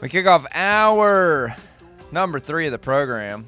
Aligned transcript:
We 0.00 0.08
kick 0.08 0.26
off 0.26 0.46
hour 0.54 1.54
number 2.12 2.38
three 2.38 2.66
of 2.66 2.72
the 2.72 2.78
program. 2.78 3.46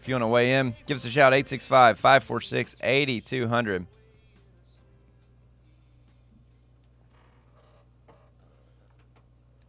If 0.00 0.08
you 0.08 0.14
want 0.14 0.22
to 0.22 0.28
weigh 0.28 0.54
in, 0.54 0.74
give 0.86 0.96
us 0.96 1.04
a 1.04 1.10
shout 1.10 1.32
865 1.32 1.98
546 1.98 2.76
8200. 2.82 3.86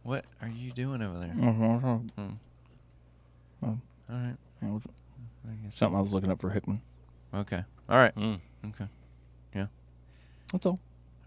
What 0.02 0.24
are 0.40 0.48
you 0.48 0.70
doing 0.72 1.02
over 1.02 1.18
there? 1.18 1.32
Mm-hmm. 1.34 2.30
All 3.62 3.78
right. 4.08 4.36
Something 5.70 5.96
I 5.96 6.00
was 6.00 6.12
looking 6.12 6.30
up 6.30 6.40
for 6.40 6.50
Hickman. 6.50 6.80
Okay. 7.34 7.62
All 7.88 7.96
right. 7.96 8.16
Okay. 8.16 8.86
Yeah. 9.54 9.66
That's 10.52 10.66
all. 10.66 10.78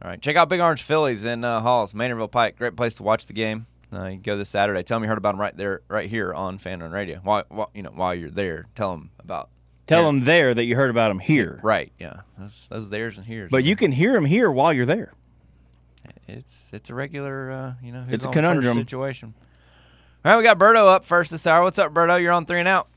All 0.01 0.09
right. 0.09 0.19
Check 0.19 0.35
out 0.35 0.49
Big 0.49 0.59
Orange 0.59 0.81
Phillies 0.81 1.25
in 1.25 1.43
uh, 1.43 1.61
Halls, 1.61 1.93
Maynardville 1.93 2.31
Pike. 2.31 2.57
Great 2.57 2.75
place 2.75 2.95
to 2.95 3.03
watch 3.03 3.27
the 3.27 3.33
game. 3.33 3.67
Uh, 3.93 4.05
you 4.05 4.17
go 4.17 4.37
this 4.37 4.49
Saturday. 4.49 4.83
Tell 4.83 4.97
them 4.97 5.03
you 5.03 5.09
heard 5.09 5.17
about 5.17 5.33
them 5.33 5.41
right 5.41 5.55
there, 5.55 5.81
right 5.89 6.09
here 6.09 6.33
on 6.33 6.57
Fan 6.57 6.81
Run 6.81 6.91
Radio. 6.91 7.19
While, 7.23 7.43
while 7.49 7.69
you 7.73 7.83
know 7.83 7.91
while 7.91 8.15
you're 8.15 8.29
there, 8.29 8.67
tell 8.75 8.91
them 8.91 9.11
about. 9.19 9.49
Tell 9.87 10.05
them 10.05 10.23
there 10.23 10.53
that 10.53 10.63
you 10.63 10.77
heard 10.77 10.89
about 10.89 11.11
him 11.11 11.19
here. 11.19 11.59
Right. 11.61 11.91
Yeah. 11.99 12.21
Those, 12.39 12.67
those 12.69 12.89
theirs 12.89 13.17
and 13.17 13.25
here. 13.25 13.49
But 13.51 13.65
you 13.65 13.75
can 13.75 13.91
hear 13.91 14.15
him 14.15 14.23
here 14.23 14.49
while 14.49 14.71
you're 14.71 14.85
there. 14.85 15.11
It's 16.27 16.69
it's 16.71 16.89
a 16.89 16.95
regular 16.95 17.51
uh, 17.51 17.73
you 17.83 17.91
know 17.91 17.99
who's 18.01 18.09
It's 18.13 18.25
a 18.25 18.29
conundrum. 18.29 18.77
situation. 18.77 19.33
All 20.23 20.31
right, 20.31 20.37
we 20.37 20.43
got 20.43 20.57
Berto 20.57 20.87
up 20.87 21.03
first 21.03 21.31
this 21.31 21.45
hour. 21.45 21.63
What's 21.63 21.77
up, 21.79 21.93
Berto? 21.93 22.21
You're 22.21 22.31
on 22.31 22.45
three 22.45 22.59
and 22.59 22.67
out. 22.67 22.87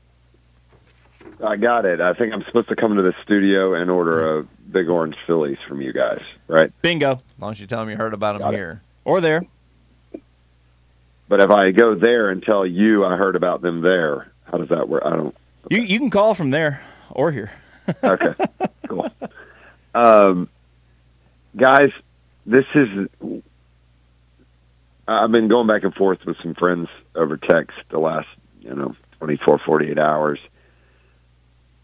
I 1.43 1.57
got 1.57 1.85
it. 1.85 1.99
I 1.99 2.13
think 2.13 2.33
I'm 2.33 2.43
supposed 2.43 2.69
to 2.69 2.75
come 2.77 2.95
to 2.95 3.01
the 3.01 3.13
studio 3.23 3.73
and 3.73 3.91
order 3.91 4.37
a 4.39 4.43
big 4.71 4.87
orange 4.87 5.17
Phillies 5.27 5.57
from 5.67 5.81
you 5.81 5.91
guys, 5.91 6.21
right? 6.47 6.71
Bingo. 6.81 7.13
As 7.13 7.19
long 7.39 7.51
as 7.51 7.59
you 7.59 7.67
tell 7.67 7.79
them 7.81 7.89
you 7.89 7.97
heard 7.97 8.13
about 8.13 8.33
them 8.33 8.41
Got 8.41 8.53
it. 8.53 8.57
here. 8.57 8.81
Or 9.03 9.19
there. 9.19 9.41
But 11.27 11.39
if 11.41 11.49
I 11.49 11.71
go 11.71 11.95
there 11.95 12.29
and 12.29 12.43
tell 12.43 12.65
you 12.65 13.05
I 13.05 13.15
heard 13.15 13.35
about 13.35 13.61
them 13.61 13.81
there, 13.81 14.31
how 14.43 14.57
does 14.57 14.69
that 14.69 14.87
work? 14.87 15.03
I 15.05 15.11
don't. 15.11 15.35
You 15.69 15.81
you 15.81 15.97
can 15.99 16.09
call 16.09 16.33
from 16.35 16.51
there 16.51 16.83
or 17.11 17.31
here. 17.31 17.51
Okay, 18.03 18.33
cool. 18.87 19.07
Um, 19.93 20.49
guys, 21.55 21.91
this 22.45 22.65
is. 22.73 23.07
I've 25.07 25.31
been 25.31 25.47
going 25.47 25.67
back 25.67 25.83
and 25.83 25.93
forth 25.93 26.25
with 26.25 26.37
some 26.41 26.55
friends 26.55 26.89
over 27.13 27.37
text 27.37 27.77
the 27.89 27.99
last, 27.99 28.27
you 28.61 28.73
know, 28.73 28.95
24, 29.19 29.59
48 29.59 29.99
hours. 29.99 30.39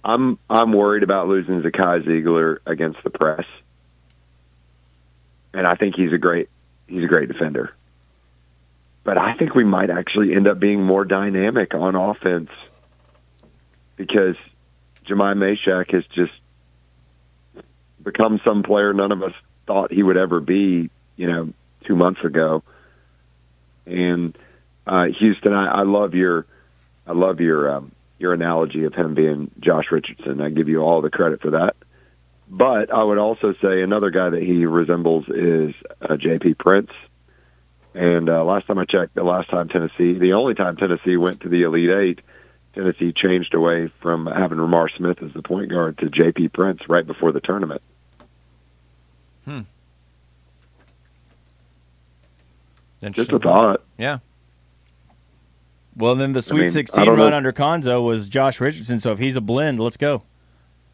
I'm 0.03 0.39
I'm 0.49 0.73
worried 0.73 1.03
about 1.03 1.27
losing 1.27 1.61
Zakai 1.61 2.03
Zeigler 2.03 2.57
against 2.65 3.03
the 3.03 3.11
press, 3.11 3.45
and 5.53 5.67
I 5.67 5.75
think 5.75 5.95
he's 5.95 6.11
a 6.13 6.17
great 6.17 6.49
he's 6.87 7.03
a 7.03 7.07
great 7.07 7.27
defender. 7.27 7.75
But 9.03 9.17
I 9.17 9.33
think 9.33 9.55
we 9.55 9.63
might 9.63 9.89
actually 9.89 10.33
end 10.33 10.47
up 10.47 10.59
being 10.59 10.83
more 10.83 11.05
dynamic 11.05 11.73
on 11.73 11.95
offense 11.95 12.49
because 13.95 14.35
Jahmai 15.05 15.33
Mashack 15.33 15.91
has 15.91 16.05
just 16.07 16.33
become 18.01 18.39
some 18.43 18.63
player 18.63 18.93
none 18.93 19.11
of 19.11 19.23
us 19.23 19.33
thought 19.65 19.91
he 19.91 20.03
would 20.03 20.17
ever 20.17 20.39
be, 20.39 20.89
you 21.15 21.27
know, 21.27 21.53
two 21.85 21.95
months 21.95 22.23
ago. 22.23 22.63
And 23.85 24.37
uh, 24.85 25.07
Houston, 25.07 25.53
I, 25.53 25.79
I 25.79 25.81
love 25.83 26.13
your, 26.13 26.45
I 27.07 27.13
love 27.13 27.41
your 27.41 27.75
um, 27.75 27.91
your 28.21 28.33
analogy 28.33 28.83
of 28.85 28.93
him 28.93 29.15
being 29.15 29.49
Josh 29.59 29.91
Richardson. 29.91 30.41
I 30.41 30.49
give 30.49 30.69
you 30.69 30.81
all 30.81 31.01
the 31.01 31.09
credit 31.09 31.41
for 31.41 31.51
that. 31.51 31.75
But 32.47 32.93
I 32.93 33.03
would 33.03 33.17
also 33.17 33.55
say 33.61 33.81
another 33.81 34.11
guy 34.11 34.29
that 34.29 34.43
he 34.43 34.65
resembles 34.65 35.25
is 35.27 35.73
uh, 36.01 36.17
J.P. 36.17 36.53
Prince. 36.55 36.91
And 37.93 38.29
uh, 38.29 38.43
last 38.45 38.67
time 38.67 38.77
I 38.77 38.85
checked, 38.85 39.15
the 39.15 39.23
last 39.23 39.49
time 39.49 39.67
Tennessee, 39.67 40.13
the 40.13 40.33
only 40.33 40.55
time 40.55 40.77
Tennessee 40.77 41.17
went 41.17 41.41
to 41.41 41.49
the 41.49 41.63
Elite 41.63 41.89
Eight, 41.89 42.21
Tennessee 42.73 43.11
changed 43.11 43.53
away 43.53 43.91
from 43.99 44.27
having 44.27 44.59
Ramar 44.59 44.87
Smith 44.89 45.21
as 45.21 45.33
the 45.33 45.41
point 45.41 45.69
guard 45.69 45.97
to 45.97 46.09
J.P. 46.09 46.49
Prince 46.49 46.87
right 46.87 47.05
before 47.05 47.31
the 47.31 47.41
tournament. 47.41 47.81
Hmm. 49.45 49.61
Just 53.09 53.31
a 53.31 53.39
thought. 53.39 53.81
Yeah. 53.97 54.19
Well, 55.97 56.15
then 56.15 56.33
the 56.33 56.41
Sweet 56.41 56.59
mean, 56.59 56.69
16 56.69 57.05
don't 57.05 57.17
know. 57.17 57.23
run 57.23 57.33
under 57.33 57.51
Cuonzo 57.51 58.05
was 58.05 58.29
Josh 58.29 58.61
Richardson. 58.61 58.99
So 58.99 59.11
if 59.11 59.19
he's 59.19 59.35
a 59.35 59.41
blend, 59.41 59.79
let's 59.79 59.97
go. 59.97 60.23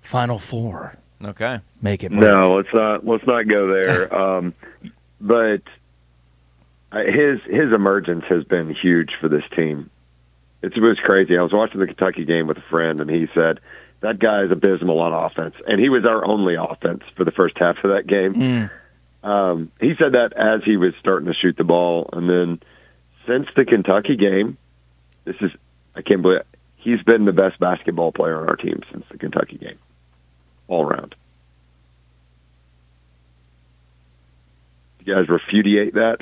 Final 0.01 0.39
four. 0.39 0.95
Okay. 1.23 1.59
Make 1.81 2.03
it. 2.03 2.09
break. 2.09 2.21
No, 2.21 2.55
let's 2.55 2.73
not 2.73 3.05
let's 3.05 3.25
not 3.27 3.47
go 3.47 3.67
there. 3.67 4.13
um, 4.21 4.53
but 5.19 5.61
his 6.91 7.41
his 7.41 7.73
emergence 7.73 8.25
has 8.25 8.43
been 8.43 8.73
huge 8.73 9.15
for 9.19 9.27
this 9.27 9.43
team. 9.55 9.89
It 10.61 10.77
was 10.77 10.99
crazy. 10.99 11.37
I 11.37 11.41
was 11.41 11.53
watching 11.53 11.79
the 11.79 11.87
Kentucky 11.87 12.25
game 12.25 12.47
with 12.47 12.57
a 12.57 12.63
friend, 12.69 12.99
and 12.99 13.09
he 13.09 13.27
said 13.33 13.59
that 13.99 14.19
guy 14.19 14.43
is 14.43 14.51
abysmal 14.51 14.99
on 14.99 15.13
offense, 15.13 15.55
and 15.67 15.79
he 15.79 15.89
was 15.89 16.05
our 16.05 16.25
only 16.25 16.55
offense 16.55 17.03
for 17.15 17.23
the 17.23 17.31
first 17.31 17.57
half 17.57 17.83
of 17.83 17.91
that 17.91 18.07
game. 18.07 18.33
Mm. 18.33 18.71
Um, 19.23 19.71
he 19.79 19.95
said 19.95 20.13
that 20.13 20.33
as 20.33 20.63
he 20.63 20.77
was 20.77 20.93
starting 20.99 21.27
to 21.27 21.33
shoot 21.33 21.57
the 21.57 21.63
ball, 21.63 22.09
and 22.13 22.29
then 22.29 22.59
since 23.27 23.47
the 23.55 23.65
Kentucky 23.65 24.15
game, 24.15 24.57
this 25.25 25.35
is 25.41 25.51
I 25.95 26.01
can't 26.01 26.21
believe 26.21 26.39
it. 26.39 26.47
he's 26.77 27.01
been 27.03 27.25
the 27.25 27.33
best 27.33 27.59
basketball 27.59 28.11
player 28.11 28.39
on 28.39 28.47
our 28.49 28.55
team 28.55 28.81
since 28.91 29.05
the 29.11 29.17
Kentucky 29.17 29.57
game, 29.57 29.77
all 30.67 30.85
around. 30.85 31.15
You 35.03 35.15
guys 35.15 35.29
repudiate 35.29 35.95
that? 35.95 36.21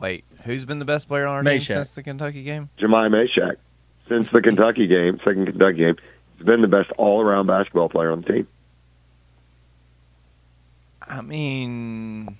Wait, 0.00 0.24
who's 0.44 0.64
been 0.64 0.78
the 0.78 0.84
best 0.84 1.08
player 1.08 1.26
on 1.26 1.36
our 1.46 1.52
team 1.52 1.60
since 1.60 1.94
the 1.94 2.02
Kentucky 2.02 2.42
game? 2.42 2.70
Jahmai 2.78 3.08
Mashack, 3.10 3.56
since 4.08 4.28
the 4.32 4.40
Kentucky 4.40 4.86
game, 4.86 5.18
second 5.24 5.46
Kentucky 5.46 5.76
game, 5.78 5.96
he's 6.36 6.46
been 6.46 6.62
the 6.62 6.68
best 6.68 6.90
all-around 6.92 7.46
basketball 7.46 7.88
player 7.90 8.10
on 8.10 8.22
the 8.22 8.32
team. 8.32 8.48
I 11.02 11.20
mean, 11.20 12.36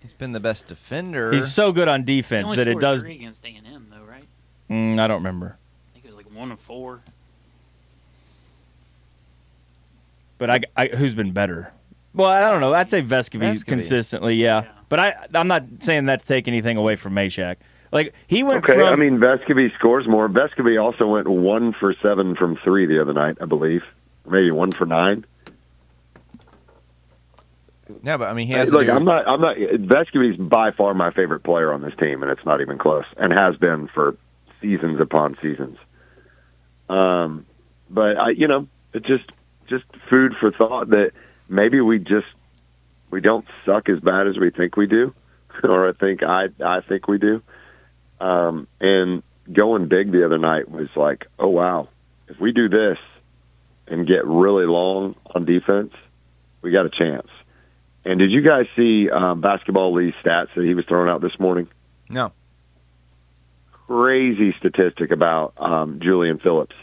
he's 0.00 0.12
been 0.12 0.32
the 0.32 0.40
best 0.40 0.66
defender. 0.68 1.32
He's 1.32 1.52
so 1.52 1.72
good 1.72 1.88
on 1.88 2.04
defense 2.04 2.54
that 2.54 2.68
it 2.68 2.72
scored 2.72 2.80
does. 2.82 3.00
three 3.00 3.16
against 3.16 3.44
A 3.44 3.48
and 3.48 3.66
M 3.66 3.86
though, 3.90 4.04
right? 4.04 4.24
Mm, 4.70 5.00
I 5.00 5.08
don't 5.08 5.18
remember. 5.18 5.56
I 5.90 5.92
think 5.94 6.04
it 6.04 6.08
was 6.14 6.24
like 6.24 6.32
one 6.32 6.52
of 6.52 6.60
four. 6.60 7.00
But 10.38 10.50
I, 10.50 10.60
I 10.76 10.86
who's 10.88 11.14
been 11.14 11.32
better? 11.32 11.72
Well, 12.14 12.28
I 12.30 12.50
don't 12.50 12.60
know. 12.60 12.72
I'd 12.74 12.90
say 12.90 13.00
Vescovi, 13.02 13.40
Vescovi. 13.52 13.66
consistently, 13.66 14.34
yeah. 14.34 14.62
Yeah. 14.64 14.72
But 14.88 15.00
I, 15.00 15.26
I'm 15.34 15.48
not 15.48 15.64
saying 15.80 16.04
that's 16.04 16.24
taking 16.24 16.52
anything 16.52 16.76
away 16.76 16.96
from 16.96 17.14
Mashack. 17.14 17.56
Like 17.92 18.14
he 18.26 18.42
went 18.42 18.58
Okay, 18.64 18.74
from. 18.74 18.84
I 18.84 18.96
mean 18.96 19.18
Vescovi 19.18 19.74
scores 19.74 20.06
more. 20.06 20.28
Vescovi 20.28 20.82
also 20.82 21.06
went 21.06 21.28
one 21.28 21.72
for 21.72 21.94
seven 22.02 22.36
from 22.36 22.56
three 22.56 22.86
the 22.86 23.00
other 23.00 23.12
night, 23.14 23.38
I 23.40 23.44
believe, 23.46 23.82
maybe 24.26 24.50
one 24.50 24.72
for 24.72 24.84
nine. 24.86 25.24
yeah, 28.02 28.16
but 28.16 28.28
I 28.28 28.32
mean, 28.34 28.46
he 28.46 28.52
Hey, 28.54 28.60
has 28.60 28.72
look, 28.72 28.86
do, 28.86 28.92
I'm 28.92 29.04
not. 29.04 29.26
I'm 29.28 29.40
not. 29.40 29.56
Vescovi's 29.56 30.36
by 30.38 30.70
far 30.70 30.94
my 30.94 31.10
favorite 31.10 31.40
player 31.42 31.72
on 31.72 31.82
this 31.82 31.94
team, 31.96 32.22
and 32.22 32.30
it's 32.30 32.44
not 32.44 32.60
even 32.60 32.78
close, 32.78 33.04
and 33.18 33.32
has 33.32 33.56
been 33.56 33.88
for 33.88 34.16
seasons 34.60 35.00
upon 35.00 35.36
seasons. 35.42 35.78
Um, 36.88 37.46
but 37.90 38.16
I, 38.18 38.30
you 38.30 38.48
know, 38.48 38.68
it's 38.94 39.06
just 39.06 39.24
just 39.66 39.84
food 40.08 40.34
for 40.36 40.50
thought 40.50 40.88
that 40.90 41.12
maybe 41.48 41.80
we 41.80 41.98
just 41.98 42.26
we 43.10 43.20
don't 43.20 43.46
suck 43.64 43.88
as 43.88 44.00
bad 44.00 44.26
as 44.26 44.38
we 44.38 44.50
think 44.50 44.76
we 44.76 44.86
do, 44.86 45.14
or 45.64 45.88
I 45.88 45.92
think 45.92 46.22
I 46.22 46.48
I 46.64 46.80
think 46.80 47.08
we 47.08 47.18
do. 47.18 47.42
Um, 48.20 48.68
and 48.80 49.22
going 49.52 49.86
big 49.86 50.12
the 50.12 50.24
other 50.24 50.38
night 50.38 50.70
was 50.70 50.88
like, 50.96 51.26
oh 51.38 51.48
wow, 51.48 51.88
if 52.28 52.38
we 52.40 52.52
do 52.52 52.68
this 52.68 52.98
and 53.86 54.06
get 54.06 54.24
really 54.26 54.66
long 54.66 55.16
on 55.34 55.44
defense, 55.44 55.92
we 56.62 56.70
got 56.70 56.86
a 56.86 56.90
chance. 56.90 57.28
And 58.04 58.18
did 58.18 58.32
you 58.32 58.40
guys 58.40 58.66
see 58.74 59.10
um, 59.10 59.40
Basketball 59.40 59.92
Lee's 59.92 60.14
stats 60.24 60.54
that 60.54 60.64
he 60.64 60.74
was 60.74 60.84
throwing 60.86 61.08
out 61.08 61.20
this 61.20 61.38
morning? 61.38 61.68
no. 62.08 62.32
Crazy 63.86 64.52
statistic 64.52 65.10
about 65.10 65.52
um, 65.58 66.00
Julian 66.00 66.38
Phillips 66.38 66.74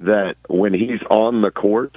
that 0.00 0.36
when 0.48 0.72
he's 0.72 1.00
on 1.10 1.40
the 1.40 1.50
court, 1.50 1.96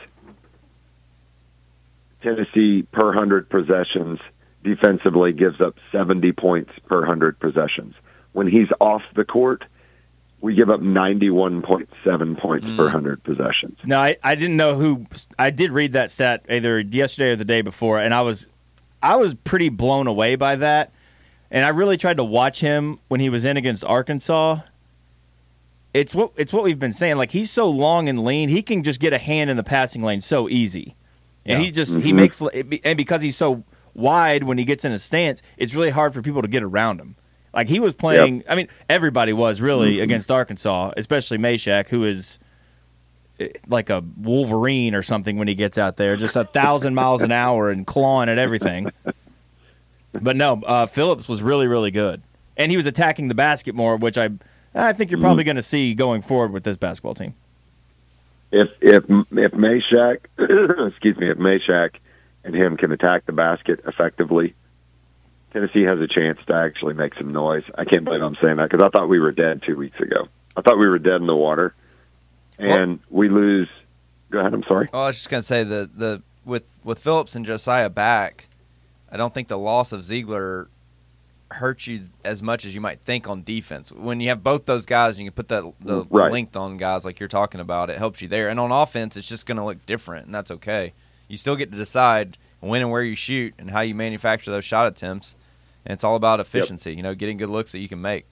Tennessee 2.22 2.84
per 2.84 3.14
hundred 3.14 3.50
possessions 3.50 4.20
defensively 4.64 5.34
gives 5.34 5.60
up 5.60 5.76
70 5.92 6.32
points 6.34 6.72
per 6.86 7.06
hundred 7.06 7.40
possessions. 7.40 7.96
When 8.34 8.48
he's 8.48 8.70
off 8.80 9.02
the 9.16 9.26
court, 9.26 9.66
we 10.40 10.56
give 10.56 10.70
up 10.70 10.82
91.7 10.82 12.40
points 12.40 12.66
per 12.66 12.88
mm. 12.88 12.92
hundred 12.92 13.24
possessions. 13.24 13.78
No, 13.86 14.00
I, 14.00 14.18
I 14.24 14.36
didn't 14.36 14.58
know 14.58 14.76
who. 14.76 15.06
I 15.38 15.52
did 15.52 15.72
read 15.72 15.94
that 15.94 16.12
stat 16.12 16.46
either 16.50 16.80
yesterday 16.80 17.32
or 17.32 17.36
the 17.36 17.46
day 17.46 17.62
before, 17.62 18.00
and 18.00 18.14
I 18.14 18.22
was 18.22 18.48
I 19.04 19.16
was 19.16 19.34
pretty 19.34 19.70
blown 19.70 20.08
away 20.08 20.36
by 20.36 20.56
that. 20.58 20.94
And 21.50 21.66
I 21.66 21.70
really 21.70 21.98
tried 21.98 22.18
to 22.18 22.24
watch 22.24 22.62
him 22.62 23.00
when 23.10 23.20
he 23.20 23.30
was 23.30 23.44
in 23.44 23.58
against 23.58 23.84
Arkansas. 23.84 24.60
It's 25.94 26.16
what 26.16 26.32
it's 26.38 26.54
what 26.54 26.64
we've 26.64 26.80
been 26.80 26.94
saying. 26.94 27.18
Like 27.18 27.32
he's 27.32 27.52
so 27.52 27.70
long 27.70 28.08
and 28.08 28.24
lean, 28.24 28.50
he 28.50 28.62
can 28.62 28.84
just 28.84 29.02
get 29.02 29.12
a 29.12 29.18
hand 29.18 29.50
in 29.50 29.58
the 29.58 29.64
passing 29.64 30.02
lane 30.02 30.22
so 30.22 30.48
easy, 30.48 30.96
and 31.46 31.62
he 31.62 31.72
just 31.72 32.02
he 32.02 32.12
Mhm. 32.12 32.16
makes 32.16 32.42
and 32.84 32.98
because 32.98 33.22
he's 33.22 33.36
so 33.38 33.64
wide 33.94 34.44
when 34.44 34.58
he 34.58 34.64
gets 34.66 34.86
in 34.86 34.92
a 34.92 35.00
stance, 35.00 35.42
it's 35.58 35.74
really 35.76 35.90
hard 35.90 36.14
for 36.14 36.22
people 36.22 36.42
to 36.42 36.48
get 36.48 36.64
around 36.64 37.00
him. 37.00 37.16
Like 37.54 37.68
he 37.68 37.80
was 37.82 37.94
playing. 37.94 38.44
I 38.48 38.56
mean, 38.56 38.68
everybody 38.90 39.34
was 39.34 39.60
really 39.62 40.00
against 40.00 40.32
Arkansas, 40.32 40.92
especially 40.96 41.38
Mashack, 41.38 41.90
who 41.90 42.06
is 42.06 42.40
eh, 43.40 43.50
like 43.68 43.90
a 43.90 44.02
Wolverine 44.18 44.96
or 44.96 45.02
something 45.02 45.38
when 45.38 45.50
he 45.50 45.56
gets 45.56 45.78
out 45.78 45.98
there, 45.98 46.16
just 46.16 46.36
a 46.38 46.46
thousand 46.46 46.96
miles 46.96 47.22
an 47.22 47.32
hour 47.34 47.70
and 47.70 47.86
clawing 47.86 48.30
at 48.30 48.38
everything. 48.38 48.90
But 50.22 50.36
no, 50.36 50.62
uh, 50.66 50.86
Phillips 50.88 51.28
was 51.30 51.42
really, 51.42 51.68
really 51.68 51.92
good, 51.92 52.22
and 52.58 52.70
he 52.70 52.78
was 52.78 52.86
attacking 52.86 53.30
the 53.30 53.36
basket 53.36 53.74
more, 53.76 53.96
which 53.98 54.18
I, 54.18 54.30
I 54.76 54.92
think 54.94 55.10
you're 55.10 55.20
probably 55.22 55.44
going 55.46 55.56
to 55.56 55.62
see 55.62 55.94
going 55.94 56.22
forward 56.22 56.52
with 56.52 56.64
this 56.64 56.76
basketball 56.78 57.14
team. 57.14 57.34
If 58.52 58.70
if 58.82 59.04
if 59.10 59.52
Mashack, 59.54 60.26
excuse 60.90 61.18
me, 61.18 61.30
if 61.30 61.38
Mashack 61.38 61.96
and 62.44 62.54
him 62.54 62.78
can 62.78 62.92
attack 62.92 63.26
the 63.26 63.32
basket 63.32 63.82
effectively, 63.86 64.54
Tennessee 65.54 65.84
has 65.84 66.02
a 66.02 66.08
chance 66.08 66.40
to 66.48 66.54
actually 66.54 66.94
make 66.94 67.16
some 67.16 67.32
noise. 67.32 67.64
I 67.76 67.86
can't 67.86 68.04
believe 68.04 68.22
I'm 68.22 68.36
saying 68.42 68.58
that 68.58 68.70
because 68.70 68.84
I 68.84 68.90
thought 68.90 69.10
we 69.10 69.20
were 69.20 69.32
dead 69.32 69.64
two 69.64 69.78
weeks 69.78 70.00
ago. 70.00 70.28
I 70.56 70.62
thought 70.62 70.78
we 70.78 70.88
were 70.88 71.00
dead 71.00 71.22
in 71.22 71.28
the 71.28 71.36
water, 71.36 71.74
and 72.58 73.00
we 73.10 73.30
lose. 73.30 73.70
Go 74.30 74.40
ahead. 74.40 74.54
I'm 74.54 74.64
sorry. 74.64 74.90
Oh, 74.94 75.04
I 75.04 75.08
was 75.08 75.18
just 75.18 75.30
gonna 75.30 75.42
say 75.42 75.64
the 75.64 75.90
the 75.94 76.22
with 76.46 76.64
with 76.84 77.00
Phillips 77.00 77.36
and 77.36 77.46
Josiah 77.46 77.90
back, 77.90 78.48
I 79.12 79.18
don't 79.18 79.34
think 79.34 79.48
the 79.48 79.58
loss 79.58 79.92
of 79.92 80.02
Zeigler 80.02 80.68
hurts 81.54 81.88
you 81.88 82.08
as 82.24 82.42
much 82.42 82.66
as 82.66 82.74
you 82.74 82.82
might 82.82 83.00
think 83.02 83.28
on 83.30 83.44
defense. 83.44 83.92
When 83.92 84.20
you 84.22 84.30
have 84.30 84.44
both 84.44 84.66
those 84.66 84.86
guys 84.86 85.18
and 85.18 85.26
you 85.26 85.32
can 85.32 85.36
put 85.36 85.48
that 85.50 85.64
the, 85.82 86.04
the 86.04 86.06
Right. 86.10 86.32
length 86.32 86.56
on 86.56 86.78
guys 86.78 87.04
like 87.06 87.20
you're 87.20 87.30
talking 87.30 87.60
about, 87.62 87.90
it 87.90 87.98
helps 87.98 88.22
you 88.22 88.28
there. 88.28 88.50
And 88.50 88.60
on 88.60 88.72
offense, 88.72 89.18
it's 89.18 89.28
just 89.28 89.46
gonna 89.46 89.66
look 89.66 89.86
different, 89.86 90.26
and 90.26 90.34
that's 90.36 90.52
okay. 90.52 90.94
You 91.28 91.38
still 91.38 91.56
get 91.56 91.72
to 91.72 91.78
decide 91.78 92.38
when 92.60 92.82
and 92.82 92.92
where 92.92 93.04
you 93.04 93.16
shoot 93.16 93.54
and 93.58 93.72
how 93.72 93.82
you 93.82 93.94
manufacture 93.94 94.52
those 94.52 94.66
shot 94.66 94.88
attempts. 94.88 95.36
And 95.86 95.94
it's 95.94 96.04
all 96.04 96.16
about 96.16 96.40
efficiency, 96.40 96.94
you 96.94 97.02
know, 97.04 97.16
getting 97.16 97.38
good 97.38 97.50
looks 97.50 97.72
that 97.72 97.80
you 97.80 97.88
can 97.90 98.02
make. 98.02 98.26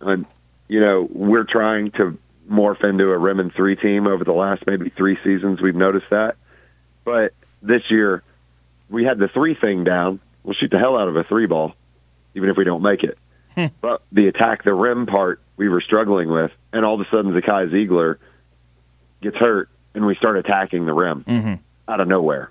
and 0.00 0.26
you 0.68 0.80
know 0.80 1.08
we're 1.12 1.44
trying 1.44 1.90
to 1.92 2.18
morph 2.50 2.82
into 2.84 3.10
a 3.10 3.16
rim 3.18 3.40
and 3.40 3.52
three 3.52 3.76
team 3.76 4.06
over 4.06 4.24
the 4.24 4.32
last 4.32 4.66
maybe 4.66 4.90
three 4.90 5.18
seasons. 5.24 5.60
We've 5.60 5.74
noticed 5.74 6.10
that, 6.10 6.36
but 7.04 7.32
this 7.62 7.90
year 7.90 8.22
we 8.90 9.04
had 9.04 9.18
the 9.18 9.28
three 9.28 9.54
thing 9.54 9.84
down. 9.84 10.20
We'll 10.42 10.54
shoot 10.54 10.70
the 10.70 10.78
hell 10.78 10.96
out 10.98 11.08
of 11.08 11.16
a 11.16 11.24
three 11.24 11.46
ball, 11.46 11.74
even 12.34 12.48
if 12.48 12.56
we 12.56 12.64
don't 12.64 12.82
make 12.82 13.02
it. 13.04 13.18
but 13.80 14.02
the 14.12 14.26
attack 14.28 14.64
the 14.64 14.74
rim 14.74 15.06
part 15.06 15.40
we 15.56 15.68
were 15.68 15.80
struggling 15.80 16.28
with, 16.28 16.50
and 16.72 16.84
all 16.84 16.94
of 16.94 17.00
a 17.00 17.08
sudden 17.10 17.32
Zakai 17.32 17.70
Zeigler 17.70 18.16
gets 19.22 19.36
hurt, 19.36 19.68
and 19.94 20.04
we 20.06 20.14
start 20.16 20.36
attacking 20.36 20.86
the 20.86 20.92
rim 20.92 21.24
Mhm. 21.26 21.58
out 21.88 22.00
of 22.00 22.08
nowhere. 22.08 22.50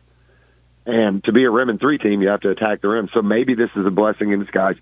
And 0.86 1.24
to 1.26 1.32
be 1.32 1.44
a 1.46 1.52
rim 1.52 1.70
and 1.70 1.80
three 1.80 1.98
team, 1.98 2.22
you 2.22 2.30
have 2.30 2.42
to 2.42 2.50
attack 2.50 2.82
the 2.82 2.90
rim. 2.90 3.10
So 3.14 3.22
maybe 3.22 3.54
this 3.54 3.70
is 3.76 3.86
a 3.86 3.92
blessing 3.92 4.32
in 4.32 4.40
disguise. 4.40 4.76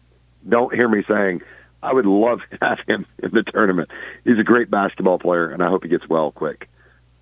Don't 0.48 0.74
hear 0.74 0.88
me 0.88 1.04
saying 1.08 1.42
I 1.84 1.94
would 1.94 2.06
love 2.06 2.42
to 2.52 2.58
have 2.62 2.80
him 2.88 3.06
in 3.22 3.32
the 3.32 3.44
tournament. 3.44 3.90
He's 4.24 4.38
a 4.38 4.44
great 4.44 4.70
basketball 4.72 5.20
player, 5.20 5.50
and 5.50 5.64
I 5.64 5.68
hope 5.68 5.84
he 5.84 5.90
gets 5.90 6.08
well 6.08 6.32
quick. 6.32 6.70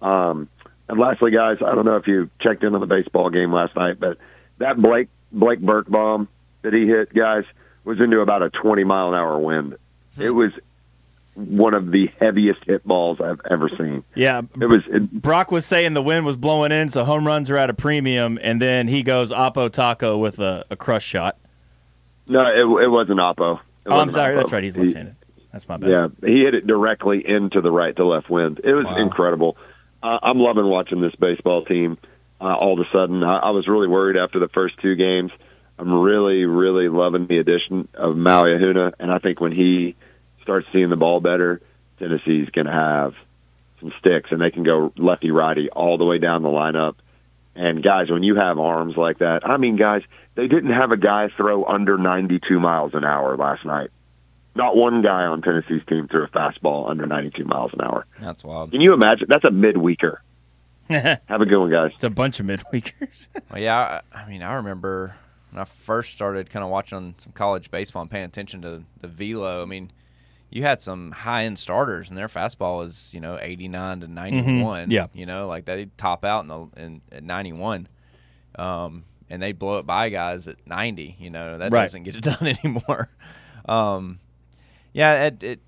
Um, 0.01 0.47
and 0.87 0.97
lastly, 0.99 1.31
guys, 1.31 1.57
I 1.61 1.75
don't 1.75 1.85
know 1.85 1.97
if 1.97 2.07
you 2.07 2.29
checked 2.39 2.63
in 2.63 2.73
on 2.73 2.81
the 2.81 2.87
baseball 2.87 3.29
game 3.29 3.51
last 3.53 3.75
night, 3.75 3.99
but 3.99 4.17
that 4.57 4.77
Blake 4.81 5.07
Blake 5.31 5.59
Burke 5.59 5.89
bomb 5.89 6.27
that 6.63 6.73
he 6.73 6.87
hit, 6.87 7.13
guys, 7.13 7.43
was 7.83 7.99
into 7.99 8.19
about 8.21 8.43
a 8.43 8.49
20 8.49 8.83
mile 8.83 9.09
an 9.09 9.15
hour 9.15 9.37
wind. 9.39 9.75
It 10.17 10.31
was 10.31 10.51
one 11.35 11.73
of 11.73 11.91
the 11.91 12.11
heaviest 12.19 12.63
hit 12.65 12.83
balls 12.85 13.21
I've 13.21 13.39
ever 13.49 13.69
seen. 13.69 14.03
Yeah, 14.15 14.41
It 14.59 14.65
was 14.65 14.81
it, 14.87 15.09
Brock 15.11 15.51
was 15.51 15.65
saying 15.65 15.93
the 15.93 16.01
wind 16.01 16.25
was 16.25 16.35
blowing 16.35 16.71
in, 16.73 16.89
so 16.89 17.05
home 17.05 17.25
runs 17.25 17.49
are 17.49 17.57
at 17.57 17.69
a 17.69 17.73
premium, 17.73 18.37
and 18.41 18.61
then 18.61 18.87
he 18.89 19.03
goes 19.03 19.31
Oppo 19.31 19.71
Taco 19.71 20.17
with 20.17 20.39
a, 20.39 20.65
a 20.69 20.75
crush 20.75 21.05
shot. 21.05 21.37
no, 22.27 22.45
it, 22.47 22.83
it 22.83 22.87
wasn't 22.89 23.19
Oppo. 23.19 23.57
It 23.59 23.61
Oh, 23.85 23.99
I'm 23.99 24.09
sorry, 24.09 24.33
Oppo. 24.33 24.37
that's 24.37 24.51
right. 24.51 24.63
He's 24.63 24.77
left-handed. 24.77 25.15
That's 25.53 25.67
my 25.69 25.77
bad. 25.77 25.89
Yeah, 25.89 26.07
he 26.27 26.43
hit 26.43 26.53
it 26.55 26.67
directly 26.67 27.25
into 27.27 27.61
the 27.61 27.71
right 27.71 27.95
to 27.95 28.05
left 28.05 28.29
wind. 28.29 28.59
It 28.63 28.73
was 28.73 28.85
Wow. 28.85 28.97
incredible. 28.97 29.57
Uh, 30.03 30.19
I'm 30.21 30.39
loving 30.39 30.65
watching 30.65 31.01
this 31.01 31.15
baseball 31.15 31.63
team. 31.65 31.97
Uh, 32.41 32.53
all 32.55 32.79
of 32.79 32.85
a 32.85 32.89
sudden, 32.91 33.23
I, 33.23 33.37
I 33.37 33.49
was 33.51 33.67
really 33.67 33.87
worried 33.87 34.15
after 34.17 34.39
the 34.39 34.47
first 34.49 34.77
two 34.79 34.95
games. 34.95 35.31
I'm 35.79 35.93
really, 35.93 36.43
really 36.43 36.89
loving 36.89 37.25
the 37.25 37.37
addition 37.37 37.87
of 37.93 38.17
Maui 38.17 38.51
Ahuna, 38.51 38.93
and 38.99 39.09
I 39.13 39.17
think 39.19 39.39
when 39.39 39.53
he 39.53 39.95
starts 40.41 40.67
seeing 40.73 40.89
the 40.89 40.97
ball 40.97 41.21
better, 41.21 41.61
Tennessee's 41.99 42.49
going 42.49 42.67
to 42.67 42.73
have 42.73 43.15
some 43.79 43.93
sticks, 43.97 44.29
and 44.31 44.41
they 44.41 44.51
can 44.51 44.63
go 44.63 44.91
lefty 44.97 45.31
righty 45.31 45.69
all 45.69 45.97
the 45.97 46.03
way 46.03 46.17
down 46.17 46.43
the 46.43 46.49
lineup. 46.49 46.95
And 47.55 47.81
guys, 47.81 48.09
when 48.09 48.23
you 48.23 48.35
have 48.35 48.59
arms 48.59 48.97
like 48.97 49.19
that, 49.19 49.47
I 49.47 49.55
mean, 49.55 49.77
guys, 49.77 50.03
they 50.35 50.49
didn't 50.49 50.73
have 50.73 50.91
a 50.91 50.97
guy 50.97 51.29
throw 51.29 51.63
under 51.63 51.97
92 51.97 52.59
miles 52.59 52.93
an 52.93 53.05
hour 53.05 53.37
last 53.37 53.63
night. 53.63 53.89
Not 54.55 54.75
one 54.75 55.01
guy 55.01 55.27
on 55.27 55.41
Tennessee's 55.41 55.83
team 55.87 56.09
threw 56.09 56.25
a 56.25 56.27
fastball 56.27 56.89
under 56.89 57.05
92 57.05 57.45
miles 57.45 57.71
an 57.73 57.79
hour. 57.81 58.05
That's 58.19 58.43
wild. 58.43 58.71
Can 58.71 58.81
you 58.81 58.91
imagine? 58.91 59.27
That's 59.29 59.45
a 59.45 59.51
midweeker. 59.51 60.17
it's 60.89 61.21
Have 61.27 61.39
a 61.39 61.45
good 61.45 61.59
one, 61.59 61.71
guys. 61.71 61.91
It's 61.93 62.03
a 62.03 62.09
bunch 62.09 62.41
of 62.41 62.47
midweekers. 62.47 63.29
Well, 63.49 63.61
yeah, 63.61 64.01
I, 64.13 64.23
I 64.23 64.29
mean, 64.29 64.43
I 64.43 64.55
remember 64.55 65.15
when 65.51 65.61
I 65.61 65.65
first 65.65 66.11
started 66.11 66.49
kind 66.49 66.63
of 66.63 66.69
watching 66.69 67.15
some 67.17 67.31
college 67.33 67.71
baseball 67.71 68.01
and 68.03 68.11
paying 68.11 68.25
attention 68.25 68.61
to 68.63 68.83
the 68.99 69.07
velo. 69.07 69.61
I 69.61 69.65
mean, 69.65 69.91
you 70.49 70.63
had 70.63 70.81
some 70.81 71.11
high 71.11 71.43
end 71.45 71.59
starters, 71.59 72.09
and 72.09 72.17
their 72.17 72.27
fastball 72.27 72.77
was 72.77 73.13
you 73.13 73.19
know 73.21 73.37
eighty 73.41 73.67
nine 73.67 73.99
to 74.01 74.07
ninety 74.07 74.61
one. 74.63 74.83
Mm-hmm. 74.83 74.91
Yeah. 74.91 75.07
you 75.13 75.25
know, 75.25 75.47
like 75.47 75.65
they 75.65 75.85
top 75.97 76.23
out 76.25 76.41
in 76.43 76.47
the 76.47 76.67
in 76.77 77.01
at 77.11 77.23
ninety 77.23 77.53
one, 77.53 77.87
um, 78.57 79.05
and 79.29 79.41
they 79.41 79.51
blow 79.51 79.77
it 79.79 79.85
by 79.85 80.09
guys 80.09 80.47
at 80.47 80.55
ninety. 80.65 81.15
You 81.19 81.29
know, 81.29 81.57
that 81.57 81.71
Right. 81.71 81.81
doesn't 81.83 82.03
get 82.03 82.15
it 82.15 82.21
done 82.23 82.47
anymore. 82.47 83.09
Um, 83.67 84.19
yeah, 84.93 85.25
it, 85.27 85.43
it, 85.43 85.59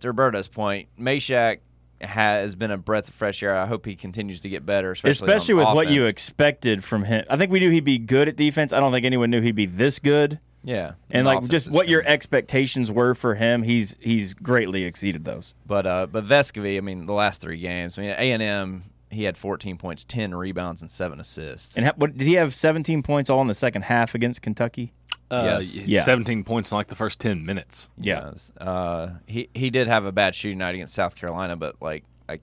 to 0.00 0.08
Roberto's 0.08 0.48
point, 0.48 0.88
Mashack 1.00 1.58
has 2.00 2.54
been 2.54 2.70
a 2.70 2.78
breath 2.78 3.08
of 3.08 3.14
fresh 3.14 3.42
air. 3.42 3.56
I 3.56 3.66
hope 3.66 3.86
he 3.86 3.96
continues 3.96 4.40
to 4.40 4.48
get 4.48 4.64
better, 4.64 4.92
especially, 4.92 5.10
Especially 5.26 5.54
with 5.54 5.66
what 5.74 5.90
you 5.90 6.04
expected 6.04 6.84
from 6.84 7.04
him. 7.04 7.24
I 7.28 7.36
think 7.36 7.50
we 7.50 7.58
knew 7.60 7.70
he'd 7.70 7.84
be 7.84 7.98
good 7.98 8.28
at 8.28 8.36
defense. 8.36 8.72
I 8.72 8.80
don't 8.80 8.92
think 8.92 9.04
anyone 9.06 9.30
knew 9.30 9.40
he'd 9.40 9.54
be 9.56 9.66
this 9.66 9.98
good. 9.98 10.38
Yeah, 10.64 10.92
And 11.10 11.24
like 11.26 11.48
just 11.48 11.70
what 11.70 11.88
your 11.88 12.02
expectations 12.04 12.90
were 12.90 13.14
for 13.14 13.36
him, 13.36 13.62
he's 13.62 13.96
he's 14.00 14.34
greatly 14.34 14.84
exceeded 14.84 15.24
those. 15.24 15.54
but 15.66 15.86
uh, 15.86 16.06
but 16.06 16.24
Vescovi, 16.24 16.76
I 16.76 16.80
mean, 16.80 17.06
the 17.06 17.12
last 17.14 17.40
three 17.40 17.58
games, 17.58 17.96
I 17.96 18.02
mean, 18.02 18.10
A 18.10 18.32
and 18.32 18.42
M, 18.42 18.84
he 19.10 19.22
had 19.22 19.36
14 19.38 19.78
points, 19.78 20.04
10 20.04 20.34
rebounds, 20.34 20.82
and 20.82 20.90
seven 20.90 21.20
assists. 21.20 21.76
And 21.76 21.86
ha- 21.86 21.92
what 21.96 22.16
did 22.16 22.26
he 22.26 22.34
have 22.34 22.52
17 22.52 23.02
points 23.02 23.30
all 23.30 23.40
in 23.40 23.46
the 23.46 23.54
second 23.54 23.82
half 23.82 24.14
against 24.14 24.42
Kentucky? 24.42 24.92
Uh, 25.30 25.58
Yes. 25.60 25.76
y- 25.76 25.82
Yeah. 25.86 26.02
17 26.02 26.42
points 26.44 26.70
in 26.72 26.76
like 26.76 26.86
the 26.86 26.94
first 26.94 27.20
10 27.20 27.44
minutes. 27.44 27.90
Yeah. 27.98 28.30
Yes. 28.30 28.52
Uh, 28.58 29.08
he 29.26 29.48
he 29.54 29.68
did 29.70 29.86
have 29.88 30.04
a 30.06 30.12
bad 30.12 30.34
shooting 30.34 30.58
night 30.58 30.74
against 30.74 30.94
South 30.94 31.16
Carolina, 31.16 31.54
but 31.56 31.76
like 31.82 32.04
like 32.28 32.40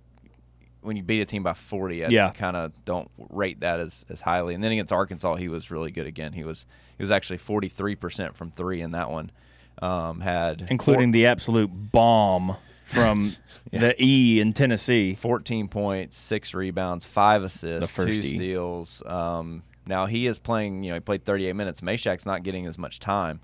when 0.82 0.96
you 0.96 1.02
beat 1.04 1.20
a 1.22 1.26
team 1.26 1.42
by 1.42 1.54
40, 1.54 2.06
I 2.06 2.10
Yeah. 2.10 2.30
kind 2.32 2.56
of 2.56 2.72
don't 2.86 3.10
rate 3.30 3.62
that 3.62 3.80
as, 3.80 4.06
as 4.10 4.22
highly. 4.22 4.54
And 4.54 4.64
then 4.64 4.72
against 4.72 4.94
Arkansas, 4.94 5.36
he 5.36 5.48
was 5.48 5.72
really 5.72 5.90
good 5.92 6.06
again. 6.06 6.34
He 6.34 6.44
was 6.44 6.66
he 6.98 7.04
was 7.04 7.12
actually 7.12 7.40
43 7.40 7.96
percent 7.96 8.36
from 8.36 8.52
three 8.52 8.82
in 8.82 8.92
that 8.92 9.10
one. 9.10 9.32
Um, 9.82 10.22
had 10.22 10.68
Including 10.70 11.12
the 11.12 11.26
absolute 11.26 11.70
bomb 11.92 12.56
from 12.84 13.36
the 13.72 13.96
E 14.02 14.40
in 14.40 14.54
Tennessee. 14.54 15.16
14 15.16 15.68
points, 15.68 16.18
six 16.18 16.54
rebounds, 16.54 17.04
five 17.06 17.44
assists, 17.44 17.90
The 17.90 17.94
first 18.04 18.22
two 18.22 18.28
E. 18.28 18.36
steals. 18.36 19.04
Um, 19.06 19.64
now 19.88 20.06
he 20.06 20.28
is 20.28 20.40
playing. 20.40 20.84
You 20.84 20.90
know, 20.92 20.96
he 20.96 21.00
played 21.00 21.24
38 21.26 21.54
minutes. 21.56 21.82
Mashack's 21.82 22.26
not 22.26 22.44
getting 22.44 22.66
as 22.66 22.78
much 22.78 23.00
time, 23.00 23.40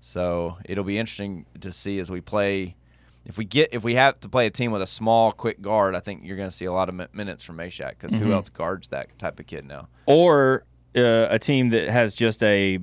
so 0.00 0.56
it'll 0.64 0.84
be 0.84 0.98
interesting 0.98 1.46
to 1.60 1.72
see 1.72 1.98
as 1.98 2.10
we 2.10 2.20
play. 2.20 2.76
If 3.24 3.38
we 3.38 3.44
get 3.44 3.68
if 3.72 3.84
we 3.84 3.94
have 3.94 4.18
to 4.20 4.28
play 4.28 4.46
a 4.46 4.50
team 4.50 4.72
with 4.72 4.82
a 4.82 4.86
small, 4.86 5.30
quick 5.32 5.62
guard, 5.62 5.94
I 5.94 6.00
think 6.00 6.22
you're 6.24 6.36
going 6.36 6.48
to 6.48 6.54
see 6.54 6.64
a 6.64 6.72
lot 6.72 6.88
of 6.88 6.94
mi- 6.96 7.06
minutes 7.12 7.42
from 7.44 7.56
Mashack 7.58 7.90
because 7.90 8.12
Mm-hmm. 8.12 8.24
who 8.24 8.32
else 8.32 8.48
guards 8.48 8.88
that 8.88 9.16
type 9.18 9.38
of 9.38 9.46
kid 9.46 9.64
now? 9.64 9.86
Or 10.06 10.64
uh, 10.96 11.28
a 11.30 11.38
team 11.38 11.70
that 11.70 11.88
has 11.88 12.14
just 12.14 12.42
a 12.42 12.80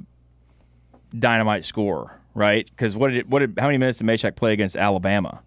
dynamite 1.18 1.66
scorer, 1.66 2.22
right? 2.36 2.66
Because 2.70 2.96
what 2.96 3.10
did 3.12 3.18
it, 3.18 3.28
what 3.30 3.40
did 3.40 3.56
how 3.60 3.66
many 3.66 3.78
minutes 3.78 3.98
did 3.98 4.08
Mashack 4.08 4.36
play 4.38 4.54
against 4.54 4.78
Alabama? 4.78 5.42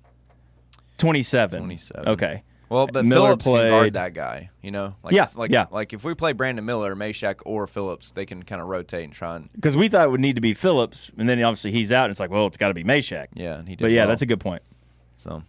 27. 0.99 1.59
27. 1.61 2.09
Okay. 2.09 2.43
Well, 2.73 2.87
but 2.87 3.05
Miller 3.05 3.27
Phillips 3.37 3.45
can 3.45 3.69
guard 3.69 3.93
that 3.95 4.15
guy. 4.15 4.49
You 4.63 4.71
know, 4.71 4.97
like 5.03 5.13
Yeah, 5.15 5.29
like 5.35 5.51
yeah. 5.51 5.67
like 5.71 5.93
if 5.93 6.05
we 6.05 6.15
play 6.15 6.33
Brandon 6.33 6.65
Miller, 6.65 6.97
Mashack, 6.97 7.41
or 7.45 7.67
Phillips, 7.67 8.13
they 8.13 8.25
can 8.25 8.43
kind 8.43 8.63
of 8.63 8.69
rotate 8.69 9.05
and 9.05 9.13
try 9.13 9.37
and 9.37 9.53
Because 9.53 9.77
we 9.77 9.89
thought 9.89 10.07
it 10.07 10.11
would 10.11 10.21
need 10.21 10.37
to 10.37 10.41
be 10.43 10.55
Phillips, 10.55 11.13
and 11.19 11.29
then 11.29 11.43
obviously 11.43 11.71
he's 11.71 11.93
out, 11.93 12.05
and 12.05 12.11
it's 12.11 12.21
like, 12.21 12.31
well, 12.31 12.47
it's 12.47 12.57
got 12.57 12.69
to 12.69 12.75
be 12.75 12.83
Mashack. 12.85 13.27
yeah. 13.35 13.59
And 13.59 13.69
he 13.69 13.77
did 13.77 13.85
But 13.85 13.91
yeah, 13.91 14.03
well. 14.03 14.09
that's 14.09 14.23
a 14.23 14.27
good 14.27 14.41
point. 14.41 14.63
So, 15.19 15.31
all 15.33 15.43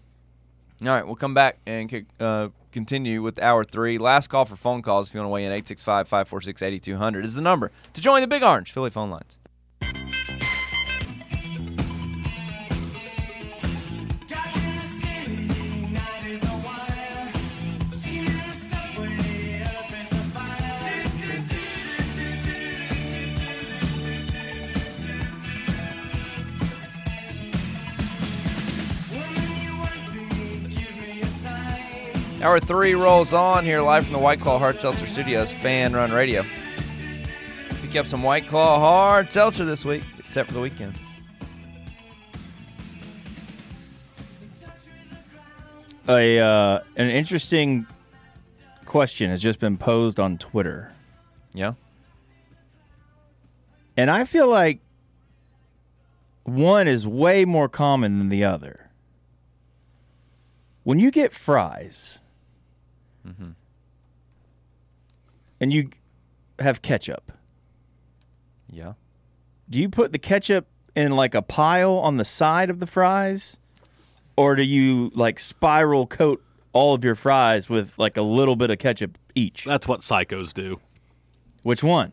right, 0.82 1.06
we'll 1.06 1.15
come 1.15 1.34
back 1.34 1.60
and 1.65 2.06
uh, 2.20 2.50
continue 2.74 3.22
with 3.22 3.39
hour 3.39 3.63
three. 3.63 3.98
Last 3.98 4.27
call 4.27 4.44
for 4.44 4.58
phone 4.58 4.82
calls. 4.82 5.08
If 5.08 5.13
you 5.13 5.22
want 5.22 5.30
to 5.30 5.34
weigh 5.34 5.46
in, 5.46 5.51
865 5.53 6.08
546 6.10 6.62
8200 6.62 7.24
is 7.25 7.36
the 7.36 7.42
number 7.42 7.72
to 7.94 8.01
join 8.01 8.20
the 8.22 8.27
Big 8.27 8.44
Orange 8.44 8.72
Philly 8.72 8.89
phone 8.89 9.10
lines. 9.10 9.38
Hour 32.43 32.59
three 32.59 32.93
rolls 32.93 33.33
on 33.33 33.63
here 33.63 33.79
live 33.79 34.03
from 34.03 34.12
the 34.12 34.19
White 34.19 34.41
Claw 34.41 34.59
Hard 34.59 34.77
Seltzer 34.81 35.05
Studios, 35.05 35.53
Fan 35.53 35.93
Run 35.93 36.12
Radio. 36.12 36.43
Pick 37.81 37.95
up 37.95 38.05
some 38.05 38.21
White 38.21 38.45
Claw 38.47 38.79
Hard 38.79 39.31
Seltzer 39.31 39.63
this 39.63 39.85
week, 39.85 40.03
except 40.19 40.50
for 40.50 40.55
the 40.55 40.59
weekend. 40.59 40.91
A 46.09 46.38
uh, 46.39 46.79
an 46.97 47.09
interesting 47.09 47.88
question 48.85 49.29
has 49.29 49.41
just 49.41 49.62
been 49.62 49.77
posed 49.77 50.19
on 50.19 50.38
Twitter, 50.38 50.91
Yeah. 51.53 51.73
and 53.95 54.12
I 54.12 54.25
feel 54.25 54.50
like 54.50 54.81
one 56.43 56.89
is 56.89 57.07
way 57.07 57.45
more 57.45 57.69
common 57.69 58.19
than 58.19 58.27
the 58.27 58.43
other. 58.43 58.89
When 60.83 61.00
you 61.00 61.09
get 61.09 61.31
fries, 61.31 62.19
Mm-hmm. 63.27 63.51
and 65.60 65.74
you 65.74 65.89
have 66.60 66.82
ketchup, 66.82 67.32
Yeah. 68.70 68.94
do 69.70 69.80
you 69.80 69.89
put 69.89 70.12
the 70.12 70.20
ketchup 70.20 70.68
in 70.96 71.12
like 71.12 71.34
a 71.34 71.42
pile 71.42 71.94
on 71.94 72.18
the 72.18 72.25
side 72.25 72.70
of 72.70 72.80
the 72.80 72.88
fries 72.88 73.60
or 74.36 74.56
do 74.56 74.63
you 74.63 75.12
like 75.15 75.39
spiral 75.39 76.06
coat 76.06 76.44
all 76.74 76.94
of 76.94 77.03
your 77.03 77.15
fries 77.15 77.70
with 77.70 77.98
like 77.98 78.18
a 78.18 78.22
little 78.22 78.56
bit 78.56 78.70
of 78.72 78.77
ketchup 78.77 79.18
each 79.36 79.63
That's 79.65 79.88
what 79.88 80.01
psychos 80.01 80.53
do. 80.53 80.80
which 81.63 81.84
one 81.84 82.12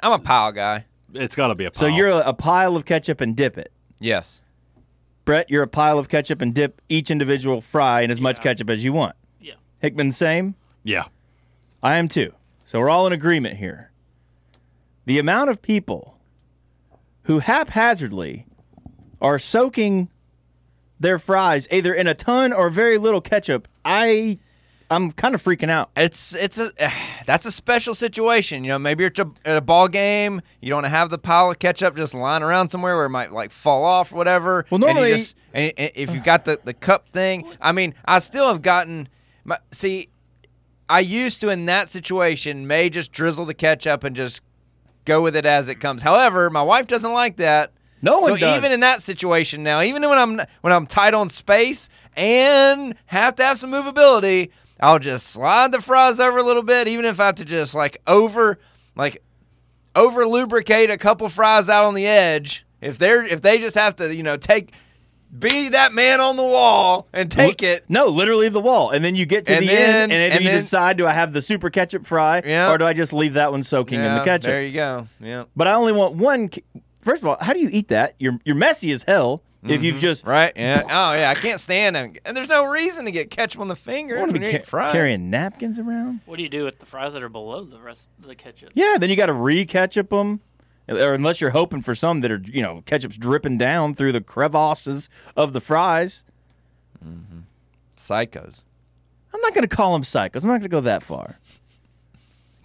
I'm 0.00 0.12
a 0.12 0.18
pile 0.20 0.52
guy. 0.52 0.84
It's 1.14 1.34
got 1.34 1.48
to 1.48 1.54
be 1.56 1.64
a 1.64 1.70
so 1.72 1.86
you're 1.86 2.08
a, 2.08 2.18
a 2.28 2.34
pile 2.34 2.76
of 2.76 2.84
ketchup 2.84 3.20
and 3.20 3.34
dip 3.36 3.56
it 3.58 3.72
Yes. 4.00 4.42
brett 5.24 5.48
you're 5.50 5.62
a 5.64 5.68
pile 5.68 5.98
of 5.98 6.08
ketchup 6.08 6.40
and 6.42 6.54
dip 6.54 6.80
each 6.88 7.10
individual 7.10 7.60
fry 7.60 8.02
in 8.02 8.10
as 8.10 8.20
much 8.20 8.40
ketchup 8.40 8.68
as 8.70 8.84
you 8.84 8.92
want 8.92 9.16
Yeah. 9.16 9.27
Hickman 9.80 10.12
same 10.12 10.54
yeah. 10.84 11.04
i 11.82 11.96
am 11.96 12.08
too 12.08 12.32
so 12.64 12.78
we're 12.78 12.90
all 12.90 13.06
in 13.06 13.12
agreement 13.12 13.56
here 13.56 13.90
the 15.04 15.18
amount 15.18 15.48
of 15.50 15.62
people 15.62 16.18
who 17.22 17.38
haphazardly 17.40 18.46
are 19.20 19.38
soaking 19.38 20.08
their 21.00 21.18
fries 21.18 21.68
either 21.70 21.94
in 21.94 22.06
a 22.06 22.14
ton 22.14 22.52
or 22.52 22.70
very 22.70 22.98
little 22.98 23.20
ketchup, 23.20 23.68
I 23.84 24.36
I'm 24.90 25.10
kind 25.10 25.34
of 25.34 25.42
freaking 25.42 25.70
out. 25.70 25.90
It's 25.96 26.34
it's 26.34 26.58
a 26.58 26.70
eh, 26.78 26.90
that's 27.26 27.46
a 27.46 27.52
special 27.52 27.94
situation. 27.94 28.64
You 28.64 28.70
know, 28.70 28.78
maybe 28.78 29.04
you're 29.04 29.12
at 29.44 29.56
a- 29.56 29.60
ball 29.60 29.88
game. 29.88 30.40
You 30.60 30.70
don't 30.70 30.84
have 30.84 31.10
the 31.10 31.18
pile 31.18 31.50
of 31.50 31.58
ketchup 31.58 31.96
just 31.96 32.14
lying 32.14 32.42
around 32.42 32.70
somewhere 32.70 32.96
where 32.96 33.06
it 33.06 33.10
might 33.10 33.32
like 33.32 33.50
fall 33.50 33.84
off 33.84 34.12
or 34.12 34.16
whatever. 34.16 34.64
Well, 34.70 34.76
and 34.76 34.82
you 34.82 34.94
normally- 34.94 35.12
just- 35.12 35.36
and, 35.52 35.72
and 35.76 35.90
if 35.94 36.12
you've 36.14 36.24
got 36.24 36.44
the 36.44 36.58
the 36.64 36.74
cup 36.74 37.08
thing, 37.10 37.46
I 37.60 37.72
mean, 37.72 37.94
I 38.06 38.18
still 38.18 38.48
have 38.48 38.62
gotten. 38.62 39.08
My, 39.48 39.56
see, 39.72 40.10
I 40.90 41.00
used 41.00 41.40
to 41.40 41.48
in 41.48 41.64
that 41.66 41.88
situation 41.88 42.66
may 42.66 42.90
just 42.90 43.12
drizzle 43.12 43.46
the 43.46 43.54
ketchup 43.54 44.04
and 44.04 44.14
just 44.14 44.42
go 45.06 45.22
with 45.22 45.34
it 45.34 45.46
as 45.46 45.70
it 45.70 45.76
comes. 45.76 46.02
However, 46.02 46.50
my 46.50 46.60
wife 46.60 46.86
doesn't 46.86 47.14
like 47.14 47.36
that. 47.38 47.72
No 48.02 48.18
one 48.18 48.32
so 48.32 48.36
does. 48.36 48.58
even 48.58 48.72
in 48.72 48.80
that 48.80 49.00
situation 49.00 49.62
now, 49.62 49.80
even 49.80 50.06
when 50.06 50.18
I'm 50.18 50.46
when 50.60 50.72
I'm 50.74 50.86
tight 50.86 51.14
on 51.14 51.30
space 51.30 51.88
and 52.14 52.94
have 53.06 53.36
to 53.36 53.42
have 53.42 53.56
some 53.56 53.72
movability, 53.72 54.50
I'll 54.80 54.98
just 54.98 55.28
slide 55.28 55.72
the 55.72 55.80
fries 55.80 56.20
over 56.20 56.36
a 56.36 56.42
little 56.42 56.62
bit, 56.62 56.86
even 56.86 57.06
if 57.06 57.18
I 57.18 57.26
have 57.26 57.36
to 57.36 57.46
just 57.46 57.74
like 57.74 58.02
over 58.06 58.58
like 58.96 59.22
over 59.96 60.26
lubricate 60.26 60.90
a 60.90 60.98
couple 60.98 61.26
fries 61.30 61.70
out 61.70 61.86
on 61.86 61.94
the 61.94 62.06
edge. 62.06 62.66
If 62.82 62.98
they're 62.98 63.24
if 63.24 63.40
they 63.40 63.56
just 63.56 63.78
have 63.78 63.96
to, 63.96 64.14
you 64.14 64.22
know, 64.22 64.36
take 64.36 64.74
be 65.36 65.68
that 65.70 65.92
man 65.92 66.20
on 66.20 66.36
the 66.36 66.42
wall 66.42 67.06
and 67.12 67.30
take 67.30 67.62
it. 67.62 67.84
No, 67.88 68.06
literally 68.08 68.48
the 68.48 68.60
wall, 68.60 68.90
and 68.90 69.04
then 69.04 69.14
you 69.14 69.26
get 69.26 69.44
to 69.46 69.54
And 69.54 69.62
the 69.62 69.66
then- 69.68 70.02
end, 70.10 70.12
and 70.12 70.32
then 70.32 70.42
you 70.42 70.48
then- 70.48 70.58
decide: 70.58 70.96
do 70.96 71.06
I 71.06 71.12
have 71.12 71.32
the 71.32 71.42
super 71.42 71.70
ketchup 71.70 72.06
fry, 72.06 72.42
Yeah. 72.44 72.70
or 72.70 72.78
do 72.78 72.84
I 72.86 72.92
just 72.92 73.12
leave 73.12 73.34
that 73.34 73.50
one 73.52 73.62
soaking 73.62 74.00
in 74.00 74.14
the 74.14 74.22
ketchup? 74.24 74.46
There 74.50 74.62
you 74.62 74.74
go. 74.74 75.06
Yeah. 75.20 75.44
But 75.56 75.68
I 75.68 75.74
only 75.74 75.92
want 75.92 76.14
one. 76.14 76.48
ke- 76.48 76.60
First 77.00 77.22
of 77.22 77.28
all, 77.28 77.36
how 77.40 77.52
do 77.52 77.60
you 77.60 77.68
eat 77.72 77.88
that? 77.88 78.14
You're 78.18 78.38
you're 78.44 78.56
messy 78.56 78.90
as 78.90 79.04
hell 79.04 79.42
if 79.66 79.82
you've 79.82 79.98
just 80.00 80.22
Mm-hmm. 80.22 80.30
Right? 80.30 80.52
Yeah. 80.56 80.82
Oh 80.84 81.14
yeah. 81.14 81.30
I 81.30 81.34
can't 81.34 81.60
stand 81.60 81.94
them. 81.96 82.12
And 82.24 82.36
there's 82.36 82.48
no 82.48 82.64
reason 82.66 83.04
to 83.04 83.10
get 83.10 83.30
ketchup 83.30 83.60
on 83.60 83.68
the 83.68 83.76
finger 83.76 84.18
want 84.18 84.30
to 84.30 84.32
when 84.34 84.42
be 84.42 84.50
you're 84.50 84.60
ca- 84.60 84.64
fries. 84.66 84.92
carrying 84.92 85.30
napkins 85.30 85.78
around. 85.78 86.20
What 86.26 86.36
do 86.36 86.42
you 86.42 86.48
do 86.48 86.64
with 86.64 86.78
the 86.80 86.86
fries 86.86 87.12
that 87.12 87.22
are 87.22 87.28
below 87.28 87.64
the 87.64 87.78
rest 87.78 88.08
of 88.20 88.26
the 88.28 88.34
ketchup? 88.34 88.70
Yeah, 88.74 88.96
then 88.98 89.10
you 89.10 89.16
got 89.16 89.26
to 89.26 89.32
re-ketchup 89.32 90.10
them, 90.10 90.40
or 90.88 91.14
unless 91.14 91.40
you're 91.40 91.50
hoping 91.50 91.82
for 91.82 91.94
some 91.94 92.20
that 92.22 92.30
are 92.32 92.40
you 92.44 92.62
know 92.62 92.82
ketchup's 92.86 93.16
dripping 93.16 93.58
down 93.58 93.94
through 93.94 94.12
the 94.12 94.20
crevasses 94.20 95.08
of 95.36 95.52
the 95.52 95.60
fries. 95.60 96.24
Psychos. 97.96 98.64
I'm 99.34 99.40
not 99.40 99.54
going 99.54 99.66
to 99.68 99.74
call 99.76 99.92
them 99.92 100.02
psychos. 100.02 100.42
I'm 100.42 100.48
not 100.48 100.54
going 100.54 100.62
to 100.62 100.68
go 100.68 100.80
that 100.80 101.02
far. 101.02 101.38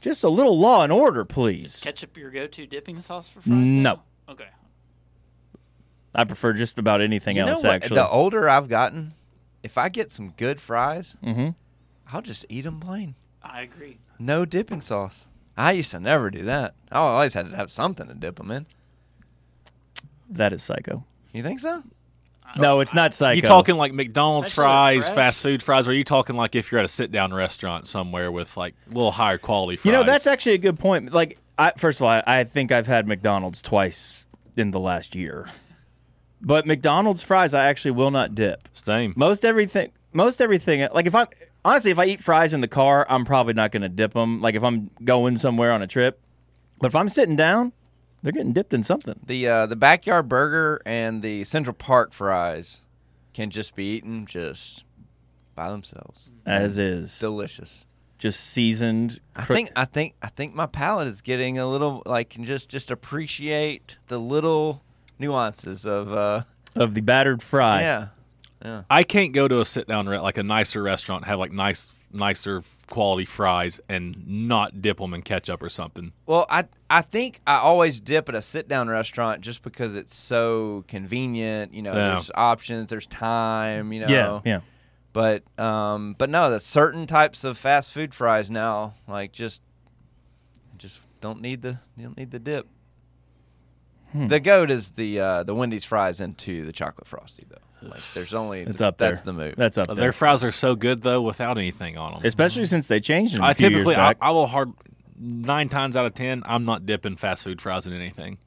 Just 0.01 0.23
a 0.23 0.29
little 0.29 0.57
law 0.57 0.83
and 0.83 0.91
order, 0.91 1.25
please. 1.25 1.81
Ketchup 1.83 2.17
your 2.17 2.29
go-to 2.29 2.65
dipping 2.65 3.01
sauce 3.01 3.27
for 3.27 3.41
fries? 3.41 3.47
No. 3.47 3.93
now? 3.95 4.03
Okay. 4.29 4.47
I 6.15 6.23
prefer 6.25 6.53
just 6.53 6.77
about 6.77 7.01
anything 7.01 7.37
You 7.37 7.43
else. 7.43 7.65
Actually, 7.65 7.95
The 7.95 8.07
older 8.09 8.47
I've 8.49 8.69
gotten, 8.69 9.13
if 9.63 9.77
I 9.77 9.89
get 9.89 10.11
some 10.11 10.29
good 10.37 10.61
fries, 10.61 11.17
Mm-hmm. 11.23 11.49
I'll 12.11 12.21
just 12.21 12.45
eat 12.49 12.61
them 12.61 12.79
plain. 12.79 13.15
I 13.41 13.61
agree. 13.61 13.97
No 14.19 14.45
dipping 14.45 14.81
sauce. 14.81 15.27
I 15.57 15.71
used 15.73 15.91
to 15.91 15.99
never 15.99 16.31
do 16.31 16.43
that. 16.43 16.73
I 16.91 16.97
always 16.99 17.33
had 17.33 17.49
to 17.51 17.55
have 17.55 17.69
something 17.71 18.07
to 18.07 18.13
dip 18.13 18.35
them 18.37 18.51
in. 18.51 18.65
that 20.29 20.53
is 20.53 20.63
psycho. 20.63 21.05
You 21.31 21.43
think 21.43 21.59
so? 21.59 21.83
No, 22.57 22.81
it's 22.81 22.93
not 22.93 23.13
psycho. 23.13 23.35
You 23.35 23.41
talking 23.41 23.77
like 23.77 23.93
McDonald's 23.93 24.49
Especially 24.49 24.63
fries, 24.65 25.05
fresh. 25.05 25.15
fast 25.15 25.41
food 25.43 25.63
fries, 25.63 25.87
or 25.87 25.91
are 25.91 25.93
you 25.93 26.03
talking 26.03 26.35
like 26.35 26.55
if 26.55 26.71
you're 26.71 26.79
at 26.79 26.85
a 26.85 26.89
sit 26.89 27.11
down 27.11 27.33
restaurant 27.33 27.87
somewhere 27.87 28.31
with 28.31 28.57
like 28.57 28.75
a 28.85 28.89
little 28.89 29.11
higher 29.11 29.37
quality 29.39 29.77
fries? 29.77 29.85
You 29.85 29.91
know, 29.91 30.03
that's 30.03 30.27
actually 30.27 30.53
a 30.53 30.57
good 30.59 30.77
point. 30.77 31.11
Like, 31.13 31.39
I, 31.57 31.71
first 31.77 31.99
of 31.99 32.03
all, 32.03 32.09
I, 32.09 32.23
I 32.27 32.43
think 32.43 32.71
I've 32.71 32.85
had 32.87 33.07
McDonald's 33.07 33.61
twice 33.61 34.25
in 34.55 34.69
the 34.71 34.79
last 34.79 35.15
year, 35.15 35.47
but 36.41 36.67
McDonald's 36.67 37.23
fries 37.23 37.53
I 37.55 37.65
actually 37.65 37.91
will 37.91 38.11
not 38.11 38.35
dip. 38.35 38.67
same. 38.73 39.13
Most 39.15 39.45
everything, 39.45 39.91
most 40.11 40.39
everything. 40.41 40.87
Like 40.93 41.07
if 41.07 41.15
I 41.15 41.25
honestly, 41.65 41.91
if 41.91 41.99
I 41.99 42.05
eat 42.05 42.21
fries 42.21 42.53
in 42.53 42.61
the 42.61 42.67
car, 42.67 43.05
I'm 43.09 43.25
probably 43.25 43.53
not 43.53 43.71
going 43.71 43.83
to 43.83 43.89
dip 43.89 44.13
them. 44.13 44.41
Like 44.41 44.55
if 44.55 44.63
I'm 44.63 44.89
going 45.03 45.37
somewhere 45.37 45.71
on 45.71 45.81
a 45.81 45.87
trip, 45.87 46.19
but 46.79 46.87
if 46.87 46.95
I'm 46.95 47.09
sitting 47.09 47.35
down, 47.35 47.73
they're 48.21 48.31
getting 48.31 48.53
dipped 48.53 48.73
in 48.73 48.83
something. 48.83 49.19
The 49.25 49.47
uh, 49.47 49.65
the 49.65 49.75
backyard 49.75 50.29
burger 50.29 50.81
and 50.85 51.21
the 51.21 51.43
Central 51.43 51.73
Park 51.73 52.13
fries 52.13 52.81
can 53.33 53.49
just 53.49 53.75
be 53.75 53.85
eaten 53.95 54.25
just 54.25 54.85
by 55.55 55.69
themselves. 55.69 56.31
As 56.45 56.79
is, 56.79 57.19
Delicious. 57.19 57.85
just 58.17 58.39
seasoned. 58.39 59.19
I 59.35 59.43
think 59.43 59.71
I 59.75 59.85
think 59.85 60.15
I 60.21 60.27
think 60.27 60.55
my 60.55 60.65
palate 60.67 61.07
is 61.07 61.21
getting 61.21 61.57
a 61.59 61.69
little 61.69 62.01
like 62.05 62.29
can 62.29 62.45
just 62.45 62.69
just 62.69 62.91
appreciate 62.91 63.97
the 64.07 64.19
little 64.19 64.81
nuances 65.19 65.85
of 65.85 66.11
uh 66.13 66.43
of 66.75 66.93
the 66.93 67.01
battered 67.01 67.43
fry. 67.43 67.81
yeah. 67.81 68.07
I 68.89 69.03
can't 69.03 69.33
go 69.33 69.47
to 69.47 69.59
a 69.59 69.65
sit 69.65 69.87
down 69.87 70.07
re- 70.07 70.19
like 70.19 70.37
a 70.37 70.43
nicer 70.43 70.81
restaurant, 70.81 71.25
have 71.25 71.37
like 71.39 71.51
nice, 71.51 71.93
nicer 72.11 72.61
quality 72.87 73.25
fries, 73.25 73.81
and 73.89 74.15
not 74.27 74.81
dip 74.81 74.97
them 74.97 75.13
in 75.13 75.21
ketchup 75.21 75.61
or 75.61 75.69
something. 75.69 76.13
Well, 76.25 76.45
I 76.49 76.65
I 76.89 77.01
think 77.01 77.41
I 77.45 77.57
always 77.57 77.99
dip 77.99 78.29
at 78.29 78.35
a 78.35 78.41
sit 78.41 78.67
down 78.67 78.87
restaurant 78.87 79.41
just 79.41 79.63
because 79.63 79.95
it's 79.95 80.15
so 80.15 80.85
convenient. 80.87 81.73
You 81.73 81.81
know, 81.81 81.91
Yeah. 81.93 82.09
there's 82.11 82.31
options, 82.35 82.89
there's 82.89 83.05
time. 83.07 83.91
You 83.91 84.01
know, 84.01 84.07
yeah, 84.07 84.41
yeah. 84.45 84.59
But 85.11 85.43
um, 85.59 86.15
but 86.17 86.29
no, 86.29 86.49
the 86.49 86.59
certain 86.59 87.05
types 87.05 87.43
of 87.43 87.57
fast 87.57 87.91
food 87.91 88.15
fries 88.15 88.49
now, 88.49 88.93
like 89.07 89.31
just 89.33 89.61
just 90.77 91.01
don't 91.21 91.41
need 91.41 91.61
the 91.63 91.79
you 91.97 92.03
don't 92.05 92.17
need 92.17 92.31
the 92.31 92.39
dip. 92.39 92.67
Hmm. 94.11 94.27
The 94.27 94.39
goat 94.39 94.69
is 94.71 94.91
the 94.91 95.19
uh, 95.19 95.43
the 95.43 95.53
Wendy's 95.55 95.85
fries 95.85 96.21
into 96.21 96.65
the 96.65 96.71
chocolate 96.71 97.07
frosty 97.07 97.45
though. 97.49 97.57
Like 97.89 98.01
there's 98.13 98.33
only 98.33 98.61
It's 98.61 98.81
up 98.81 98.97
there. 98.97 99.09
That's 99.11 99.21
the 99.21 99.33
move. 99.33 99.55
That's 99.57 99.77
up 99.77 99.87
there. 99.87 99.95
Their 99.95 100.11
fries 100.13 100.43
are 100.43 100.51
so 100.51 100.75
good 100.75 101.01
though, 101.01 101.21
without 101.21 101.57
anything 101.57 101.97
on 101.97 102.13
them. 102.13 102.21
Especially 102.23 102.65
since 102.65 102.87
they 102.87 102.99
changed 102.99 103.35
them. 103.35 103.43
a 103.43 103.47
I 103.47 103.53
few 103.53 103.69
typically, 103.69 103.93
years 103.93 103.99
I, 103.99 104.09
back. 104.13 104.17
I 104.21 104.31
will 104.31 104.47
hard 104.47 104.71
nine 105.19 105.69
times 105.69 105.95
out 105.97 106.05
of 106.05 106.13
ten, 106.13 106.43
I'm 106.45 106.65
not 106.65 106.85
dipping 106.85 107.15
fast 107.15 107.43
food 107.43 107.61
fries 107.61 107.85
in 107.87 107.93
anything. 107.93 108.37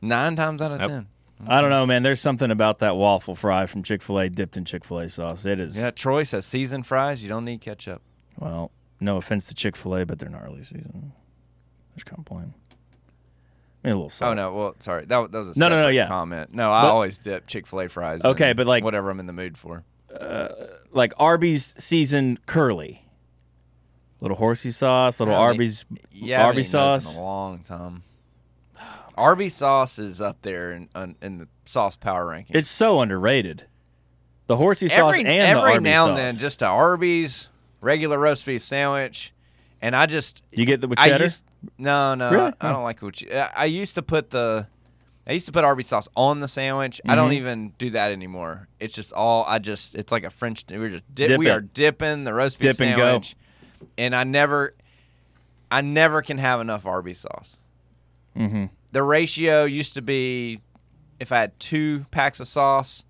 Nine 0.00 0.36
times 0.36 0.60
out 0.62 0.72
of 0.72 0.80
Yep. 0.80 0.88
ten. 0.88 1.06
I 1.46 1.60
don't 1.60 1.70
know, 1.70 1.84
man. 1.86 2.02
There's 2.04 2.20
something 2.20 2.50
about 2.52 2.78
that 2.80 2.96
waffle 2.96 3.34
fry 3.34 3.66
from 3.66 3.82
Chick 3.82 4.00
Fil 4.02 4.20
A 4.20 4.28
dipped 4.28 4.56
in 4.56 4.64
Chick 4.64 4.84
Fil 4.84 4.98
A 5.00 5.08
sauce. 5.08 5.44
It 5.44 5.58
is. 5.58 5.76
Yeah, 5.78 5.90
Troy 5.90 6.22
says 6.22 6.46
seasoned 6.46 6.86
fries. 6.86 7.22
You 7.22 7.28
don't 7.28 7.44
need 7.44 7.60
ketchup. 7.60 8.00
Well, 8.38 8.70
no 9.00 9.16
offense 9.16 9.46
to 9.46 9.54
Chick 9.54 9.76
Fil 9.76 9.96
A, 9.96 10.06
but 10.06 10.18
they're 10.20 10.28
gnarly 10.28 10.62
season. 10.62 11.12
Just 11.94 12.06
kind 12.06 12.20
of 12.20 12.24
plain. 12.26 12.54
I 13.84 13.88
mean, 13.88 13.92
a 13.92 13.96
little 13.96 14.06
oh, 14.06 14.08
salt. 14.08 14.30
Oh 14.30 14.34
no, 14.34 14.54
well, 14.54 14.74
sorry, 14.78 15.04
that, 15.06 15.32
that 15.32 15.38
was 15.38 15.56
a 15.56 15.58
No, 15.58 15.68
no, 15.68 15.82
no, 15.82 15.88
yeah. 15.88 16.06
comment. 16.06 16.54
No, 16.54 16.70
I 16.70 16.82
But- 16.82 16.90
always 16.92 17.18
dip 17.18 17.46
Chick 17.46 17.66
Fil 17.66 17.80
A 17.80 17.88
fries. 17.88 18.20
Okay, 18.24 18.50
in 18.50 18.56
but, 18.56 18.66
like- 18.66 18.84
whatever 18.84 19.10
I'm 19.10 19.20
in 19.20 19.26
the 19.26 19.32
mood 19.32 19.58
for. 19.58 19.84
Uh, 20.18 20.48
like 20.92 21.12
Arby's 21.18 21.74
seasoned 21.78 22.44
curly. 22.46 23.04
Little 24.20 24.36
horsey 24.36 24.70
sauce, 24.70 25.18
little 25.18 25.34
Arby's 25.34 25.84
Yeah, 26.12 26.44
Arby's 26.46 26.70
sauce. 26.70 27.14
in 27.14 27.20
a 27.20 27.24
long 27.24 27.58
time. 27.60 28.02
Arby's 29.16 29.54
sauce 29.54 29.98
is 29.98 30.22
up 30.22 30.42
there 30.42 30.72
in, 30.72 30.88
in, 30.94 31.16
in 31.20 31.38
the 31.38 31.48
sauce 31.64 31.96
power 31.96 32.26
ranking. 32.28 32.56
It's 32.56 32.68
so 32.68 33.00
underrated. 33.00 33.64
The 34.46 34.56
horsey 34.56 34.88
sauce 34.88 35.14
every, 35.14 35.26
and 35.26 35.28
every 35.42 35.60
the 35.62 35.68
Arby's 35.74 35.82
now 35.84 36.04
sauce. 36.04 36.08
and 36.10 36.18
then, 36.18 36.36
just 36.38 36.62
a 36.62 36.66
Arby's 36.66 37.48
regular 37.80 38.18
roast 38.18 38.44
beef 38.46 38.62
sandwich, 38.62 39.32
and 39.80 39.96
I 39.96 40.06
just 40.06 40.42
you 40.52 40.66
get 40.66 40.80
the 40.80 40.88
with 40.88 40.98
I 40.98 41.08
cheddar. 41.08 41.28
No, 41.78 42.14
no, 42.14 42.30
Really? 42.30 42.52
I, 42.60 42.68
I 42.68 42.72
don't 42.72 42.82
like 42.82 43.00
with 43.02 43.22
I 43.32 43.50
I 43.56 43.64
used 43.66 43.94
to 43.96 44.02
put 44.02 44.30
the, 44.30 44.66
I 45.26 45.32
used 45.32 45.46
to 45.46 45.52
put 45.52 45.64
Arby's 45.64 45.86
sauce 45.88 46.08
on 46.16 46.40
the 46.40 46.48
sandwich. 46.48 47.00
I 47.04 47.08
Mm-hmm. 47.10 47.16
don't 47.16 47.32
even 47.34 47.72
do 47.78 47.90
that 47.90 48.10
anymore. 48.12 48.68
It's 48.80 48.94
just 48.94 49.12
all 49.12 49.44
I 49.46 49.58
just. 49.58 49.94
It's 49.94 50.10
like 50.12 50.24
a 50.24 50.30
French. 50.30 50.64
We're 50.70 50.88
just 50.88 51.14
dip, 51.14 51.28
Dip 51.28 51.38
we 51.38 51.48
it. 51.48 51.50
are 51.50 51.60
dipping 51.60 52.24
the 52.24 52.34
roast 52.34 52.58
beef 52.58 52.76
Dip 52.76 52.86
and 52.86 52.96
sandwich, 52.98 53.36
and 53.96 54.14
I 54.16 54.24
never, 54.24 54.74
I 55.70 55.80
never 55.80 56.22
can 56.22 56.38
have 56.38 56.60
enough 56.60 56.86
Arby's 56.86 57.20
sauce. 57.20 57.60
mm-hmm. 58.36 58.66
The 58.92 59.02
ratio 59.02 59.64
used 59.64 59.94
to 59.94 60.02
be, 60.02 60.60
if 61.18 61.32
I 61.32 61.38
had 61.38 61.58
two 61.58 62.04
packs 62.10 62.40
of 62.40 62.48
sauce 62.48 63.04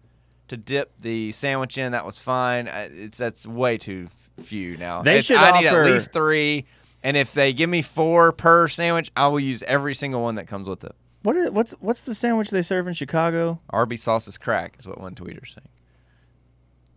to 0.49 0.56
dip 0.56 0.92
the 1.00 1.32
sandwich 1.32 1.76
in, 1.78 1.92
that 1.92 2.04
was 2.06 2.18
fine. 2.21 2.68
It's 2.68 3.18
that's 3.18 3.47
way 3.47 3.78
too 3.78 4.09
few 4.42 4.76
now. 4.76 5.02
They 5.02 5.12
It's- 5.18 5.25
should 5.25 5.38
I 5.38 5.61
need 5.61 5.66
at 5.66 5.85
least 5.85 6.12
three, 6.12 6.66
and 7.02 7.16
if 7.16 7.32
they 7.32 7.52
give 7.52 7.68
me 7.71 7.82
four 7.82 8.32
per 8.32 8.68
sandwich, 8.68 9.11
I 9.16 9.28
will 9.28 9.40
use 9.40 9.62
every 9.64 9.94
single 9.94 10.23
one 10.23 10.35
that 10.37 10.47
comes 10.47 10.68
with 10.68 10.85
it. 10.85 10.94
What 11.23 11.37
is, 11.37 11.50
what's 11.50 11.73
what's 11.80 12.02
the 12.02 12.14
sandwich 12.14 12.50
they 12.50 12.62
serve 12.62 12.87
in 12.88 12.94
Chicago? 12.94 13.61
Arby's 13.71 14.02
sauce 14.02 14.26
is 14.28 14.38
crack, 14.38 14.76
is 14.78 14.87
what 14.88 15.00
one 15.00 15.14
tweeter's 15.14 15.54
saying. 15.54 15.68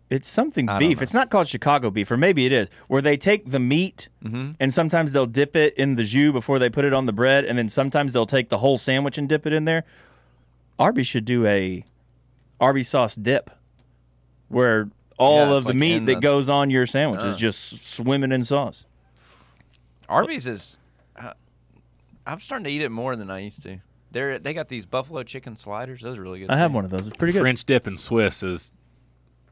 It's 0.08 0.28
something 0.28 0.68
I 0.68 0.78
beef. 0.78 1.02
It's 1.02 1.14
not 1.14 1.30
called 1.30 1.48
Chicago 1.48 1.90
beef, 1.90 2.10
or 2.12 2.16
maybe 2.16 2.46
it 2.46 2.52
is. 2.52 2.68
Where 2.86 3.02
they 3.02 3.16
take 3.16 3.50
the 3.50 3.58
meat 3.58 4.08
Mm-hmm. 4.24 4.52
and 4.60 4.72
sometimes 4.74 5.12
they'll 5.12 5.26
dip 5.26 5.54
it 5.56 5.74
in 5.74 5.94
the 5.96 6.02
jus 6.04 6.32
before 6.32 6.58
they 6.58 6.68
put 6.70 6.84
it 6.84 6.92
on 6.92 7.06
the 7.06 7.12
bread, 7.12 7.44
and 7.44 7.56
then 7.58 7.68
sometimes 7.68 8.12
they'll 8.12 8.26
take 8.26 8.48
the 8.48 8.58
whole 8.58 8.76
sandwich 8.78 9.18
and 9.18 9.28
dip 9.28 9.46
it 9.46 9.52
in 9.52 9.64
there. 9.66 9.84
Arby's 10.78 11.06
should 11.06 11.24
do 11.24 11.44
a 11.46 11.84
Arby's 12.60 12.88
sauce 12.88 13.14
dip, 13.16 13.50
where 14.48 14.88
all 15.18 15.46
Yeah, 15.48 15.54
of 15.54 15.62
the 15.64 15.68
like 15.70 15.76
meat 15.76 15.98
that 16.06 16.14
the- 16.16 16.20
goes 16.20 16.48
on 16.48 16.70
your 16.70 16.86
sandwich 16.86 17.22
is 17.24 17.34
Uh. 17.36 17.38
just 17.38 17.86
swimming 17.86 18.32
in 18.32 18.42
sauce. 18.44 18.84
Arby's 20.08 20.46
is. 20.46 20.78
Uh, 21.16 21.32
I'm 22.26 22.40
starting 22.40 22.64
to 22.64 22.70
eat 22.70 22.82
it 22.82 22.90
more 22.90 23.16
than 23.16 23.30
I 23.30 23.40
used 23.40 23.62
to. 23.64 23.78
They're 24.10 24.38
they 24.38 24.54
got 24.54 24.68
these 24.68 24.86
buffalo 24.86 25.22
chicken 25.22 25.56
sliders. 25.56 26.02
Those 26.02 26.18
are 26.18 26.22
really 26.22 26.40
good. 26.40 26.50
I 26.50 26.56
have 26.56 26.70
too. 26.70 26.76
one 26.76 26.84
of 26.84 26.90
those. 26.90 27.08
It's 27.08 27.16
pretty 27.16 27.32
good. 27.32 27.42
French 27.42 27.64
dip 27.64 27.86
and 27.86 27.98
Swiss 27.98 28.42
is 28.42 28.72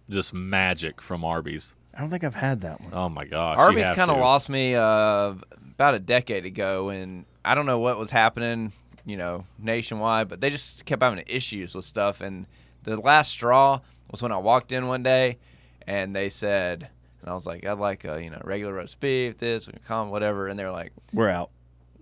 just 0.08 0.34
magic 0.34 1.00
from 1.00 1.24
Arby's. 1.24 1.76
I 1.94 2.00
don't 2.00 2.10
think 2.10 2.24
I've 2.24 2.34
had 2.34 2.60
that 2.62 2.80
one. 2.80 2.90
Oh 2.92 3.08
my 3.08 3.24
gosh! 3.24 3.56
Arby's 3.58 3.90
kind 3.90 4.10
of 4.10 4.18
lost 4.18 4.48
me 4.48 4.74
uh, 4.74 5.34
about 5.74 5.94
a 5.94 5.98
decade 5.98 6.44
ago, 6.44 6.88
and 6.88 7.24
I 7.44 7.54
don't 7.54 7.66
know 7.66 7.78
what 7.78 7.98
was 7.98 8.10
happening, 8.10 8.72
you 9.04 9.16
know, 9.16 9.46
nationwide, 9.58 10.28
but 10.28 10.40
they 10.40 10.50
just 10.50 10.84
kept 10.84 11.02
having 11.02 11.22
issues 11.26 11.74
with 11.74 11.84
stuff. 11.84 12.20
And 12.20 12.46
the 12.82 12.96
last 12.96 13.30
straw 13.30 13.80
was 14.10 14.22
when 14.22 14.32
I 14.32 14.38
walked 14.38 14.72
in 14.72 14.86
one 14.88 15.02
day, 15.02 15.38
and 15.86 16.16
they 16.16 16.28
said, 16.28 16.88
and 17.24 17.30
I 17.30 17.34
was 17.34 17.46
like, 17.46 17.64
I'd 17.64 17.78
like 17.78 18.04
a 18.04 18.22
you 18.22 18.28
know 18.28 18.40
regular 18.44 18.74
roast 18.74 19.00
beef, 19.00 19.38
this, 19.38 19.66
com, 19.86 20.10
whatever, 20.10 20.46
and 20.46 20.58
they're 20.58 20.70
like, 20.70 20.92
We're 21.14 21.30
out. 21.30 21.48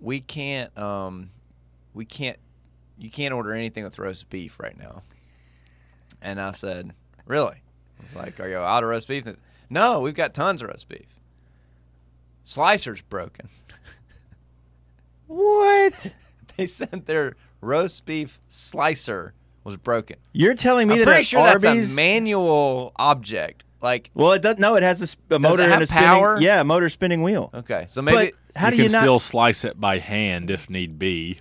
we 0.01 0.19
can't, 0.19 0.77
um, 0.77 1.29
we 1.93 2.03
can't, 2.03 2.37
you 2.97 3.09
can't 3.09 3.33
order 3.33 3.53
anything 3.53 3.85
with 3.85 3.97
roast 3.97 4.29
beef 4.29 4.59
right 4.59 4.77
now. 4.77 5.01
And 6.21 6.41
I 6.41 6.51
said, 6.51 6.91
really? 7.25 7.55
I 7.99 8.01
was 8.01 8.15
like, 8.17 8.37
are 8.41 8.49
you 8.49 8.57
out 8.57 8.83
of 8.83 8.89
roast 8.89 9.07
beef? 9.07 9.23
Said, 9.23 9.37
No, 9.69 10.01
we've 10.01 10.13
got 10.13 10.33
tons 10.33 10.61
of 10.61 10.67
roast 10.67 10.89
beef. 10.89 11.21
Slicer's 12.43 13.01
broken. 13.01 13.47
What? 15.27 16.15
They 16.57 16.65
said 16.67 17.07
their 17.07 17.35
roast 17.61 18.05
beef 18.05 18.39
slicer 18.47 19.33
was 19.63 19.77
broken. 19.77 20.17
You're 20.33 20.53
telling 20.53 20.87
me 20.87 20.93
I'm 20.95 20.99
that 20.99 21.05
pretty 21.05 21.23
sure 21.23 21.39
Arby's, 21.39 21.63
that's 21.63 21.93
a 21.93 21.95
manual 21.95 22.91
object. 22.97 23.63
Like, 23.83 24.09
Well, 24.15 24.31
it 24.31 24.41
doesn't. 24.41 24.59
No, 24.61 24.75
it 24.75 24.81
has 24.83 25.17
a, 25.29 25.35
a 25.35 25.39
motor 25.39 25.61
and 25.61 25.71
have 25.71 25.81
a 25.81 25.85
spinning. 25.85 26.05
power? 26.05 26.39
Yeah, 26.39 26.61
a 26.61 26.63
motor 26.63 26.87
spinning 26.89 27.21
wheel. 27.21 27.51
okay, 27.53 27.85
so 27.89 28.01
maybe. 28.01 28.31
but 28.31 28.59
how 28.59 28.67
you 28.67 28.71
do 28.71 28.77
can 28.77 28.85
you 28.85 28.91
not? 28.93 29.01
still 29.01 29.19
slice 29.19 29.65
it 29.65 29.79
by 29.79 29.97
hand 29.99 30.49
if 30.49 30.69
need 30.69 30.97
be. 30.97 31.37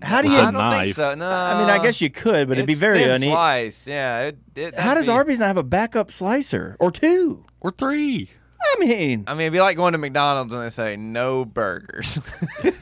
how 0.00 0.22
do 0.22 0.28
with 0.28 0.36
you? 0.36 0.42
I 0.42 0.44
don't 0.50 0.54
knife. 0.54 0.84
think 0.84 0.94
so. 0.96 1.14
No, 1.16 1.28
I 1.28 1.58
mean, 1.60 1.68
I 1.68 1.82
guess 1.82 2.00
you 2.00 2.08
could, 2.08 2.46
but 2.48 2.56
it'd 2.56 2.66
be 2.68 2.74
very 2.74 3.00
thin 3.00 3.10
uneven. 3.10 3.28
slice. 3.30 3.86
Yeah. 3.88 4.20
It, 4.28 4.38
it, 4.54 4.78
How 4.78 4.94
does 4.94 5.06
be- 5.08 5.12
Arby's 5.12 5.40
not 5.40 5.46
have 5.48 5.56
a 5.56 5.62
backup 5.64 6.10
slicer 6.10 6.76
or 6.78 6.90
two? 6.90 7.44
Or 7.60 7.70
three. 7.72 8.30
I 8.62 8.76
mean, 8.78 9.24
I 9.26 9.32
mean, 9.34 9.42
it'd 9.42 9.52
be 9.52 9.60
like 9.60 9.76
going 9.76 9.92
to 9.92 9.98
McDonald's 9.98 10.52
and 10.52 10.62
they 10.62 10.70
say 10.70 10.96
no 10.96 11.44
burgers. 11.44 12.18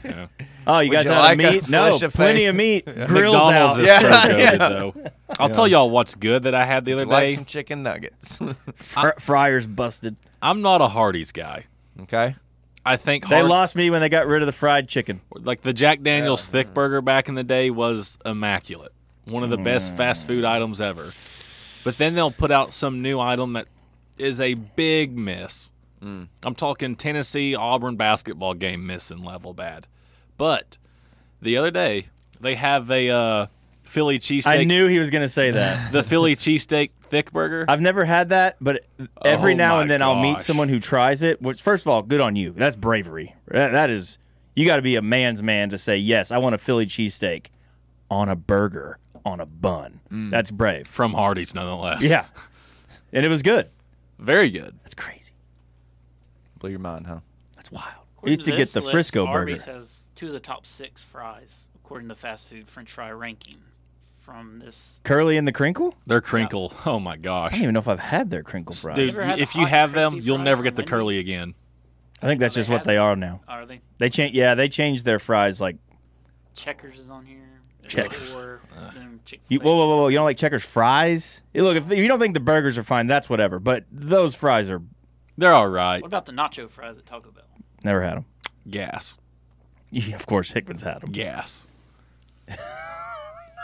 Yeah. 0.03 0.27
oh, 0.67 0.79
you 0.79 0.89
Would 0.89 0.95
guys 0.95 1.05
you 1.05 1.11
have 1.11 1.23
like 1.23 1.39
a 1.39 1.51
meat? 1.53 1.69
No, 1.69 1.95
of 1.95 2.13
plenty 2.13 2.45
of 2.45 2.55
meat. 2.55 2.85
Grills 2.85 3.33
McDonald's 3.35 3.79
out. 3.79 3.79
is 3.79 3.87
Yeah. 3.87 3.99
so 3.99 4.27
good 4.29 4.39
Yeah. 4.39 4.57
though. 4.57 4.93
I'll 5.39 5.49
tell 5.49 5.67
y'all 5.67 5.89
what's 5.89 6.15
good 6.15 6.43
that 6.43 6.53
I 6.55 6.65
had 6.65 6.85
the 6.85 6.93
other 6.93 7.05
like 7.05 7.29
day. 7.29 7.35
some 7.35 7.45
chicken 7.45 7.83
nuggets. 7.83 8.39
Fr- 8.75 9.09
fryers 9.19 9.67
busted. 9.67 10.15
I'm 10.41 10.61
not 10.61 10.81
a 10.81 10.87
Hardee's 10.87 11.31
guy. 11.31 11.65
okay. 12.01 12.35
I 12.85 12.95
think 12.97 13.27
They 13.27 13.43
lost 13.43 13.75
me 13.75 13.89
when 13.89 13.99
they 14.01 14.09
got 14.09 14.25
rid 14.25 14.41
of 14.41 14.45
the 14.45 14.51
fried 14.53 14.87
chicken. 14.87 15.21
like 15.35 15.61
the 15.61 15.73
Jack 15.73 16.01
Daniel's 16.01 16.45
thick 16.45 16.73
burger 16.73 17.01
back 17.01 17.27
in 17.29 17.35
the 17.35 17.43
day 17.43 17.69
was 17.71 18.17
immaculate. 18.25 18.93
One 19.25 19.43
of 19.43 19.49
the 19.49 19.57
best 19.57 19.95
fast 19.95 20.25
food 20.25 20.43
items 20.45 20.81
ever. 20.81 21.11
But 21.83 21.97
then 21.97 22.15
they'll 22.15 22.31
put 22.31 22.51
out 22.51 22.73
some 22.73 23.01
new 23.01 23.19
item 23.19 23.53
that 23.53 23.67
is 24.19 24.39
a 24.39 24.53
big 24.53 25.17
miss. 25.17 25.71
I'm 26.01 26.55
talking 26.55 26.95
Tennessee 26.95 27.55
Auburn 27.55 27.97
basketball 27.97 28.53
game 28.53 28.87
missing 28.87 29.23
level 29.23 29.53
bad. 29.53 29.85
But 30.37 30.77
the 31.41 31.57
other 31.57 31.71
day 31.71 32.07
they 32.39 32.55
have 32.55 32.89
a 32.89 33.09
uh, 33.09 33.45
Philly 33.83 34.19
cheesesteak. 34.19 34.47
I 34.47 34.63
knew 34.63 34.87
he 34.87 34.99
was 34.99 35.09
going 35.09 35.23
to 35.23 35.27
say 35.29 35.51
that. 35.51 35.91
the 35.91 36.03
Philly 36.03 36.35
cheesesteak 36.35 36.91
thick 37.01 37.31
burger. 37.31 37.65
I've 37.67 37.81
never 37.81 38.05
had 38.05 38.29
that, 38.29 38.55
but 38.61 38.85
every 39.25 39.53
Oh 39.53 39.57
now 39.57 39.79
and 39.79 39.89
then 39.89 40.01
I'll 40.01 40.21
meet 40.21 40.41
someone 40.41 40.69
who 40.69 40.79
tries 40.79 41.23
it. 41.23 41.41
Which, 41.41 41.61
first 41.61 41.83
of 41.85 41.89
all, 41.89 42.01
good 42.01 42.21
on 42.21 42.35
you. 42.35 42.51
That's 42.51 42.75
bravery. 42.75 43.35
That, 43.47 43.71
that 43.71 43.89
is, 43.89 44.17
you 44.55 44.65
got 44.65 44.77
to 44.77 44.81
be 44.81 44.95
a 44.95 45.01
man's 45.01 45.43
man 45.43 45.69
to 45.71 45.77
say 45.77 45.97
yes. 45.97 46.31
I 46.31 46.37
want 46.37 46.55
a 46.55 46.59
Philly 46.59 46.85
cheesesteak 46.85 47.47
on 48.09 48.29
a 48.29 48.35
burger 48.35 48.99
on 49.25 49.39
a 49.39 49.45
bun. 49.45 49.99
Mm. 50.11 50.29
That's 50.29 50.51
brave. 50.51 50.87
from 50.87 51.13
Hardee's, 51.13 51.53
nonetheless. 51.53 52.09
Yeah, 52.09 52.25
and 53.11 53.25
it 53.25 53.29
was 53.29 53.41
good. 53.41 53.67
Very 54.19 54.49
good. 54.49 54.77
That's 54.83 54.95
crazy. 54.95 55.33
Blew 56.59 56.69
your 56.69 56.79
mind, 56.79 57.07
huh? 57.07 57.19
That's 57.55 57.71
wild. 57.71 57.85
I 57.87 58.01
According 58.17 58.31
used 58.31 58.45
to 58.45 58.51
to 58.51 58.57
get 58.57 58.69
the 58.69 58.81
list, 58.81 58.91
Frisco 58.91 59.25
burger. 59.25 59.37
Arby's 59.37 59.65
has 59.65 60.07
two 60.15 60.27
of 60.27 60.33
the 60.33 60.39
top 60.39 60.65
six 60.67 61.01
fries, 61.01 61.67
according 61.75 62.09
to 62.09 62.15
fast 62.15 62.47
food 62.47 62.67
French 62.67 62.91
fry 62.91 63.11
ranking 63.11 63.59
from 64.19 64.59
this. 64.59 64.99
Curly 65.03 65.37
and 65.37 65.47
the 65.47 65.53
crinkle. 65.53 65.95
Their 66.05 66.21
crinkle. 66.21 66.73
Oh 66.85 66.99
my 66.99 67.15
gosh! 67.15 67.53
I 67.53 67.55
don't 67.55 67.63
even 67.63 67.73
know 67.73 67.79
if 67.79 67.87
I've 67.87 67.99
had 67.99 68.29
their 68.29 68.43
crinkle 68.43 68.75
fries. 68.75 68.95
Dude, 68.95 69.39
if 69.39 69.55
you 69.55 69.65
have 69.65 69.93
them, 69.93 70.19
you'll 70.21 70.37
never 70.37 70.63
get 70.63 70.75
the 70.75 70.81
Wendy's? 70.81 70.91
curly 70.91 71.19
again. 71.19 71.55
I 72.21 72.27
think 72.27 72.41
that's 72.41 72.55
they 72.55 72.59
just 72.59 72.69
what 72.69 72.79
had 72.79 72.85
they 72.87 72.97
are 72.97 73.15
now. 73.15 73.39
Are 73.47 73.65
they? 73.65 73.79
They 73.97 74.09
change. 74.09 74.35
Yeah, 74.35 74.55
they 74.55 74.67
changed 74.67 75.05
their 75.05 75.19
fries. 75.19 75.61
Like, 75.61 75.77
Checkers 76.59 76.99
is 76.99 77.09
on 77.09 77.25
here. 77.25 77.61
Checkers. 77.87 78.35
Or 78.35 78.59
them 78.93 79.21
Chick-fil-A. 79.25 79.53
you, 79.53 79.59
whoa, 79.61 79.75
whoa, 79.75 79.87
whoa, 79.87 79.97
whoa! 80.01 80.07
You 80.09 80.17
don't 80.17 80.25
like 80.25 80.37
Checkers 80.37 80.65
fries? 80.65 81.41
Yeah, 81.53 81.61
Look, 81.63 81.77
if 81.77 81.89
you 81.97 82.07
don't 82.07 82.19
think 82.19 82.33
the 82.33 82.39
burgers 82.41 82.77
are 82.77 82.83
fine, 82.83 83.07
that's 83.07 83.29
whatever. 83.29 83.59
But 83.59 83.85
those 83.91 84.35
fries 84.35 84.69
are 84.69 84.81
They're 85.37 85.53
all 85.53 85.69
right. 85.69 86.01
What 86.01 86.07
about 86.07 86.25
the 86.25 86.33
nacho 86.33 86.69
fries 86.69 86.97
at 86.97 87.05
Taco 87.05 87.31
Bell? 87.31 87.43
never 87.83 88.01
had 88.01 88.15
them. 88.17 88.25
Gas. 88.69 89.17
Yeah, 89.91 90.15
of 90.17 90.27
course, 90.27 90.51
Hickman's 90.51 90.83
had 90.83 91.01
them. 91.01 91.09
Gas. 91.09 91.65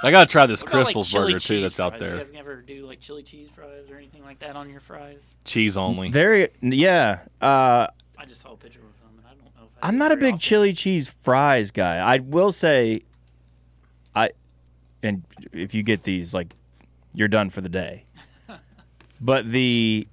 I 0.04 0.12
gotta 0.12 0.28
try 0.28 0.46
this 0.48 0.64
What 0.64 0.70
about, 0.72 0.86
like, 0.86 0.96
Krystal's 0.96 1.10
chili 1.12 1.26
burger 1.34 1.40
too. 1.40 1.40
cheese 1.40 1.62
That's 1.64 1.80
out 1.80 2.00
there. 2.00 2.18
You 2.18 2.24
guys 2.24 2.32
ever 2.36 2.62
do 2.62 2.86
like 2.88 3.00
chili 3.00 3.22
cheese 3.24 3.50
fries 3.56 3.92
or 3.92 3.98
anything 3.98 4.24
like 4.24 4.40
that 4.40 4.56
on 4.56 4.70
your 4.70 4.80
fries? 4.80 5.22
Cheese 5.44 5.78
only. 5.78 6.10
Very, 6.10 6.50
yeah. 6.62 7.20
Uh, 7.42 7.88
I 8.18 8.26
just 8.26 8.42
saw 8.42 8.54
a 8.54 8.58
picture 8.58 8.80
of 8.80 8.95
I'm 9.86 9.98
not 9.98 10.12
a 10.12 10.18
big 10.18 10.34
often. 10.36 10.40
chili 10.40 10.74
cheese 10.74 11.08
fries 11.22 11.72
guy. 11.72 11.98
I 11.98 12.20
will 12.20 12.52
say, 12.52 13.02
I, 14.16 14.30
and 15.04 15.24
if 15.54 15.74
you 15.74 15.84
get 15.84 16.04
these, 16.04 16.34
like, 16.34 16.54
you're 17.14 17.28
done 17.28 17.50
for 17.50 17.62
the 17.62 17.70
day. 17.70 18.04
But 19.22 19.50
the 19.50 20.08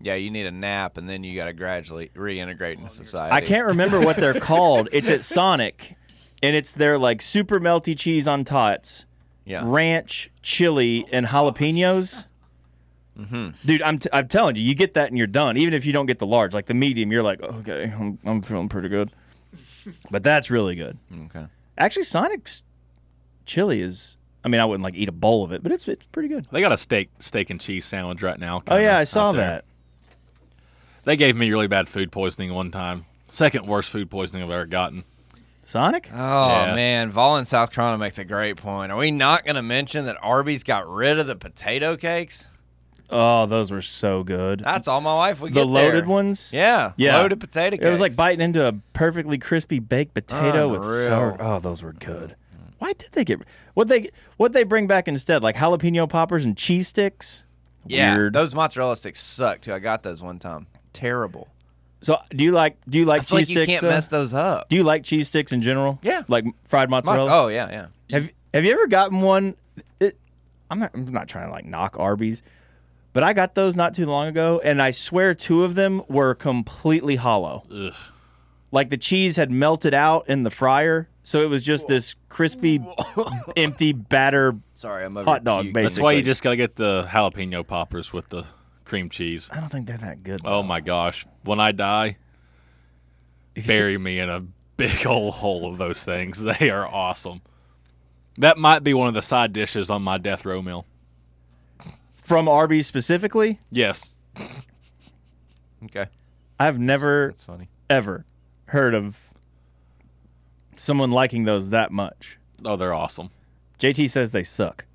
Yeah, 0.00 0.14
you 0.14 0.30
need 0.30 0.46
a 0.46 0.50
nap 0.50 0.96
and 0.96 1.06
then 1.08 1.22
you 1.22 1.36
got 1.36 1.44
to 1.44 1.52
gradually 1.52 2.10
reintegrate 2.14 2.78
into 2.78 2.88
society. 2.88 3.34
I 3.34 3.42
can't 3.42 3.66
remember 3.66 4.00
what 4.00 4.16
they're 4.16 4.40
called. 4.40 4.88
It's 4.92 5.10
at 5.10 5.22
Sonic, 5.22 5.94
and 6.42 6.56
it's 6.56 6.72
their 6.72 6.96
like 6.96 7.20
super 7.20 7.60
melty 7.60 7.96
cheese 7.96 8.26
on 8.26 8.44
tots, 8.44 9.04
Yeah. 9.44 9.60
ranch, 9.64 10.30
chili, 10.42 11.04
and 11.12 11.26
jalapenos. 11.26 12.26
Mm-hmm. 13.18 13.50
Dude, 13.64 13.82
I'm, 13.82 13.98
t- 13.98 14.10
I'm 14.12 14.28
telling 14.28 14.56
you, 14.56 14.62
you 14.62 14.74
get 14.74 14.92
that 14.94 15.08
and 15.08 15.16
you're 15.16 15.26
done. 15.26 15.56
Even 15.56 15.72
if 15.74 15.86
you 15.86 15.92
don't 15.92 16.06
get 16.06 16.18
the 16.18 16.26
large, 16.26 16.52
like 16.54 16.66
the 16.66 16.74
medium, 16.74 17.10
you're 17.10 17.22
like, 17.22 17.42
okay, 17.42 17.92
I'm, 17.98 18.18
I'm 18.24 18.42
feeling 18.42 18.68
pretty 18.68 18.88
good. 18.88 19.10
But 20.10 20.24
that's 20.24 20.50
really 20.50 20.74
good. 20.74 20.98
Okay. 21.26 21.46
Actually, 21.78 22.02
Sonic's 22.02 22.64
chili 23.44 23.80
is. 23.80 24.16
I 24.44 24.48
mean, 24.48 24.60
I 24.60 24.64
wouldn't 24.64 24.82
like 24.82 24.96
eat 24.96 25.08
a 25.08 25.12
bowl 25.12 25.44
of 25.44 25.52
it, 25.52 25.62
but 25.62 25.70
it's 25.70 25.86
it's 25.86 26.04
pretty 26.08 26.28
good. 26.28 26.44
They 26.50 26.60
got 26.60 26.72
a 26.72 26.76
steak 26.76 27.08
steak 27.20 27.50
and 27.50 27.60
cheese 27.60 27.84
sandwich 27.84 28.20
right 28.20 28.38
now. 28.38 28.62
Oh 28.66 28.76
yeah, 28.78 28.98
I 28.98 29.04
saw 29.04 29.30
that. 29.32 29.64
They 31.04 31.16
gave 31.16 31.36
me 31.36 31.50
really 31.50 31.68
bad 31.68 31.86
food 31.88 32.10
poisoning 32.10 32.52
one 32.52 32.70
time. 32.72 33.06
Second 33.28 33.66
worst 33.66 33.90
food 33.90 34.10
poisoning 34.10 34.42
I've 34.42 34.50
ever 34.50 34.66
gotten. 34.66 35.04
Sonic? 35.62 36.10
Oh 36.12 36.48
Yeah. 36.48 36.74
man, 36.74 37.10
Vol 37.12 37.36
in 37.38 37.44
South 37.44 37.72
Carolina 37.72 37.98
makes 37.98 38.18
a 38.18 38.24
great 38.24 38.56
point. 38.56 38.90
Are 38.92 38.98
we 38.98 39.10
not 39.12 39.44
going 39.44 39.56
to 39.56 39.62
mention 39.62 40.04
that 40.06 40.16
Arby's 40.22 40.62
got 40.64 40.88
rid 40.88 41.18
of 41.18 41.26
the 41.26 41.36
potato 41.36 41.96
cakes? 41.96 42.48
Oh, 43.10 43.46
those 43.46 43.70
were 43.70 43.82
so 43.82 44.22
good. 44.24 44.60
That's 44.60 44.88
all 44.88 45.00
my 45.00 45.14
wife 45.14 45.40
would 45.40 45.54
the 45.54 45.60
get 45.62 45.66
loaded 45.68 46.04
there. 46.04 46.08
ones. 46.10 46.50
Yeah, 46.52 46.92
Yeah. 46.96 47.18
loaded 47.18 47.38
potato. 47.40 47.76
Cakes. 47.76 47.86
It 47.86 47.90
was 47.90 48.00
like 48.00 48.16
biting 48.16 48.40
into 48.40 48.66
a 48.66 48.72
perfectly 48.92 49.38
crispy 49.38 49.78
baked 49.78 50.14
potato 50.14 50.68
with 50.68 50.80
Unreal. 50.82 51.04
sour. 51.04 51.36
Oh, 51.40 51.58
those 51.60 51.82
were 51.82 51.92
good. 51.92 52.34
Why 52.78 52.92
did 52.92 53.12
they 53.12 53.24
get 53.24 53.40
what 53.74 53.88
they 53.88 54.08
what 54.36 54.52
they 54.52 54.64
bring 54.64 54.86
back 54.86 55.08
instead? 55.08 55.42
Like 55.42 55.56
jalapeno 55.56 56.08
poppers 56.08 56.44
and 56.44 56.56
cheese 56.56 56.88
sticks. 56.88 57.44
Yeah, 57.86 58.16
Weird. 58.16 58.32
those 58.32 58.54
mozzarella 58.54 58.96
sticks 58.96 59.22
suck 59.22 59.60
too. 59.60 59.72
I 59.72 59.78
got 59.78 60.02
those 60.02 60.22
one 60.22 60.38
time. 60.38 60.66
Terrible. 60.92 61.48
So, 62.02 62.18
do 62.30 62.44
you 62.44 62.52
like 62.52 62.76
do 62.88 62.98
you 62.98 63.04
like 63.06 63.22
I 63.22 63.24
feel 63.24 63.38
like 63.38 63.46
cheese 63.46 63.50
you 63.50 63.62
sticks? 63.62 63.72
can't 63.74 63.82
though? 63.82 63.88
mess 63.90 64.08
those 64.08 64.34
up. 64.34 64.68
Do 64.68 64.76
you 64.76 64.82
like 64.82 65.04
cheese 65.04 65.28
sticks 65.28 65.52
in 65.52 65.62
general? 65.62 65.98
Yeah. 66.02 66.24
like 66.28 66.44
fried 66.64 66.88
Mozz- 66.88 67.06
mozzarella. 67.06 67.30
Oh 67.44 67.48
yeah, 67.48 67.70
yeah. 67.70 67.86
Have 68.10 68.30
Have 68.52 68.64
you 68.64 68.72
ever 68.72 68.86
gotten 68.88 69.20
one? 69.22 69.54
It, 70.00 70.18
I'm 70.70 70.78
not. 70.80 70.90
I'm 70.94 71.04
not 71.06 71.28
trying 71.28 71.46
to 71.46 71.52
like 71.52 71.64
knock 71.64 71.96
Arby's, 71.98 72.42
but 73.16 73.22
I 73.22 73.32
got 73.32 73.54
those 73.54 73.74
not 73.76 73.94
too 73.94 74.04
long 74.04 74.28
ago, 74.28 74.60
and 74.62 74.82
I 74.82 74.90
swear 74.90 75.34
two 75.34 75.64
of 75.64 75.74
them 75.74 76.02
were 76.06 76.34
completely 76.34 77.16
hollow. 77.16 77.62
Ugh. 77.74 77.94
Like 78.70 78.90
the 78.90 78.98
cheese 78.98 79.36
had 79.36 79.50
melted 79.50 79.94
out 79.94 80.28
in 80.28 80.42
the 80.42 80.50
fryer, 80.50 81.08
so 81.22 81.40
it 81.40 81.48
was 81.48 81.62
just 81.62 81.88
this 81.88 82.14
crispy, 82.28 82.78
empty 83.56 83.94
batter. 83.94 84.56
Sorry, 84.74 85.02
I'm 85.06 85.16
over 85.16 85.24
Hot 85.30 85.44
dog, 85.44 85.62
puke. 85.62 85.72
basically. 85.72 85.88
That's 85.88 86.00
why 86.00 86.12
you 86.12 86.20
just 86.20 86.42
gotta 86.42 86.56
get 86.56 86.76
the 86.76 87.06
jalapeno 87.08 87.66
poppers 87.66 88.12
with 88.12 88.28
the 88.28 88.44
cream 88.84 89.08
cheese. 89.08 89.48
I 89.50 89.60
don't 89.60 89.70
think 89.70 89.86
they're 89.86 89.96
that 89.96 90.22
good. 90.22 90.42
Oh 90.44 90.62
my 90.62 90.82
gosh! 90.82 91.24
When 91.42 91.58
I 91.58 91.72
die, 91.72 92.18
bury 93.66 93.96
me 93.96 94.20
in 94.20 94.28
a 94.28 94.44
big 94.76 95.06
old 95.06 95.32
hole 95.36 95.72
of 95.72 95.78
those 95.78 96.04
things. 96.04 96.44
They 96.60 96.68
are 96.68 96.86
awesome. 96.86 97.40
That 98.36 98.58
might 98.58 98.84
be 98.84 98.92
one 98.92 99.08
of 99.08 99.14
the 99.14 99.22
side 99.22 99.54
dishes 99.54 99.88
on 99.88 100.02
my 100.02 100.18
death 100.18 100.44
row 100.44 100.60
meal. 100.60 100.84
From 102.26 102.48
Arby's 102.48 102.88
specifically, 102.88 103.60
Yes. 103.70 104.16
Okay, 105.84 106.06
I've 106.58 106.76
never 106.76 107.28
that's 107.28 107.44
funny. 107.44 107.68
ever 107.88 108.24
heard 108.64 108.94
of 108.94 109.28
someone 110.76 111.12
liking 111.12 111.44
those 111.44 111.70
that 111.70 111.92
much. 111.92 112.38
Oh, 112.64 112.74
they're 112.74 112.92
awesome. 112.92 113.30
JT 113.78 114.10
says 114.10 114.32
they 114.32 114.42
suck. 114.42 114.86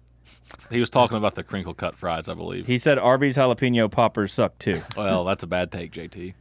He 0.69 0.81
was 0.81 0.89
talking 0.89 1.15
about 1.17 1.35
the 1.35 1.43
crinkle 1.43 1.73
cut 1.73 1.95
fries, 1.95 2.27
I 2.27 2.33
believe. 2.33 2.67
He 2.67 2.77
said 2.77 2.99
Arby's 2.99 3.37
jalapeno 3.37 3.89
poppers 3.89 4.33
suck 4.33 4.59
too. 4.59 4.81
Well, 4.97 5.23
that's 5.23 5.43
a 5.43 5.47
bad 5.47 5.71
take, 5.71 5.93
JT. 5.93 6.33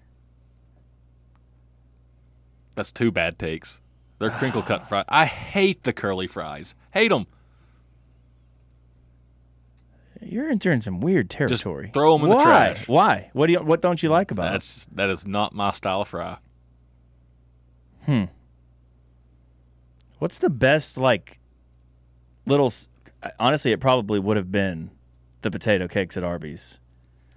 That's 2.75 2.91
two 2.91 3.13
bad 3.13 3.39
takes. 3.39 3.81
They're 4.19 4.31
crinkle 4.31 4.63
cut 4.63 4.89
fries. 4.89 5.05
I 5.09 5.27
hate 5.27 5.85
the 5.85 5.93
curly 5.93 6.27
fries. 6.27 6.75
Hate 6.93 7.09
them. 7.11 7.29
You're 10.23 10.49
entering 10.51 10.81
some 10.81 11.01
weird 11.01 11.31
territory. 11.31 11.85
Just 11.87 11.95
throw 11.95 12.15
'em 12.15 12.23
in 12.25 12.31
the 12.31 12.37
Why? 12.37 12.43
trash. 12.45 12.89
Why? 12.89 13.31
What 13.33 13.47
do 13.47 13.53
you? 13.55 13.61
What 13.61 13.81
don't 13.81 14.03
you 14.03 14.09
like 14.11 14.31
about 14.31 14.49
it? 14.49 14.53
That's 14.53 14.87
that 14.93 15.09
is 15.11 15.27
not 15.27 15.55
my 15.55 15.71
style 15.71 16.03
of 16.03 16.09
fry. 16.09 16.37
Hmm. 18.07 18.25
What's 20.19 20.39
the 20.39 20.51
best 20.51 20.99
like 20.99 21.39
little? 22.47 22.67
s- 22.67 22.89
Honestly, 23.39 23.73
it 23.73 23.81
probably 23.81 24.19
would 24.19 24.37
have 24.37 24.51
been 24.51 24.91
the 25.43 25.51
potato 25.51 25.87
cakes 25.89 26.17
at 26.17 26.25
Arby's. 26.25 26.81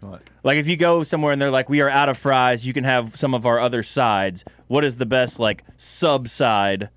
What? 0.02 0.22
Like 0.44 0.58
if 0.58 0.68
you 0.68 0.76
go 0.76 1.04
somewhere 1.04 1.32
and 1.32 1.42
they're 1.42 1.52
like, 1.52 1.70
"We 1.70 1.80
are 1.82 1.90
out 1.90 2.10
of 2.10 2.18
fries. 2.18 2.66
You 2.68 2.74
can 2.74 2.84
have 2.84 3.16
some 3.16 3.34
of 3.34 3.46
our 3.46 3.60
other 3.60 3.84
sides." 3.84 4.44
What 4.68 4.84
is 4.84 4.98
the 4.98 5.06
best 5.06 5.40
like 5.40 5.64
sub 5.78 6.28
side 6.28 6.90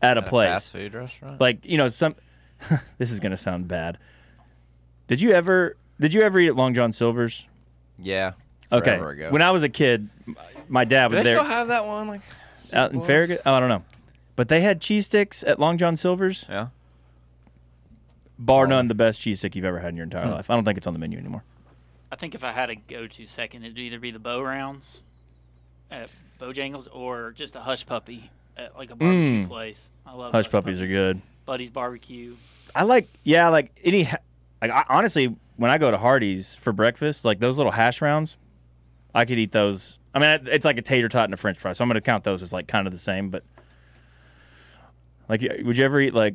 at 0.00 0.16
a 0.16 0.22
place? 0.22 0.48
fast 0.50 0.72
food 0.72 0.94
restaurant. 0.94 1.40
Like 1.40 1.64
you 1.66 1.76
know 1.76 1.88
some. 1.88 2.14
this 2.98 3.10
is 3.12 3.20
gonna 3.20 3.36
sound 3.36 3.68
bad. 3.68 3.98
Did 5.06 5.20
you 5.20 5.32
ever? 5.32 5.76
Did 6.00 6.14
you 6.14 6.22
ever 6.22 6.38
eat 6.40 6.48
at 6.48 6.56
Long 6.56 6.74
John 6.74 6.92
Silver's? 6.92 7.48
yeah. 7.98 8.32
Okay. 8.72 8.96
Ago. 8.98 9.30
When 9.30 9.42
I 9.42 9.50
was 9.52 9.62
a 9.62 9.68
kid, 9.68 10.08
my 10.68 10.84
dad 10.84 11.08
Do 11.08 11.16
was 11.16 11.24
they 11.24 11.32
there 11.34 11.38
still 11.40 11.48
have 11.50 11.68
that 11.68 11.86
one? 11.86 12.08
Like 12.08 12.22
out 12.72 12.92
in 12.92 13.00
Farragut. 13.02 13.42
Oh, 13.46 13.52
I 13.54 13.60
don't 13.60 13.68
know, 13.68 13.84
but 14.34 14.48
they 14.48 14.62
had 14.62 14.80
cheese 14.80 15.06
sticks 15.06 15.44
at 15.44 15.60
Long 15.60 15.78
John 15.78 15.96
Silver's. 15.96 16.46
Yeah. 16.48 16.68
bar 18.38 18.66
none 18.66 18.88
the 18.88 18.94
best 18.94 19.20
cheese 19.20 19.38
stick 19.38 19.54
you've 19.54 19.64
ever 19.64 19.78
had 19.78 19.90
in 19.90 19.96
your 19.96 20.04
entire 20.04 20.28
life. 20.28 20.50
I 20.50 20.54
don't 20.54 20.64
think 20.64 20.78
it's 20.78 20.86
on 20.86 20.92
the 20.92 20.98
menu 20.98 21.18
anymore. 21.18 21.44
I 22.10 22.16
think 22.16 22.34
if 22.34 22.42
I 22.44 22.52
had 22.52 22.70
a 22.70 22.74
go-to 22.74 23.26
second, 23.26 23.64
it'd 23.64 23.78
either 23.78 23.98
be 23.98 24.10
the 24.10 24.18
Bo-Rounds 24.18 25.00
at 25.90 26.10
Bojangles 26.40 26.88
or 26.92 27.32
just 27.36 27.54
a 27.56 27.60
hush 27.60 27.86
puppy 27.86 28.30
at 28.56 28.76
like 28.76 28.90
a 28.90 28.96
barbecue 28.96 29.44
Mm. 29.44 29.48
place. 29.48 29.88
I 30.06 30.14
love 30.14 30.32
Hush 30.32 30.48
puppies 30.50 30.80
are 30.82 30.86
good. 30.86 31.20
Buddy's 31.46 31.70
barbecue. 31.70 32.34
I 32.74 32.84
like 32.84 33.06
yeah, 33.22 33.48
like 33.50 33.70
any 33.84 34.04
ha- 34.04 34.16
like 34.68 34.70
I, 34.70 34.84
honestly 34.96 35.36
when 35.56 35.70
I 35.70 35.78
go 35.78 35.90
to 35.90 35.98
Hardee's 35.98 36.54
for 36.56 36.72
breakfast, 36.72 37.24
like 37.24 37.38
those 37.38 37.58
little 37.58 37.72
hash 37.72 38.02
rounds, 38.02 38.36
I 39.14 39.24
could 39.24 39.38
eat 39.38 39.52
those. 39.52 39.98
I 40.14 40.18
mean, 40.18 40.48
it's 40.48 40.64
like 40.64 40.78
a 40.78 40.82
tater 40.82 41.08
tot 41.08 41.26
and 41.26 41.34
a 41.34 41.36
French 41.36 41.58
fry, 41.58 41.72
so 41.72 41.84
I'm 41.84 41.88
going 41.88 41.94
to 41.94 42.00
count 42.00 42.24
those 42.24 42.42
as 42.42 42.52
like 42.52 42.66
kind 42.66 42.86
of 42.86 42.92
the 42.92 42.98
same. 42.98 43.30
But 43.30 43.44
like, 45.28 45.42
would 45.62 45.76
you 45.76 45.84
ever 45.84 46.00
eat 46.00 46.14
like 46.14 46.34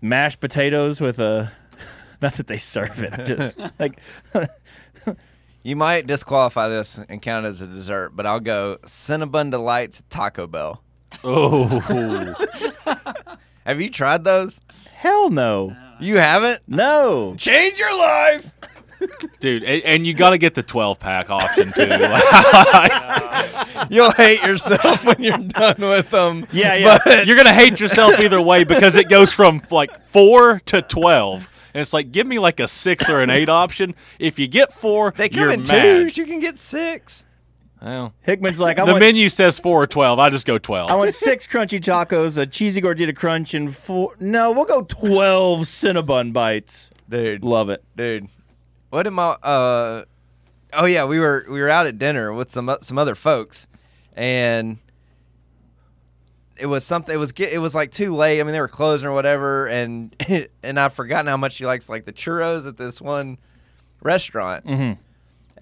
mashed 0.00 0.40
potatoes 0.40 1.00
with 1.00 1.18
a? 1.18 1.50
Not 2.22 2.34
that 2.34 2.46
they 2.46 2.56
serve 2.56 3.02
it, 3.02 3.12
I'm 3.18 3.24
just 3.26 3.52
like 3.78 3.98
You 5.62 5.76
might 5.76 6.06
disqualify 6.06 6.68
this 6.68 6.98
and 7.08 7.20
count 7.22 7.46
it 7.46 7.48
as 7.48 7.60
a 7.62 7.66
dessert, 7.66 8.12
but 8.14 8.26
I'll 8.26 8.38
go 8.40 8.78
Cinnabon 8.84 9.50
Delights 9.50 10.02
Taco 10.10 10.46
Bell. 10.46 10.82
Oh, 11.24 12.34
Have 13.64 13.80
you 13.80 13.88
tried 13.88 14.24
those? 14.24 14.60
hell 14.92 15.30
no, 15.30 15.74
You 16.04 16.18
haven't? 16.18 16.60
no. 16.66 17.34
Change 17.38 17.78
your 17.78 17.96
life. 17.98 18.50
dude, 19.40 19.64
and, 19.64 19.82
and 19.82 20.06
you 20.06 20.14
got 20.14 20.30
to 20.30 20.38
get 20.38 20.54
the 20.54 20.62
12 20.62 20.98
pack 20.98 21.30
option 21.30 21.72
too. 21.72 21.82
You'll 23.90 24.12
hate 24.12 24.42
yourself 24.42 25.04
when 25.04 25.22
you're 25.22 25.38
done 25.38 25.76
with 25.78 26.10
them. 26.10 26.46
Yeah, 26.52 26.74
yeah. 26.74 26.98
But 27.04 27.26
You're 27.26 27.36
gonna 27.36 27.52
hate 27.52 27.80
yourself 27.80 28.18
either 28.20 28.40
way 28.40 28.64
because 28.64 28.96
it 28.96 29.08
goes 29.08 29.32
from 29.32 29.62
like 29.70 29.98
four 30.00 30.60
to 30.66 30.82
12. 30.82 31.48
And 31.74 31.80
it's 31.80 31.92
like, 31.92 32.12
give 32.12 32.26
me 32.26 32.38
like 32.38 32.60
a 32.60 32.68
six 32.68 33.10
or 33.10 33.20
an 33.20 33.30
eight 33.30 33.48
option. 33.48 33.94
If 34.18 34.38
you 34.38 34.46
get 34.46 34.72
four, 34.72 35.10
they 35.10 35.28
come 35.28 35.40
you're 35.40 35.50
in 35.50 35.62
mad. 35.62 35.82
twos. 35.82 36.16
You 36.16 36.24
can 36.24 36.38
get 36.38 36.58
six. 36.58 37.26
Well, 37.84 38.14
Hickman's 38.22 38.60
like 38.60 38.78
I 38.78 38.86
the 38.86 38.92
want 38.92 39.00
menu 39.04 39.28
says 39.28 39.60
four 39.60 39.82
or 39.82 39.86
12. 39.86 40.18
I 40.18 40.30
just 40.30 40.46
go 40.46 40.56
12. 40.56 40.90
I 40.90 40.94
want 40.94 41.12
six 41.12 41.46
crunchy 41.46 41.78
tacos, 41.78 42.38
a 42.38 42.46
cheesy 42.46 42.80
gordita 42.80 43.14
crunch, 43.14 43.52
and 43.52 43.74
four. 43.74 44.14
No, 44.18 44.52
we'll 44.52 44.64
go 44.64 44.80
twelve 44.82 45.60
Cinnabon 45.60 46.32
bites. 46.32 46.90
Dude, 47.10 47.44
Love 47.44 47.68
it. 47.68 47.84
dude. 47.94 48.28
What 48.88 49.06
am 49.06 49.18
I? 49.18 49.36
Uh, 49.42 50.04
oh 50.72 50.86
yeah, 50.86 51.04
we 51.04 51.18
were 51.20 51.44
we 51.50 51.60
were 51.60 51.68
out 51.68 51.86
at 51.86 51.98
dinner 51.98 52.32
with 52.32 52.50
some 52.50 52.74
some 52.80 52.96
other 52.96 53.14
folks, 53.14 53.66
and 54.16 54.78
it 56.56 56.66
was 56.66 56.84
something. 56.84 57.14
It 57.14 57.18
was 57.18 57.32
get- 57.32 57.52
it 57.52 57.58
was 57.58 57.74
like 57.74 57.90
too 57.90 58.14
late. 58.14 58.40
I 58.40 58.44
mean, 58.44 58.52
they 58.52 58.60
were 58.60 58.68
closing 58.68 59.08
or 59.08 59.12
whatever, 59.12 59.66
and 59.66 60.14
and 60.62 60.80
I've 60.80 60.94
forgotten 60.94 61.26
how 61.26 61.36
much 61.36 61.52
she 61.54 61.66
likes 61.66 61.88
like 61.90 62.06
the 62.06 62.12
churros 62.14 62.66
at 62.66 62.76
this 62.78 63.00
one 63.02 63.36
restaurant, 64.00 64.64
Mhm. 64.64 64.98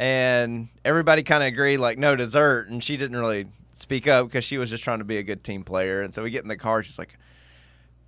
And 0.03 0.67
everybody 0.85 1.23
kind 1.23 1.45
of 1.45 1.47
agreed 1.47 1.77
like 1.77 1.97
no 1.97 2.17
dessert, 2.17 2.69
and 2.69 2.83
she 2.83 2.97
didn't 2.97 3.17
really 3.17 3.47
speak 3.75 4.09
up 4.09 4.27
because 4.27 4.43
she 4.43 4.59
was 4.59 4.69
just 4.69 4.83
trying 4.83 4.99
to 4.99 5.05
be 5.05 5.19
a 5.19 5.23
good 5.23 5.45
team 5.45 5.63
player, 5.63 6.03
and 6.03 6.13
so 6.13 6.25
we 6.25 6.31
get 6.33 6.43
in 6.43 6.49
the 6.49 6.57
car, 6.57 6.83
she's 6.83 6.99
like. 6.99 7.17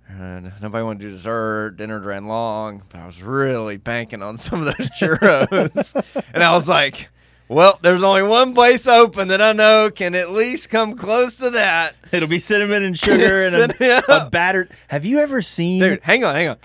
Uh, 0.07 0.39
nobody 0.61 0.83
wanted 0.83 0.99
to 0.99 1.05
do 1.07 1.11
dessert. 1.13 1.77
Dinner 1.77 1.99
ran 1.99 2.27
long, 2.27 2.83
but 2.91 2.99
I 2.99 3.07
was 3.07 3.23
really 3.23 3.77
banking 3.77 4.21
on 4.21 4.37
some 4.37 4.59
of 4.59 4.65
those 4.65 4.91
churros. 4.91 6.23
and 6.33 6.43
I 6.43 6.53
was 6.53 6.69
like, 6.69 7.09
well, 7.47 7.79
there's 7.81 8.03
only 8.03 8.21
one 8.21 8.53
place 8.53 8.87
open 8.87 9.29
that 9.29 9.41
I 9.41 9.53
know 9.53 9.89
can 9.89 10.13
at 10.13 10.29
least 10.29 10.69
come 10.69 10.95
close 10.95 11.37
to 11.37 11.49
that. 11.49 11.93
It'll 12.11 12.29
be 12.29 12.37
cinnamon 12.37 12.83
and 12.83 12.95
sugar 12.99 13.47
and 13.47 13.55
a, 13.81 14.25
a 14.27 14.29
battered. 14.29 14.69
Have 14.89 15.05
you 15.05 15.21
ever 15.21 15.41
seen? 15.41 15.79
Dude, 15.81 16.01
hang 16.03 16.23
on, 16.23 16.35
hang 16.35 16.49
on. 16.49 16.57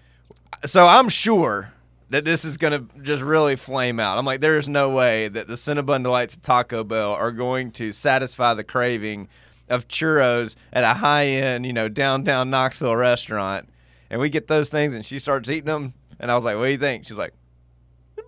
So 0.67 0.87
I'm 0.87 1.09
sure 1.09 1.70
that 2.11 2.25
this 2.25 2.45
is 2.45 2.59
going 2.59 2.73
to 2.73 3.03
just 3.03 3.23
really 3.23 3.57
flame 3.57 3.99
out. 3.99 4.19
I'm 4.19 4.25
like, 4.25 4.41
there 4.41 4.59
is 4.59 4.69
no 4.69 4.91
way 4.91 5.29
that 5.29 5.47
the 5.47 5.55
Cinnabon 5.55 6.03
Delights 6.03 6.37
at 6.37 6.43
Taco 6.43 6.85
Bell 6.85 7.13
are 7.13 7.33
going 7.33 7.71
to 7.73 7.93
satisfy 7.93 8.55
the 8.55 8.65
craving 8.65 9.29
of 9.69 9.89
churros 9.89 10.57
at 10.73 10.85
a 10.85 10.95
high 10.95 11.27
end, 11.27 11.65
you 11.65 11.73
know, 11.73 11.89
downtown 11.89 12.51
Knoxville 12.51 12.97
restaurant. 12.97 13.69
And 14.11 14.21
we 14.21 14.29
get 14.29 14.49
those 14.49 14.69
things, 14.69 14.93
and 14.93 15.07
she 15.07 15.21
starts 15.21 15.49
eating 15.49 15.67
them. 15.67 15.95
And 16.19 16.31
I 16.31 16.35
was 16.35 16.45
like, 16.45 16.57
what 16.57 16.65
do 16.67 16.73
you 16.73 16.79
think? 16.79 17.07
She's 17.07 17.17
like, 17.17 17.33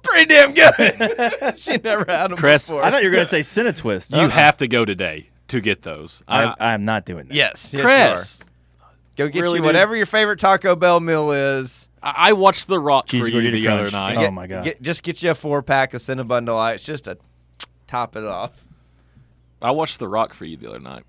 pretty 0.02 0.26
damn 0.26 0.52
good. 0.52 1.58
she 1.58 1.76
never 1.78 2.04
had 2.10 2.30
them 2.30 2.36
Chris, 2.36 2.68
before. 2.68 2.84
I 2.84 2.90
thought 2.90 3.02
you 3.02 3.10
were 3.10 3.14
gonna 3.14 3.24
say 3.24 3.40
Cinnatwist. 3.40 4.12
you 4.12 4.22
uh-uh. 4.22 4.30
have 4.30 4.56
to 4.58 4.68
go 4.68 4.84
today 4.84 5.30
to 5.48 5.60
get 5.60 5.82
those. 5.82 6.22
I, 6.28 6.44
I, 6.44 6.72
I'm 6.72 6.84
not 6.84 7.04
doing 7.04 7.26
that. 7.26 7.34
Yes, 7.34 7.72
yes, 7.72 7.82
Chris, 7.82 8.40
you 8.40 8.46
are. 8.46 8.51
Go 9.16 9.28
get 9.28 9.40
Really, 9.42 9.56
you 9.56 9.62
dude? 9.62 9.66
whatever 9.66 9.94
your 9.96 10.06
favorite 10.06 10.38
Taco 10.38 10.74
Bell 10.76 11.00
meal 11.00 11.32
is. 11.32 11.88
I 12.02 12.14
I 12.16 12.32
watched 12.32 12.66
The 12.68 12.78
Rock 12.80 13.06
Cheese 13.06 13.28
for 13.28 13.30
you 13.30 13.50
the 13.50 13.64
crunch. 13.64 13.80
other 13.80 13.90
night. 13.90 14.16
Oh 14.16 14.30
my 14.30 14.46
God. 14.46 14.64
Get, 14.64 14.80
just 14.82 15.02
get 15.02 15.22
you 15.22 15.30
a 15.30 15.34
four 15.34 15.62
pack 15.62 15.94
of 15.94 16.00
Cinnabon 16.00 16.46
Delights 16.46 16.84
just 16.84 17.04
to 17.04 17.18
top 17.86 18.16
it 18.16 18.24
off. 18.24 18.52
I 19.60 19.70
watched 19.70 19.98
The 19.98 20.08
Rock 20.08 20.32
for 20.34 20.44
you 20.44 20.56
the 20.56 20.68
other 20.70 20.80
night. 20.80 21.04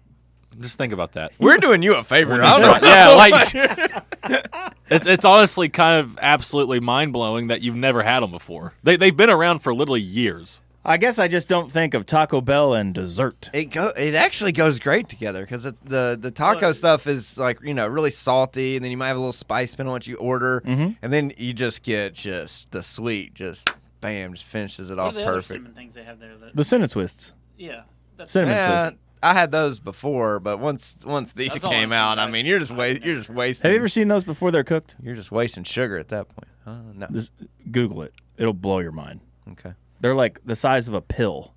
Just 0.60 0.78
think 0.78 0.94
about 0.94 1.14
that. 1.14 1.32
We're 1.40 1.58
doing 1.58 1.82
you 1.82 1.96
a 1.96 2.04
favor. 2.04 2.34
I 2.34 2.60
don't 2.60 2.82
know. 2.84 2.88
yeah, 2.88 3.08
like 3.16 4.54
it's 4.90 5.08
it's 5.08 5.26
honestly 5.26 5.70
kind 5.70 6.00
of 6.00 6.20
absolutely 6.22 6.80
mind 6.80 7.14
blowing 7.14 7.48
that 7.48 7.62
you've 7.62 7.76
never 7.76 8.04
had 8.04 8.20
them 8.22 8.32
before. 8.32 8.74
They 8.84 8.96
they've 8.96 9.16
been 9.18 9.32
around 9.32 9.60
for 9.60 9.74
literally 9.74 10.02
years. 10.02 10.62
I 10.86 10.98
guess 10.98 11.18
I 11.18 11.28
just 11.30 11.48
don't 11.48 11.72
think 11.72 11.94
of 11.94 12.06
Taco 12.06 12.42
Bell 12.42 12.74
and 12.74 12.94
dessert. 12.94 13.50
It 13.54 13.66
go. 13.72 13.92
It 13.98 14.16
actually 14.16 14.52
goes 14.52 14.80
great 14.80 15.08
together 15.08 15.42
because 15.42 15.64
the 15.64 16.18
the 16.20 16.32
taco 16.32 16.72
stuff 16.74 17.08
is 17.08 17.38
like 17.38 17.62
you 17.62 17.74
know 17.74 17.88
really 17.88 18.12
salty, 18.12 18.76
and 18.76 18.84
then 18.84 18.92
you 18.92 18.98
might 18.98 19.08
have 19.08 19.16
a 19.18 19.20
little 19.20 19.32
spice 19.32 19.72
spin 19.72 19.88
on 19.88 19.94
what 19.94 20.08
you 20.08 20.16
order, 20.18 20.62
and 20.66 20.98
then 21.02 21.32
you 21.38 21.54
just 21.54 21.84
get 21.84 22.14
just 22.14 22.72
the 22.72 22.84
sweet, 22.84 23.34
just 23.34 23.70
bam, 24.02 24.34
just 24.34 24.46
finishes 24.46 24.90
it 24.90 24.98
What 24.98 25.04
are 25.04 25.08
off 25.08 25.14
the 25.14 25.22
other 25.22 25.32
perfect. 25.38 25.48
cinnamon 25.48 25.74
things 25.74 25.96
they 25.96 26.04
have 26.04 26.20
there? 26.20 26.36
That, 26.38 26.56
The 26.56 26.64
cinnamon 26.66 26.90
twists. 26.90 27.34
yeah, 27.58 27.84
that's 28.18 28.32
Cinnamon 28.32 28.56
Yeah, 28.58 28.82
twist. 28.90 29.00
I 29.24 29.34
had 29.34 29.52
those 29.54 29.80
before, 29.80 30.42
but 30.42 30.58
once 30.60 30.98
once 31.06 31.32
these 31.32 31.54
That's 31.54 31.64
all 31.64 31.72
came 31.72 31.94
I'm 31.94 31.94
out, 31.94 32.20
I 32.20 32.24
thinking. 32.24 32.34
mean, 32.34 32.46
you're 32.46 32.60
just 32.60 32.74
wa- 32.74 32.84
you're 32.84 33.16
just 33.16 33.30
wasting. 33.30 33.70
Have 33.70 33.74
you 33.74 33.80
ever 33.80 33.88
seen 33.88 34.10
those 34.10 34.26
before 34.26 34.52
they're 34.52 34.66
cooked? 34.66 34.98
You're 35.02 35.16
just 35.16 35.32
wasting 35.32 35.64
sugar 35.64 35.98
at 35.98 36.10
that 36.10 36.28
point. 36.28 36.50
Uh, 36.66 36.78
no. 36.94 37.08
This, 37.10 37.32
Google 37.72 38.02
it. 38.02 38.14
It'll 38.38 38.52
blow 38.52 38.80
your 38.80 38.92
mind. 38.92 39.22
Okay. 39.52 39.72
They're 40.04 40.14
like 40.14 40.40
the 40.44 40.56
size 40.58 40.90
of 40.90 40.94
a 40.96 41.02
pill. 41.02 41.56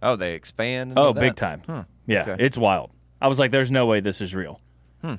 Oh, 0.00 0.14
they 0.14 0.34
expand. 0.34 0.92
Oh, 0.96 1.12
that? 1.12 1.20
big 1.20 1.34
time. 1.34 1.62
Huh. 1.66 1.82
Yeah, 2.06 2.22
Okay. 2.22 2.36
it's 2.38 2.56
wild. 2.56 2.92
I 3.20 3.26
was 3.26 3.40
like, 3.40 3.50
"There's 3.50 3.72
no 3.72 3.86
way 3.86 3.98
this 3.98 4.20
is 4.20 4.36
real." 4.36 4.60
Hmm. 5.00 5.14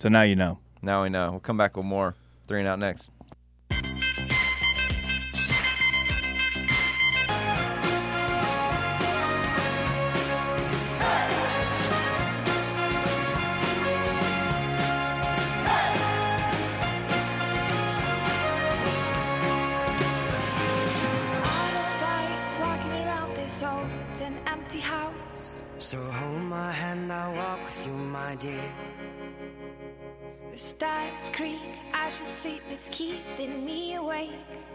So 0.00 0.08
now 0.08 0.22
you 0.22 0.34
know. 0.34 0.58
Now 0.82 1.04
we 1.04 1.08
know. 1.08 1.30
We'll 1.30 1.38
come 1.38 1.56
back 1.56 1.76
with 1.76 1.86
more. 1.86 2.16
Three 2.48 2.58
and 2.58 2.66
out 2.68 2.80
next. 2.80 3.10
Stars 30.62 31.28
creak 31.32 31.58
as 31.92 32.18
you 32.20 32.26
sleep, 32.26 32.62
it's 32.70 32.88
keeping 32.90 33.64
me 33.64 33.94
awake. 33.96 34.30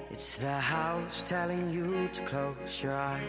It's 0.09 0.37
the 0.37 0.51
house 0.51 1.27
telling 1.27 1.69
you 1.71 2.09
to 2.11 2.21
close 2.23 2.83
your 2.83 2.93
eyes. 2.95 3.23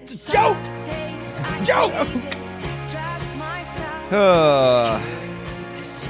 The 0.00 0.30
joke! 0.32 1.64
Joke! 1.64 2.08
Uh, 4.12 5.00
To 5.72 5.84
see 5.84 6.08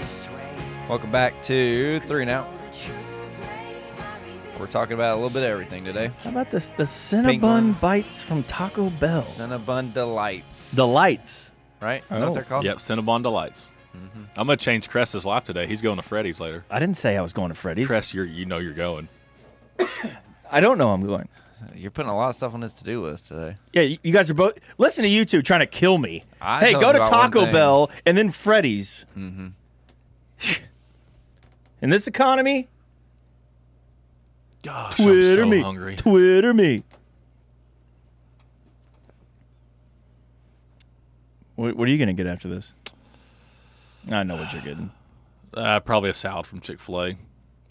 this 0.00 0.26
way, 0.28 0.86
welcome 0.88 1.10
back 1.12 1.40
to 1.42 2.00
Three 2.00 2.22
and 2.22 2.30
Out. 2.30 2.46
the 2.50 2.76
truth 2.78 3.38
may 3.40 3.76
not 3.98 4.18
be 4.54 4.58
We're 4.58 4.66
talking 4.66 4.94
about 4.94 5.12
a 5.12 5.16
little 5.16 5.28
bit 5.30 5.42
of 5.44 5.50
everything 5.50 5.84
today. 5.84 6.10
How 6.22 6.30
about 6.30 6.50
this? 6.50 6.70
The 6.70 6.84
Cinnabon 6.84 7.40
ones. 7.42 7.80
bites 7.80 8.22
from 8.22 8.42
Taco 8.44 8.88
Bell. 8.90 9.20
Cinnabon 9.22 9.92
Delights. 9.92 10.72
Delights. 10.74 11.52
lights. 11.52 11.52
right? 11.82 12.02
Is 12.02 12.08
that 12.08 12.20
what 12.20 12.28
Oh. 12.30 12.34
they're 12.34 12.42
called? 12.44 12.64
Yep, 12.64 12.78
Cinnabon 12.78 13.22
delights. 13.22 13.72
I'm 14.36 14.46
gonna 14.46 14.56
change 14.56 14.88
Cress's 14.88 15.24
life 15.24 15.44
today. 15.44 15.66
He's 15.66 15.80
going 15.82 15.96
to 15.96 16.02
Freddy's 16.02 16.40
later. 16.40 16.64
I 16.70 16.80
didn't 16.80 16.96
say 16.96 17.16
I 17.16 17.22
was 17.22 17.32
going 17.32 17.50
to 17.50 17.54
Freddy's. 17.54 17.86
Cress, 17.86 18.12
you're 18.12 18.24
you 18.24 18.46
know 18.46 18.58
you're 18.58 18.72
going. 18.72 19.08
I 20.50 20.60
don't 20.60 20.78
know 20.78 20.92
I'm 20.92 21.06
going. 21.06 21.28
You're 21.74 21.90
putting 21.90 22.10
a 22.10 22.16
lot 22.16 22.28
of 22.30 22.34
stuff 22.36 22.52
on 22.52 22.60
this 22.60 22.74
to-do 22.74 23.02
list 23.02 23.28
today. 23.28 23.56
Yeah, 23.72 23.82
you 23.82 23.98
you 24.02 24.12
guys 24.12 24.30
are 24.30 24.34
both. 24.34 24.58
Listen 24.78 25.04
to 25.04 25.08
you 25.08 25.24
two 25.24 25.40
trying 25.40 25.60
to 25.60 25.66
kill 25.66 25.98
me. 25.98 26.24
I 26.40 26.60
hey, 26.60 26.72
told 26.72 26.82
go 26.82 26.86
you 26.88 26.92
to 26.94 26.98
about 27.02 27.12
one 27.12 27.20
Taco 27.22 27.40
thing. 27.44 27.52
Bell 27.52 27.90
and 28.04 28.16
then 28.18 28.30
Freddy's. 28.30 29.06
Mm-hmm. 29.16 29.48
In 31.82 31.90
this 31.90 32.06
economy, 32.06 32.68
Gosh, 34.62 34.94
Twitter 34.96 35.42
I'm 35.42 35.48
so 35.48 35.50
me. 35.50 35.60
hungry. 35.60 35.96
Twitter 35.96 36.54
me. 36.54 36.82
What, 41.56 41.76
what 41.76 41.86
are 41.86 41.90
you 41.90 41.98
going 41.98 42.14
to 42.14 42.14
get 42.14 42.26
after 42.26 42.48
this? 42.48 42.74
I 44.10 44.22
know 44.22 44.36
what 44.36 44.52
you're 44.52 44.62
getting. 44.62 44.90
Uh, 45.52 45.80
probably 45.80 46.10
a 46.10 46.14
salad 46.14 46.46
from 46.46 46.60
Chick 46.60 46.80
Fil 46.80 47.02
A. 47.02 47.16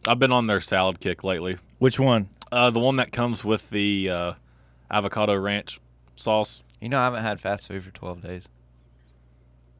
I've 0.07 0.19
been 0.19 0.31
on 0.31 0.47
their 0.47 0.59
salad 0.59 0.99
kick 0.99 1.23
lately. 1.23 1.57
Which 1.79 1.99
one? 1.99 2.29
Uh, 2.51 2.69
the 2.69 2.79
one 2.79 2.97
that 2.97 3.11
comes 3.11 3.43
with 3.43 3.69
the 3.69 4.09
uh, 4.09 4.33
avocado 4.91 5.35
ranch 5.37 5.79
sauce. 6.15 6.63
You 6.81 6.89
know, 6.89 6.99
I 6.99 7.05
haven't 7.05 7.23
had 7.23 7.39
fast 7.39 7.67
food 7.67 7.83
for 7.83 7.91
12 7.91 8.21
days. 8.21 8.49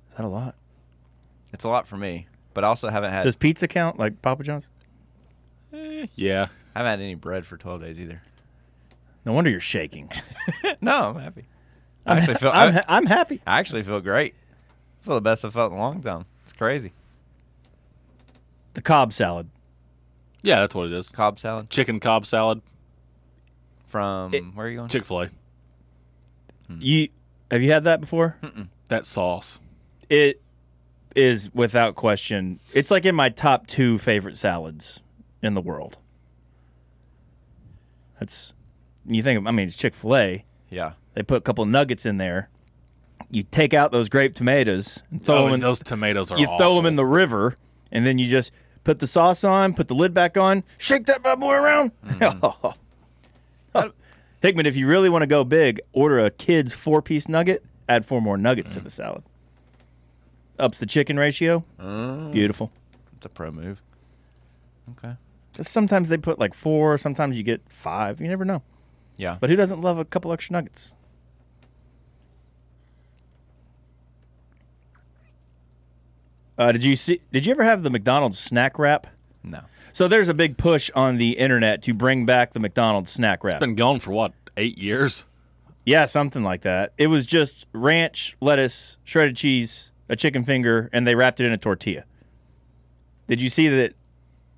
Is 0.10 0.18
that 0.18 0.26
a 0.26 0.30
lot? 0.30 0.56
It's 1.52 1.64
a 1.64 1.70
lot 1.70 1.88
for 1.88 1.98
me, 1.98 2.28
but 2.54 2.64
I 2.64 2.68
also 2.68 2.90
haven't 2.90 3.12
had 3.12 3.24
Does 3.24 3.36
pizza 3.36 3.68
count 3.68 4.00
like 4.00 4.22
Papa 4.22 4.44
John's? 4.44 4.70
Eh, 5.74 6.08
yeah, 6.16 6.48
I 6.76 6.80
haven't 6.80 7.00
had 7.00 7.04
any 7.04 7.16
bread 7.16 7.46
for 7.46 7.58
12 7.58 7.82
days 7.82 8.00
either. 8.00 8.22
No 9.26 9.34
wonder 9.34 9.50
you're 9.50 9.60
shaking. 9.60 10.12
no, 10.82 11.10
I'm 11.10 11.16
happy. 11.20 11.46
I 12.06 12.18
actually 12.18 12.36
feel 12.36 12.52
I'm, 12.54 12.80
I'm 12.88 13.06
happy. 13.06 13.42
I 13.48 13.60
actually 13.60 13.84
feel 13.84 14.02
great. 14.02 14.36
I 15.02 15.06
feel 15.06 15.16
the 15.16 15.22
best 15.22 15.46
I've 15.46 15.54
felt 15.54 15.72
in 15.72 15.78
a 15.78 15.82
long 15.82 16.02
time. 16.02 16.26
It's 16.54 16.58
crazy. 16.60 16.94
The 18.76 18.82
Cobb 18.82 19.12
salad. 19.14 19.50
yeah, 20.42 20.60
that's 20.62 20.74
what 20.76 20.88
it 20.88 20.94
is. 20.94 21.10
Cobb 21.10 21.40
salad 21.40 21.70
Chicken 21.70 22.00
Cobb 22.00 22.26
salad, 22.26 22.62
from 23.86 24.34
It- 24.34 24.44
where 24.56 24.68
are 24.68 24.70
you 24.70 24.78
going? 24.78 24.90
Chick 24.90 25.06
Fil 25.06 25.22
A. 25.24 25.30
Hmm. 26.68 26.78
You 26.80 27.08
have 27.52 27.62
you 27.62 27.72
had 27.72 27.84
that 27.86 28.00
before? 28.02 28.38
That 28.90 29.06
sauce. 29.06 29.62
It 30.10 30.42
is 31.16 31.50
without 31.54 31.96
question. 31.96 32.60
It's 32.74 32.90
like 32.92 33.06
in 33.06 33.16
my 33.16 33.30
top 33.30 33.68
two 33.68 33.98
favorite 33.98 34.38
salads 34.38 35.02
in 35.42 35.54
the 35.54 35.62
world. 35.62 35.98
That's 38.20 38.54
you 39.06 39.22
think. 39.24 39.40
of- 39.40 39.48
I 39.48 39.52
mean, 39.52 39.68
it's 39.68 39.76
Chick 39.76 39.94
Fil 39.94 40.16
A. 40.16 40.46
yeah. 40.70 40.94
They 41.14 41.22
put 41.22 41.38
a 41.38 41.42
couple 41.42 41.64
nuggets 41.66 42.06
in 42.08 42.18
there. 42.18 42.50
You 43.34 43.44
take 43.44 43.74
out 43.74 43.92
those 43.92 44.10
grape 44.10 44.36
tomatoes 44.36 45.02
and 45.10 45.24
throw 45.24 45.40
oh, 45.40 45.46
them 45.46 45.56
in. 45.56 45.60
those 45.60 45.80
tomatoes 45.80 46.32
are 46.32 46.38
you 46.38 46.46
throw 46.58 46.76
them 46.76 46.86
in 46.86 46.96
the 46.96 47.06
river, 47.06 47.56
and 47.92 48.06
then 48.06 48.20
you 48.20 48.28
just 48.28 48.52
put 48.84 49.00
the 49.00 49.08
sauce 49.08 49.44
on, 49.44 49.74
put 49.74 49.88
the 49.88 49.96
lid 49.96 50.14
back 50.14 50.38
on, 50.38 50.64
shake 50.78 51.08
that 51.08 51.24
bad 51.24 51.40
boy 51.40 51.54
around. 51.54 51.92
Mm. 52.06 52.76
Oh. 53.76 53.92
Hickman, 54.40 54.68
if 54.68 54.76
you 54.76 54.86
really 54.86 55.10
want 55.10 55.24
to 55.24 55.28
go 55.28 55.44
big, 55.44 55.82
order 55.94 56.20
a 56.20 56.30
kid's 56.30 56.76
four 56.76 57.02
piece 57.02 57.28
nugget, 57.28 57.66
add 57.90 58.06
four 58.06 58.22
more 58.22 58.38
nuggets 58.38 58.70
to 58.72 58.80
mm. 58.80 58.84
the 58.84 58.92
salad. 58.92 59.24
Ups 60.60 60.78
the 60.78 60.86
chicken 60.86 61.18
ratio. 61.18 61.64
Oh. 61.80 62.30
Beautiful. 62.30 62.72
It's 63.18 63.26
a 63.26 63.30
pro 63.30 63.52
move. 63.52 63.82
Okay. 64.92 65.16
Sometimes 65.60 66.10
they 66.10 66.20
put 66.20 66.38
like 66.38 66.54
four, 66.54 67.00
sometimes 67.00 67.36
you 67.36 67.42
get 67.42 67.62
five. 67.68 68.22
You 68.22 68.28
never 68.28 68.46
know. 68.46 68.62
Yeah. 69.18 69.38
But 69.40 69.50
who 69.50 69.56
doesn't 69.56 69.82
love 69.82 69.98
a 69.98 70.06
couple 70.06 70.32
extra 70.32 70.54
nuggets? 70.54 70.96
Uh, 76.58 76.72
did 76.72 76.84
you 76.84 76.96
see? 76.96 77.22
Did 77.32 77.46
you 77.46 77.52
ever 77.52 77.64
have 77.64 77.84
the 77.84 77.90
McDonald's 77.90 78.40
snack 78.40 78.78
wrap? 78.80 79.08
no. 79.44 79.62
So 79.92 80.08
there's 80.08 80.28
a 80.28 80.34
big 80.34 80.58
push 80.58 80.90
on 80.96 81.18
the 81.18 81.38
internet 81.38 81.84
to 81.84 81.94
bring 81.94 82.26
back 82.26 82.54
the 82.54 82.60
McDonald's 82.60 83.12
snack 83.12 83.44
wrap. 83.44 83.58
It's 83.58 83.60
been 83.60 83.76
gone 83.76 84.00
for 84.00 84.10
what 84.12 84.34
eight 84.58 84.80
years? 84.80 85.28
yeah, 85.86 86.06
something 86.06 86.44
like 86.44 86.62
that. 86.62 86.94
It 86.98 87.08
was 87.08 87.28
just 87.28 87.68
ranch, 87.74 88.36
lettuce, 88.42 88.98
shredded 89.04 89.36
cheese, 89.36 89.92
a 90.10 90.16
chicken 90.16 90.44
finger, 90.44 90.90
and 90.94 91.06
they 91.06 91.14
wrapped 91.14 91.40
it 91.40 91.46
in 91.46 91.52
a 91.52 91.58
tortilla. 91.58 92.06
Did 93.28 93.40
you 93.42 93.50
see 93.50 93.68
that 93.70 93.94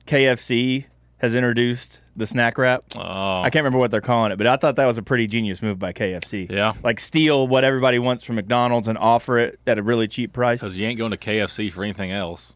KFC 0.08 0.86
has 1.18 1.36
introduced 1.36 2.02
the 2.16 2.26
snack 2.26 2.58
wrap? 2.58 2.84
Oh, 2.96 3.42
I 3.42 3.50
can't 3.50 3.64
remember 3.64 3.78
what 3.80 3.92
they're 3.92 4.02
calling 4.02 4.32
it, 4.32 4.38
but 4.38 4.48
I 4.48 4.56
thought 4.58 4.76
that 4.78 4.86
was 4.86 4.98
a 4.98 5.04
pretty 5.04 5.28
genius 5.28 5.62
move 5.62 5.78
by 5.80 5.92
KFC. 5.94 6.50
Yeah. 6.52 6.74
Like 6.84 7.00
steal 7.00 7.48
what 7.48 7.64
everybody 7.64 8.00
wants 8.00 8.24
from 8.24 8.36
McDonald's 8.36 8.88
and 8.88 8.98
offer 8.98 9.38
it 9.40 9.60
at 9.68 9.78
a 9.78 9.84
really 9.84 10.08
cheap 10.08 10.32
price. 10.34 10.62
because 10.62 10.78
you 10.78 10.88
ain't 10.88 10.98
going 10.98 11.12
to 11.12 11.18
KFC 11.18 11.72
for 11.72 11.84
anything 11.84 12.12
else. 12.12 12.56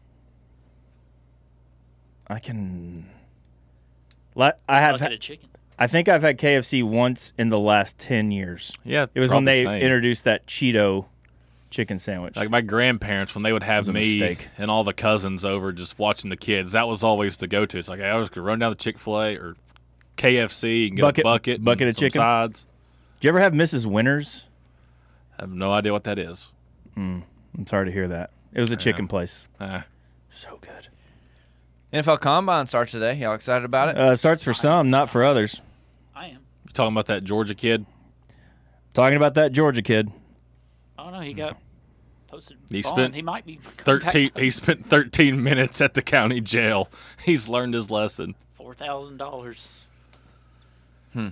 I 2.28 2.38
can. 2.38 3.06
Le- 4.34 4.54
I 4.68 4.80
have. 4.80 5.00
Had 5.00 5.12
a 5.12 5.18
chicken. 5.18 5.48
I 5.78 5.86
think 5.86 6.08
I've 6.08 6.22
had 6.22 6.38
KFC 6.38 6.82
once 6.82 7.32
in 7.38 7.48
the 7.48 7.58
last 7.58 7.98
ten 7.98 8.30
years. 8.30 8.72
Yeah, 8.84 9.06
It 9.14 9.20
was 9.20 9.30
when 9.32 9.44
probably 9.44 9.62
they 9.62 9.64
same. 9.64 9.82
introduced 9.82 10.24
that 10.24 10.46
Cheeto 10.46 11.06
chicken 11.70 11.98
sandwich. 11.98 12.36
Like 12.36 12.50
my 12.50 12.60
grandparents, 12.60 13.34
when 13.34 13.42
they 13.42 13.52
would 13.52 13.62
have 13.62 13.86
me 13.88 13.94
mistake. 13.94 14.48
and 14.58 14.70
all 14.70 14.84
the 14.84 14.92
cousins 14.92 15.44
over 15.44 15.72
just 15.72 15.98
watching 15.98 16.28
the 16.30 16.36
kids, 16.36 16.72
that 16.72 16.88
was 16.88 17.02
always 17.04 17.36
the 17.38 17.46
go-to. 17.46 17.78
It's 17.78 17.88
like, 17.88 18.00
hey, 18.00 18.08
I 18.10 18.16
was 18.16 18.28
gonna 18.30 18.46
run 18.46 18.58
down 18.58 18.70
the 18.70 18.76
Chick 18.76 18.98
Fil 18.98 19.20
A 19.20 19.36
or 19.36 19.56
KFC 20.16 20.88
and 20.88 20.96
get 20.96 21.02
Bucket- 21.02 21.22
a 21.22 21.24
bucket, 21.24 21.64
bucket 21.64 21.82
and 21.82 21.88
of 21.90 21.94
some 21.96 22.00
chicken? 22.00 22.18
sides. 22.20 22.66
Do 23.20 23.26
you 23.26 23.30
ever 23.30 23.40
have 23.40 23.52
Mrs. 23.52 23.86
Winners? 23.86 24.46
I 25.38 25.42
have 25.42 25.50
no 25.52 25.72
idea 25.72 25.92
what 25.92 26.04
that 26.04 26.18
is. 26.18 26.52
Mm, 26.96 27.22
I'm 27.56 27.66
sorry 27.66 27.86
to 27.86 27.92
hear 27.92 28.08
that. 28.08 28.30
It 28.52 28.60
was 28.60 28.72
a 28.72 28.76
chicken 28.76 29.06
place. 29.08 29.46
Uh, 29.58 29.82
So 30.28 30.58
good. 30.60 30.88
NFL 31.92 32.20
Combine 32.20 32.66
starts 32.66 32.92
today. 32.92 33.14
Y'all 33.14 33.34
excited 33.34 33.64
about 33.64 33.88
it? 33.90 33.96
Uh, 33.96 34.14
starts 34.16 34.44
for 34.44 34.52
some, 34.52 34.90
not 34.90 35.10
for 35.10 35.24
others. 35.24 35.60
I 36.14 36.26
am. 36.26 36.38
you 36.66 36.72
talking 36.72 36.92
about 36.94 37.06
that 37.06 37.24
Georgia 37.24 37.54
kid? 37.54 37.84
Talking 38.94 39.16
about 39.16 39.34
that 39.34 39.52
Georgia 39.52 39.82
kid. 39.82 40.10
I 41.06 41.10
don't. 41.10 41.22
He 41.22 41.32
got 41.32 41.56
posted. 42.28 42.56
He 42.70 42.82
bond. 42.82 42.94
spent 42.94 43.14
He 43.14 43.22
might 43.22 43.44
be 43.46 43.56
coming 43.56 43.76
back 43.76 43.84
Thirteen. 43.84 44.30
He 44.36 44.50
spent 44.50 44.86
13 44.86 45.42
minutes 45.42 45.80
at 45.80 45.94
the 45.94 46.02
county 46.02 46.40
jail. 46.40 46.88
He's 47.24 47.48
learned 47.48 47.74
his 47.74 47.90
lesson. 47.90 48.34
Four 48.54 48.74
thousand 48.74 49.16
dollars. 49.16 49.86
Hmm. 51.12 51.28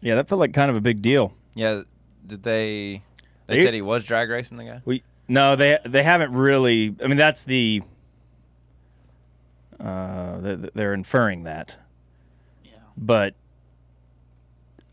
Yeah, 0.00 0.14
that 0.14 0.28
felt 0.28 0.38
like 0.38 0.52
kind 0.54 0.70
of 0.70 0.76
a 0.76 0.80
big 0.80 1.02
deal. 1.02 1.34
Yeah, 1.54 1.82
did 2.26 2.42
they? 2.42 3.02
They 3.46 3.56
They- 3.56 3.64
said 3.64 3.74
he 3.74 3.82
was 3.82 4.04
drag 4.04 4.30
racing 4.30 4.56
the 4.56 4.64
guy. 4.64 4.82
We 4.84 5.02
no, 5.28 5.56
they 5.56 5.78
they 5.84 6.02
haven't 6.02 6.32
really. 6.32 6.94
I 7.02 7.06
mean, 7.08 7.16
that's 7.18 7.44
the. 7.44 7.82
Uh, 9.80 10.38
they're, 10.38 10.56
they're 10.56 10.94
inferring 10.94 11.44
that, 11.44 11.78
Yeah. 12.64 12.72
but 12.96 13.34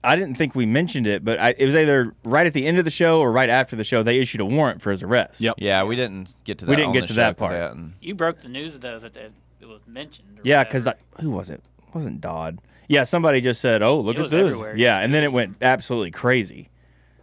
I 0.05 0.15
didn't 0.15 0.35
think 0.35 0.55
we 0.55 0.65
mentioned 0.65 1.07
it. 1.07 1.23
But 1.25 1.39
I, 1.39 1.55
it 1.57 1.65
was 1.65 1.75
either 1.75 2.13
right 2.23 2.45
at 2.47 2.53
the 2.53 2.65
end 2.67 2.77
of 2.77 2.85
the 2.85 2.91
show 2.91 3.19
or 3.19 3.31
right 3.31 3.49
after 3.49 3.75
the 3.75 3.83
show. 3.83 4.03
They 4.03 4.19
issued 4.19 4.41
a 4.41 4.45
warrant 4.45 4.81
for 4.81 4.91
his 4.91 5.03
arrest. 5.03 5.41
Yep. 5.41 5.55
Yeah, 5.57 5.83
we 5.83 5.95
didn't 5.95 6.35
get 6.43 6.59
to 6.59 6.65
that. 6.65 6.69
We 6.69 6.75
didn't 6.75 6.89
on 6.89 6.93
get 6.93 7.01
the 7.01 7.07
to 7.07 7.13
show 7.13 7.21
that 7.21 7.37
'cause 7.37 7.47
part. 7.49 7.51
they 7.51 7.59
hadn't- 7.59 7.93
You 8.01 8.15
broke 8.15 8.41
the 8.41 8.49
news 8.49 8.77
though 8.79 8.99
that 8.99 9.13
they, 9.13 9.27
it 9.61 9.65
was 9.67 9.81
mentioned. 9.87 10.39
or 10.39 10.41
Yeah, 10.43 10.63
because 10.63 10.87
who 11.21 11.29
was 11.31 11.49
it? 11.49 11.61
It 11.87 11.95
wasn't 11.95 12.21
Dodd? 12.21 12.59
Yeah, 12.87 13.03
somebody 13.03 13.41
just 13.41 13.61
said, 13.61 13.81
"Oh, 13.81 13.99
look 13.99 14.15
It 14.15 14.19
at 14.19 14.23
was 14.23 14.31
this." 14.31 14.45
everywhere. 14.45 14.75
Yeah, 14.77 14.99
and 14.99 15.11
then 15.13 15.23
it 15.23 15.31
went 15.31 15.55
absolutely 15.61 16.11
crazy 16.11 16.69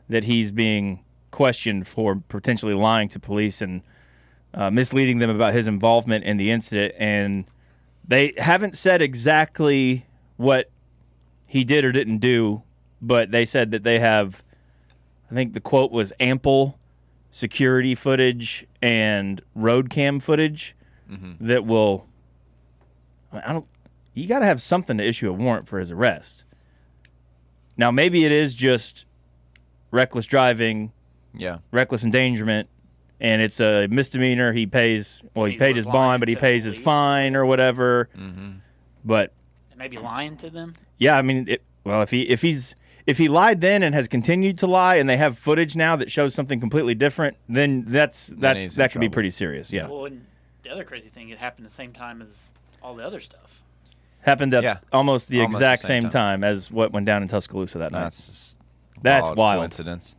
that 0.09 0.25
he's 0.25 0.51
being 0.51 1.05
questioned 1.31 1.87
for 1.87 2.16
potentially 2.29 2.75
lying 2.75 3.09
to 3.09 3.21
police 3.21 3.62
and 3.62 3.83
uh, 4.55 4.71
misleading 4.71 5.18
them 5.18 5.31
about 5.31 5.55
his 5.55 5.66
involvement 5.66 6.25
in 6.25 6.37
the 6.37 6.51
incident. 6.51 6.95
And 6.99 7.45
they 8.07 8.35
haven't 8.38 8.77
said 8.77 9.01
exactly 9.01 10.05
what 10.37 10.68
he 11.47 11.64
did 11.64 11.85
or 11.85 11.92
didn't 11.92 12.18
do, 12.18 12.62
but 13.03 13.31
they 13.33 13.45
said 13.45 13.71
that 13.73 13.83
they 13.83 13.99
have. 13.99 14.43
I 15.31 15.35
think 15.35 15.53
the 15.53 15.61
quote 15.61 15.91
was 15.93 16.12
ample 16.21 16.79
security 17.31 17.95
footage 17.95 18.67
and 18.83 19.41
road 19.55 19.91
cam 19.91 20.21
footage 20.21 20.75
that 21.41 21.67
will. 21.67 22.07
I 23.33 23.53
don't. 23.53 23.67
You 24.15 24.27
got 24.27 24.38
to 24.41 24.47
have 24.47 24.61
something 24.62 24.97
to 24.99 25.05
issue 25.05 25.29
a 25.29 25.33
warrant 25.33 25.67
for 25.69 25.79
his 25.79 25.91
arrest. 25.91 26.45
Now, 27.79 27.91
maybe 27.91 28.25
it 28.27 28.33
is 28.33 28.55
just 28.55 29.07
reckless 29.91 30.27
driving, 30.27 30.93
Yeah, 31.35 31.59
reckless 31.71 32.05
endangerment, 32.05 32.69
and 33.21 33.41
it's 33.41 33.59
a 33.61 33.87
misdemeanor. 33.88 34.53
He 34.53 34.67
pays. 34.67 35.23
Well, 35.35 35.47
he 35.47 35.53
He's 35.53 35.59
paid 35.59 35.77
his 35.77 35.87
bond, 35.87 36.21
but 36.21 36.29
he 36.29 36.37
pays 36.37 36.65
his 36.65 36.79
fine 36.79 37.35
or 37.37 37.47
whatever. 37.47 38.09
But 39.05 39.33
maybe 39.77 39.97
lying 39.99 40.37
to 40.38 40.51
them. 40.51 40.75
yeah, 40.99 41.17
I 41.17 41.23
mean, 41.23 41.47
it, 41.49 41.62
well, 41.85 42.03
if 42.03 42.11
he 42.11 42.23
if 42.29 42.43
he's 42.43 42.77
if 43.07 43.19
he 43.19 43.29
lied 43.29 43.61
then 43.61 43.83
and 43.83 43.95
has 43.95 44.09
continued 44.09 44.59
to 44.59 44.67
lie, 44.67 44.97
and 44.97 45.09
they 45.09 45.17
have 45.17 45.38
footage 45.38 45.75
now 45.77 45.97
that 45.97 46.11
shows 46.11 46.35
something 46.35 46.61
completely 46.61 46.95
different, 46.95 47.37
then 47.49 47.85
that's 47.87 48.29
that's 48.29 48.75
that 48.77 48.93
could 48.93 49.01
be 49.01 49.09
pretty 49.09 49.31
serious. 49.31 49.73
Yeah, 49.73 49.88
Well, 49.88 50.07
and 50.07 50.25
the 50.62 50.71
other 50.71 50.85
crazy 50.85 51.09
thing, 51.09 51.29
it 51.31 51.38
happened 51.38 51.67
the 51.67 51.75
same 51.75 51.93
time 51.93 52.23
as 52.23 52.29
all 52.83 52.95
the 52.95 53.05
other 53.05 53.21
stuff. 53.21 53.62
happened 54.21 54.55
at 54.55 54.62
Yeah. 54.62 54.79
almost 54.93 55.29
the 55.29 55.41
Almost 55.41 55.59
the 55.59 55.65
exact 55.67 55.83
same 55.83 56.03
same 56.05 56.11
time. 56.11 56.45
as 56.45 56.71
what 56.71 56.93
went 56.93 57.07
down 57.07 57.23
in 57.23 57.29
Tuscaloosa 57.29 57.79
that 57.79 57.91
night. 57.93 58.03
that's 58.05 58.27
just 58.27 58.57
That's 59.03 59.29
wild, 59.31 59.38
wild. 59.38 59.61
coincidence. 59.61 60.15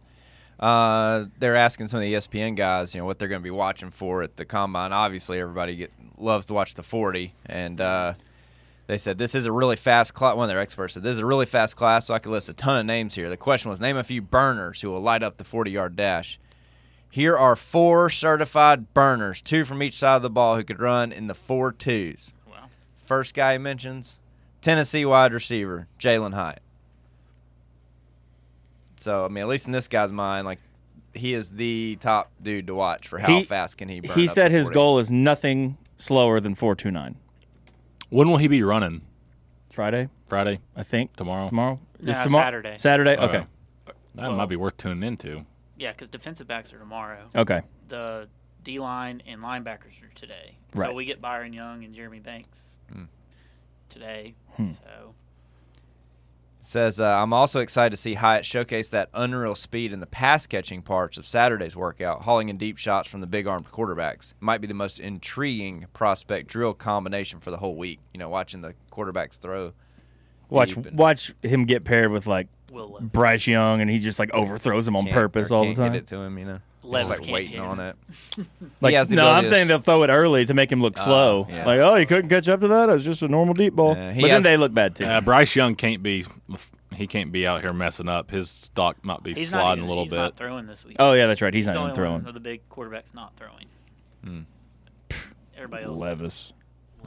Uh, 0.59 1.25
they're 1.39 1.55
asking 1.55 1.87
some 1.87 1.97
of 1.97 2.01
the 2.03 2.13
ESPN 2.13 2.55
guys, 2.55 2.93
you 2.93 2.99
know, 3.01 3.05
what 3.05 3.19
they're 3.19 3.27
going 3.27 3.41
to 3.41 3.43
be 3.43 3.49
watching 3.51 3.89
for 3.91 4.21
at 4.23 4.37
the 4.37 4.45
combine. 4.45 4.93
Obviously, 4.93 5.39
everybody 5.39 5.75
get, 5.75 5.91
loves 6.17 6.45
to 6.47 6.53
watch 6.53 6.73
the 6.75 6.83
40, 6.83 7.33
and 7.47 7.81
uh, 7.81 8.13
they 8.87 8.97
said 8.97 9.17
this 9.17 9.33
is 9.35 9.45
a 9.45 9.51
really 9.51 9.75
fast 9.75 10.13
class. 10.13 10.35
One 10.35 10.45
of 10.45 10.49
their 10.49 10.59
experts 10.59 10.93
said 10.95 11.03
this 11.03 11.13
is 11.13 11.19
a 11.19 11.25
really 11.25 11.45
fast 11.45 11.75
class, 11.77 12.05
so 12.07 12.13
I 12.13 12.19
could 12.19 12.31
list 12.31 12.49
a 12.49 12.53
ton 12.53 12.75
of 12.77 12.85
names 12.85 13.15
here. 13.15 13.29
The 13.29 13.37
question 13.37 13.69
was 13.69 13.79
name 13.79 13.95
a 13.97 14.03
few 14.03 14.21
burners 14.21 14.81
who 14.81 14.89
will 14.89 14.99
light 15.01 15.23
up 15.23 15.37
the 15.37 15.43
40-yard 15.43 15.95
dash. 15.95 16.39
Here 17.09 17.37
are 17.37 17.55
four 17.55 18.09
certified 18.09 18.93
burners, 18.93 19.41
two 19.41 19.65
from 19.65 19.83
each 19.83 19.97
side 19.97 20.15
of 20.17 20.21
the 20.23 20.29
ball, 20.29 20.55
who 20.55 20.63
could 20.63 20.79
run 20.79 21.11
in 21.11 21.27
the 21.27 21.35
four 21.35 21.71
twos. 21.71 22.33
Wow. 22.49 22.65
First 23.05 23.33
guy 23.35 23.53
he 23.53 23.57
mentions, 23.59 24.19
Tennessee 24.61 25.05
wide 25.05 25.31
receiver 25.31 25.87
Jalen 25.99 26.33
Hyatt. 26.33 26.61
So 28.97 29.25
I 29.25 29.27
mean, 29.27 29.41
at 29.43 29.47
least 29.47 29.65
in 29.67 29.71
this 29.73 29.87
guy's 29.87 30.11
mind, 30.11 30.45
like 30.45 30.59
he 31.13 31.33
is 31.33 31.51
the 31.51 31.97
top 32.01 32.31
dude 32.41 32.67
to 32.67 32.73
watch 32.75 33.07
for 33.07 33.19
how 33.19 33.27
He- 33.27 33.43
fast 33.43 33.77
can 33.77 33.89
he 33.89 33.99
burn. 33.99 34.15
He 34.15 34.23
up 34.25 34.29
said 34.31 34.51
his 34.51 34.65
40. 34.67 34.73
goal 34.73 34.99
is 34.99 35.11
nothing 35.11 35.77
slower 35.97 36.39
than 36.39 36.55
429. 36.55 37.15
When 38.13 38.29
will 38.29 38.37
he 38.37 38.47
be 38.47 38.61
running? 38.61 39.01
Friday, 39.71 40.07
Friday? 40.27 40.59
I 40.75 40.83
think. 40.83 41.15
Tomorrow? 41.15 41.49
Tomorrow? 41.49 41.79
No, 41.99 42.09
Is 42.11 42.19
tomorrow? 42.19 42.45
Saturday. 42.45 42.75
Saturday? 42.77 43.17
Okay. 43.17 43.23
Okay. 43.37 43.45
That 44.13 44.27
Well- 44.27 44.33
might 44.33 44.45
be 44.49 44.55
worth 44.55 44.77
tuning 44.77 45.01
into. 45.01 45.47
Yeah, 45.77 45.93
because 45.93 46.09
defensive 46.09 46.45
backs 46.47 46.71
are 46.73 46.77
tomorrow. 46.77 47.27
Okay. 47.35 47.61
The 47.87 48.29
D 48.61 48.77
line 48.79 49.23
and 49.25 49.41
linebackers 49.41 49.99
are 50.03 50.13
today. 50.13 50.57
Right. 50.75 50.91
So 50.91 50.93
we 50.95 51.05
get 51.05 51.21
Byron 51.21 51.53
Young 51.53 51.83
and 51.83 51.91
Jeremy 51.95 52.19
Banks 52.19 52.77
Hmm. 52.91 53.05
today. 53.89 54.35
Hmm. 54.57 54.73
So 54.73 55.15
Says 56.65 57.01
uh, 57.01 57.05
I'm 57.05 57.33
also 57.33 57.59
excited 57.59 57.89
to 57.89 57.97
see 57.97 58.13
Hyatt 58.13 58.45
showcase 58.45 58.89
that 58.91 59.09
unreal 59.13 59.53
speed 59.53 59.91
in 59.91 59.99
the 59.99 60.05
pass 60.05 60.47
catching 60.47 60.81
parts 60.81 61.17
of 61.17 61.27
Saturday's 61.27 61.75
workout, 61.75 62.21
hauling 62.21 62.47
in 62.47 62.55
deep 62.55 62.77
shots 62.77 63.09
from 63.09 63.19
the 63.19 63.27
big 63.27 63.47
armed 63.47 63.69
quarterbacks. 63.69 64.33
Might 64.39 64.61
be 64.61 64.67
the 64.67 64.73
most 64.73 64.97
intriguing 64.97 65.87
prospect 65.91 66.47
drill 66.47 66.73
combination 66.73 67.41
for 67.41 67.51
the 67.51 67.57
whole 67.57 67.75
week. 67.75 67.99
You 68.13 68.17
know, 68.19 68.29
watching 68.29 68.61
the 68.61 68.75
quarterbacks 68.93 69.37
throw. 69.37 69.73
Watch 70.49 70.77
and 70.77 70.97
watch 70.97 71.33
him 71.43 71.65
get 71.65 71.83
paired 71.83 72.11
with 72.11 72.27
like 72.27 72.47
Will 72.71 72.97
Bryce 73.01 73.45
Young 73.45 73.81
and 73.81 73.89
he 73.91 73.99
just 73.99 74.17
like 74.17 74.33
overthrows 74.33 74.87
him 74.87 74.95
on 74.95 75.07
purpose 75.07 75.51
or 75.51 75.55
all 75.55 75.61
the 75.63 75.67
can't 75.67 75.77
time. 75.77 75.91
Get 75.91 76.03
it 76.03 76.07
to 76.07 76.17
him, 76.19 76.37
you 76.37 76.45
know. 76.45 76.59
Levis 76.83 77.09
like 77.19 77.27
waiting 77.29 77.59
on 77.59 77.79
it. 77.79 77.95
Like, 78.81 78.91
he 78.91 78.95
has 78.95 79.09
no, 79.09 79.29
I'm 79.29 79.47
saying 79.47 79.67
they'll 79.69 79.79
throw 79.79 80.03
it 80.03 80.09
early 80.09 80.45
to 80.45 80.53
make 80.53 80.71
him 80.71 80.81
look 80.81 80.97
slow. 80.97 81.47
yeah. 81.49 81.65
Like, 81.65 81.79
oh, 81.79 81.95
you 81.95 82.05
couldn't 82.05 82.29
catch 82.29 82.49
up 82.49 82.59
to 82.61 82.67
that. 82.67 82.89
It 82.89 82.93
was 82.93 83.05
just 83.05 83.21
a 83.21 83.27
normal 83.29 83.53
deep 83.53 83.73
ball. 83.73 83.95
Yeah, 83.95 84.07
but 84.13 84.29
has- 84.29 84.43
then 84.43 84.51
they 84.53 84.57
look 84.57 84.73
bad 84.73 84.95
too. 84.95 85.05
Uh, 85.05 85.21
Bryce 85.21 85.55
Young 85.55 85.75
can't 85.75 86.03
be. 86.03 86.25
He 86.95 87.07
can't 87.07 87.31
be 87.31 87.47
out 87.47 87.61
here 87.61 87.73
messing 87.73 88.07
up. 88.09 88.29
His 88.29 88.49
stock 88.49 89.03
might 89.05 89.23
be 89.23 89.33
He's 89.33 89.51
not 89.51 89.61
sliding 89.61 89.83
even, 89.83 89.85
a 89.85 89.89
little 89.89 90.03
he's 90.03 90.11
bit. 90.11 90.17
not 90.17 90.37
throwing 90.37 90.67
this 90.67 90.85
week. 90.85 90.95
oh 90.99 91.13
yeah, 91.13 91.25
that's 91.27 91.41
right. 91.41 91.53
He's, 91.53 91.65
He's 91.65 91.73
not 91.73 91.73
even 91.73 91.81
only 91.81 91.89
one 91.89 91.95
throwing. 92.21 92.27
of 92.27 92.33
the 92.33 92.39
big 92.39 92.67
quarterbacks 92.69 93.13
not 93.15 93.33
throwing. 93.37 93.65
Hmm. 94.23 94.41
Everybody 95.57 95.85
else. 95.85 95.97
Levis. 95.99 96.53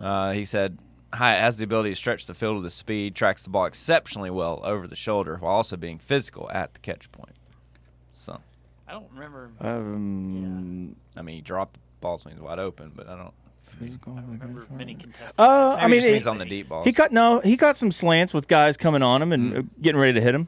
Uh, 0.00 0.32
he 0.32 0.44
said 0.44 0.78
Hyatt 1.12 1.40
has 1.40 1.58
the 1.58 1.64
ability 1.64 1.90
to 1.90 1.96
stretch 1.96 2.26
the 2.26 2.34
field 2.34 2.56
with 2.56 2.64
his 2.64 2.74
speed, 2.74 3.14
tracks 3.14 3.42
the 3.42 3.50
ball 3.50 3.64
exceptionally 3.66 4.30
well 4.30 4.60
over 4.64 4.86
the 4.86 4.96
shoulder, 4.96 5.36
while 5.40 5.52
also 5.54 5.76
being 5.76 5.98
physical 5.98 6.50
at 6.50 6.74
the 6.74 6.80
catch 6.80 7.10
point. 7.12 7.34
So, 8.12 8.40
I 8.88 8.92
don't 8.92 9.10
remember. 9.12 9.50
Um, 9.60 10.96
I 11.16 11.22
mean, 11.22 11.36
he 11.36 11.40
dropped 11.42 11.74
the 11.74 11.80
balls 12.00 12.24
when 12.24 12.34
he 12.34 12.40
wide 12.40 12.58
open, 12.58 12.92
but 12.94 13.08
I 13.08 13.16
don't. 13.16 13.32
I 13.80 14.20
remember 14.20 14.64
many 14.70 14.94
contestants. 14.94 15.34
Uh, 15.38 15.76
I 15.78 15.88
Maybe 15.88 15.90
mean, 15.90 16.00
just 16.00 16.08
it- 16.08 16.12
means 16.12 16.26
on 16.28 16.38
the 16.38 16.44
deep 16.44 16.68
balls. 16.68 16.86
He 16.86 16.92
cut 16.92 17.10
no. 17.12 17.40
He 17.40 17.56
got 17.56 17.76
some 17.76 17.90
slants 17.90 18.32
with 18.32 18.46
guys 18.46 18.76
coming 18.76 19.02
on 19.02 19.20
him 19.20 19.32
and 19.32 19.56
uh, 19.56 19.62
getting 19.80 20.00
ready 20.00 20.12
to 20.12 20.20
hit 20.20 20.34
him. 20.34 20.46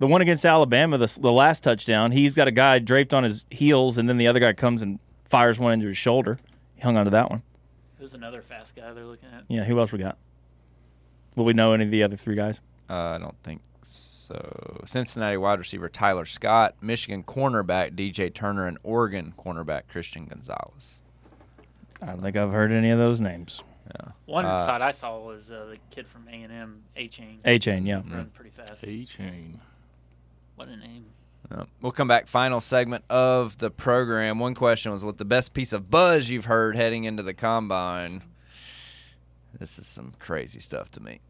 The 0.00 0.06
one 0.06 0.20
against 0.20 0.44
Alabama, 0.44 0.96
the, 0.98 1.18
the 1.20 1.32
last 1.32 1.64
touchdown, 1.64 2.12
he's 2.12 2.34
got 2.34 2.46
a 2.46 2.52
guy 2.52 2.78
draped 2.78 3.12
on 3.14 3.24
his 3.24 3.44
heels, 3.50 3.98
and 3.98 4.08
then 4.08 4.16
the 4.18 4.26
other 4.28 4.38
guy 4.38 4.52
comes 4.52 4.80
and 4.82 5.00
fires 5.24 5.58
one 5.58 5.72
into 5.72 5.86
his 5.88 5.96
shoulder. 5.96 6.38
He 6.76 6.82
hung 6.82 6.96
onto 6.96 7.10
that 7.10 7.30
one. 7.30 7.42
Who's 7.98 8.14
another 8.14 8.42
fast 8.42 8.76
guy 8.76 8.92
they're 8.92 9.04
looking 9.06 9.28
at? 9.34 9.44
Yeah. 9.48 9.64
Who 9.64 9.78
else 9.80 9.90
we 9.90 9.98
got? 9.98 10.18
Will 11.34 11.44
we 11.46 11.52
know 11.52 11.72
any 11.72 11.84
of 11.84 11.90
the 11.90 12.02
other 12.04 12.16
three 12.16 12.36
guys? 12.36 12.60
Uh, 12.88 12.94
I 12.94 13.18
don't 13.18 13.34
think 13.42 13.60
so. 13.82 14.17
Cincinnati 14.84 15.36
wide 15.36 15.58
receiver 15.58 15.88
Tyler 15.88 16.24
Scott, 16.24 16.74
Michigan 16.80 17.22
cornerback 17.22 17.94
DJ 17.94 18.32
Turner, 18.32 18.66
and 18.66 18.78
Oregon 18.82 19.32
cornerback 19.38 19.82
Christian 19.88 20.26
Gonzalez. 20.26 21.02
I 22.02 22.06
don't 22.06 22.20
think 22.20 22.36
I've 22.36 22.52
heard 22.52 22.70
any 22.72 22.90
of 22.90 22.98
those 22.98 23.20
names. 23.20 23.62
Yeah. 23.94 24.12
One 24.26 24.44
Uh, 24.44 24.60
side 24.60 24.82
I 24.82 24.92
saw 24.92 25.18
was 25.18 25.50
uh, 25.50 25.66
the 25.70 25.78
kid 25.90 26.06
from 26.06 26.28
A 26.28 26.32
and 26.42 26.52
M, 26.52 26.82
Achane. 26.96 27.40
A 27.44 27.58
chain, 27.58 27.86
yeah. 27.86 27.96
Run 28.06 28.30
pretty 28.34 28.50
fast. 28.50 28.80
Achane. 28.82 29.58
What 30.56 30.68
a 30.68 30.76
name! 30.76 31.06
Uh, 31.50 31.64
we'll 31.80 31.92
come 31.92 32.08
back. 32.08 32.26
Final 32.26 32.60
segment 32.60 33.04
of 33.08 33.56
the 33.58 33.70
program. 33.70 34.38
One 34.38 34.54
question 34.54 34.92
was, 34.92 35.04
"What 35.04 35.16
the 35.18 35.24
best 35.24 35.54
piece 35.54 35.72
of 35.72 35.88
buzz 35.90 36.28
you've 36.28 36.44
heard 36.44 36.76
heading 36.76 37.04
into 37.04 37.22
the 37.22 37.32
combine?" 37.32 38.22
This 39.58 39.78
is 39.78 39.86
some 39.86 40.12
crazy 40.18 40.60
stuff 40.60 40.90
to 40.92 41.00
me. 41.02 41.20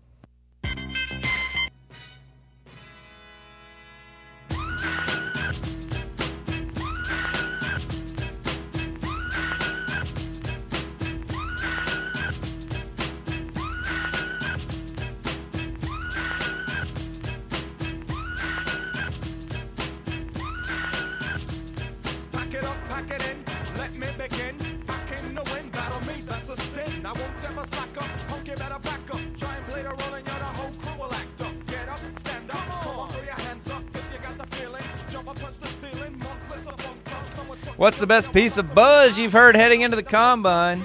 What's 37.89 38.01
the 38.01 38.07
best 38.07 38.35
piece 38.35 38.59
of 38.59 38.75
buzz 38.75 39.19
you've 39.19 39.33
heard 39.33 39.57
heading 39.57 39.81
into 39.81 39.97
the 39.97 40.03
combine? 40.03 40.85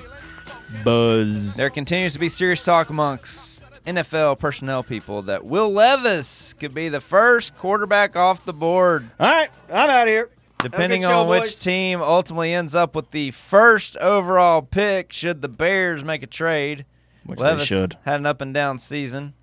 Buzz. 0.86 1.58
There 1.58 1.70
continues 1.70 2.14
to 2.14 2.20
be 2.20 2.30
serious 2.30 2.64
talk 2.64 2.90
amongst 2.90 3.62
NFL 3.84 4.40
personnel 4.40 4.84
people 4.84 5.22
that 5.24 5.44
Will 5.46 5.70
Levis 5.70 6.54
could 6.54 6.74
be 6.74 6.88
the 6.88 7.02
first 7.02 7.58
quarterback 7.58 8.16
off 8.16 8.46
the 8.46 8.54
board. 8.54 9.10
All 9.20 9.28
right, 9.30 9.50
I'm 9.68 9.90
out 9.90 10.04
of 10.04 10.08
here. 10.08 10.30
Depending 10.60 11.02
Have 11.02 11.12
a 11.12 11.14
good 11.14 11.18
show, 11.18 11.22
on 11.24 11.28
which 11.28 11.42
boys. 11.42 11.60
team 11.60 12.02
ultimately 12.02 12.54
ends 12.54 12.74
up 12.74 12.96
with 12.96 13.12
the 13.12 13.32
first 13.32 13.98
overall 13.98 14.62
pick, 14.62 15.12
should 15.12 15.42
the 15.42 15.50
Bears 15.50 16.06
make 16.06 16.24
a 16.24 16.28
trade, 16.28 16.86
Which 17.26 17.38
they 17.38 17.44
Levis 17.44 17.68
should. 17.68 17.98
had 18.06 18.22
an 18.22 18.26
up 18.26 18.40
and 18.40 18.54
down 18.54 18.80
season, 18.80 19.34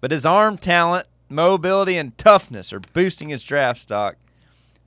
but 0.00 0.10
his 0.10 0.24
arm 0.24 0.56
talent, 0.56 1.06
mobility, 1.28 1.98
and 1.98 2.16
toughness 2.16 2.72
are 2.72 2.80
boosting 2.80 3.28
his 3.28 3.42
draft 3.42 3.80
stock. 3.82 4.16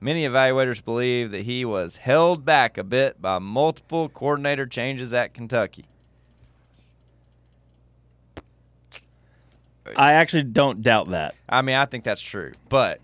Many 0.00 0.24
evaluators 0.24 0.84
believe 0.84 1.30
that 1.30 1.42
he 1.42 1.64
was 1.64 1.96
held 1.96 2.44
back 2.44 2.76
a 2.76 2.84
bit 2.84 3.22
by 3.22 3.38
multiple 3.38 4.08
coordinator 4.08 4.66
changes 4.66 5.14
at 5.14 5.32
Kentucky. 5.32 5.86
I 9.96 10.12
actually 10.12 10.44
don't 10.44 10.82
doubt 10.82 11.10
that. 11.10 11.34
I 11.48 11.62
mean, 11.62 11.76
I 11.76 11.86
think 11.86 12.04
that's 12.04 12.22
true, 12.22 12.52
but 12.68 13.00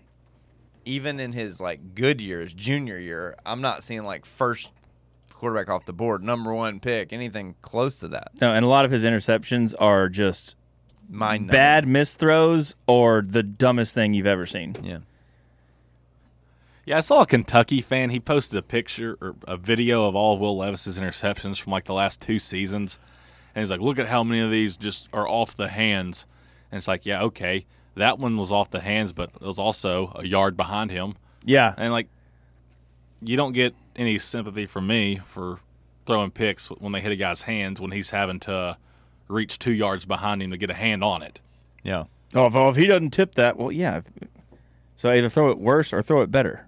even 0.85 1.19
in 1.19 1.31
his 1.31 1.61
like 1.61 1.95
good 1.95 2.21
years, 2.21 2.53
junior 2.53 2.97
year, 2.97 3.35
I'm 3.45 3.61
not 3.61 3.83
seeing 3.83 4.03
like 4.03 4.25
first 4.25 4.71
quarterback 5.29 5.69
off 5.69 5.85
the 5.85 5.93
board, 5.93 6.23
number 6.23 6.53
one 6.53 6.79
pick, 6.79 7.13
anything 7.13 7.55
close 7.61 7.97
to 7.97 8.07
that. 8.09 8.31
No, 8.39 8.53
and 8.53 8.65
a 8.65 8.67
lot 8.67 8.85
of 8.85 8.91
his 8.91 9.03
interceptions 9.03 9.73
are 9.79 10.09
just 10.09 10.55
Mind 11.09 11.49
bad 11.49 11.85
misthrows 11.85 12.75
or 12.87 13.21
the 13.21 13.43
dumbest 13.43 13.93
thing 13.93 14.13
you've 14.13 14.27
ever 14.27 14.45
seen. 14.45 14.75
Yeah. 14.83 14.99
Yeah, 16.85 16.97
I 16.97 17.01
saw 17.01 17.21
a 17.21 17.25
Kentucky 17.27 17.79
fan. 17.81 18.09
He 18.09 18.19
posted 18.19 18.57
a 18.57 18.61
picture 18.63 19.17
or 19.21 19.35
a 19.47 19.55
video 19.57 20.07
of 20.07 20.15
all 20.15 20.33
of 20.33 20.39
Will 20.39 20.57
Levis's 20.57 20.99
interceptions 20.99 21.61
from 21.61 21.71
like 21.71 21.85
the 21.85 21.93
last 21.93 22.21
two 22.21 22.39
seasons, 22.39 22.99
and 23.53 23.61
he's 23.61 23.69
like, 23.69 23.81
"Look 23.81 23.99
at 23.99 24.07
how 24.07 24.23
many 24.23 24.41
of 24.41 24.49
these 24.49 24.77
just 24.77 25.07
are 25.13 25.27
off 25.27 25.55
the 25.55 25.67
hands." 25.67 26.25
And 26.71 26.77
it's 26.77 26.87
like, 26.87 27.05
yeah, 27.05 27.21
okay, 27.23 27.65
that 27.95 28.17
one 28.17 28.37
was 28.37 28.51
off 28.51 28.69
the 28.71 28.79
hands, 28.79 29.13
but 29.13 29.29
it 29.35 29.41
was 29.45 29.59
also 29.59 30.11
a 30.15 30.25
yard 30.25 30.55
behind 30.57 30.89
him, 30.89 31.15
Yeah. 31.43 31.75
and 31.77 31.91
like, 31.91 32.07
you 33.21 33.35
don't 33.35 33.51
get 33.51 33.75
any 33.97 34.17
sympathy 34.17 34.65
from 34.65 34.87
me 34.87 35.17
for 35.17 35.59
throwing 36.05 36.31
picks 36.31 36.69
when 36.69 36.93
they 36.93 37.01
hit 37.01 37.11
a 37.11 37.15
guy's 37.17 37.41
hands 37.43 37.81
when 37.81 37.91
he's 37.91 38.11
having 38.11 38.39
to 38.39 38.77
reach 39.27 39.59
two 39.59 39.73
yards 39.73 40.05
behind 40.05 40.41
him 40.41 40.49
to 40.49 40.57
get 40.57 40.69
a 40.69 40.73
hand 40.73 41.03
on 41.03 41.21
it. 41.21 41.41
Yeah. 41.83 42.05
Oh, 42.33 42.45
if, 42.45 42.55
oh, 42.55 42.69
if 42.69 42.77
he 42.77 42.87
doesn't 42.87 43.11
tip 43.11 43.35
that, 43.35 43.57
well, 43.57 43.71
yeah. 43.71 43.99
So 44.95 45.11
either 45.11 45.27
throw 45.29 45.51
it 45.51 45.59
worse 45.59 45.91
or 45.93 46.01
throw 46.01 46.21
it 46.21 46.31
better. 46.31 46.67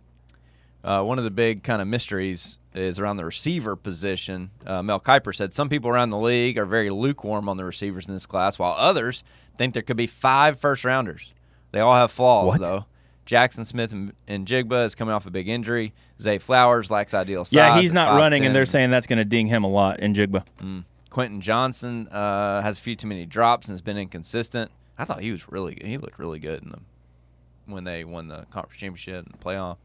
Uh, 0.83 1.03
one 1.03 1.17
of 1.17 1.23
the 1.23 1.31
big 1.31 1.63
kind 1.63 1.81
of 1.81 1.87
mysteries 1.87 2.59
is 2.73 2.99
around 2.99 3.17
the 3.17 3.25
receiver 3.25 3.75
position. 3.75 4.51
Uh, 4.65 4.83
Mel 4.83 4.99
Kiper 4.99 5.33
said 5.33 5.53
some 5.53 5.69
people 5.69 5.89
around 5.89 6.09
the 6.09 6.17
league 6.17 6.57
are 6.57 6.65
very 6.65 6.89
lukewarm 6.89 7.47
on 7.47 7.57
the 7.57 7.63
receivers 7.65 8.07
in 8.07 8.13
this 8.13 8.25
class, 8.25 8.59
while 8.59 8.73
others 8.77 9.23
think 9.55 9.73
there 9.73 9.83
could 9.83 9.97
be 9.97 10.07
five 10.07 10.59
first 10.59 10.83
rounders. 10.83 11.31
They 11.71 11.79
all 11.79 11.95
have 11.95 12.11
flaws, 12.11 12.47
What? 12.47 12.61
though. 12.61 12.85
Jaxon 13.25 13.65
Smith 13.65 13.93
and, 13.93 14.13
Njigba 14.27 14.85
is 14.85 14.95
coming 14.95 15.13
off 15.13 15.25
a 15.25 15.31
big 15.31 15.47
injury. 15.47 15.93
Zay 16.19 16.37
Flowers 16.39 16.91
lacks 16.91 17.13
ideal 17.13 17.45
size. 17.45 17.53
Yeah, 17.53 17.79
he's 17.79 17.93
not 17.93 18.17
running, 18.17 18.45
and 18.45 18.53
they're 18.53 18.65
saying 18.65 18.89
that's 18.89 19.07
going 19.07 19.17
to 19.17 19.25
ding 19.25 19.47
him 19.47 19.63
a 19.63 19.69
lot 19.69 19.99
Njigba. 19.99 20.43
Quentin 21.09 21.41
Johnson 21.41 22.07
uh, 22.09 22.61
has 22.61 22.77
a 22.77 22.81
few 22.81 22.95
too 22.95 23.07
many 23.07 23.25
drops 23.25 23.67
and 23.67 23.73
has 23.73 23.81
been 23.81 23.97
inconsistent. 23.97 24.71
I 24.97 25.05
thought 25.05 25.21
he 25.21 25.31
was 25.31 25.47
really 25.49 25.75
good. 25.75 25.85
He 25.87 25.97
looked 25.97 26.19
really 26.19 26.39
good 26.39 26.63
in 26.63 26.69
the 26.71 26.79
when 27.65 27.85
they 27.85 28.03
won 28.03 28.27
the 28.27 28.45
conference 28.49 28.77
championship 28.79 29.25
and 29.25 29.33
the 29.33 29.37
playoff. 29.37 29.77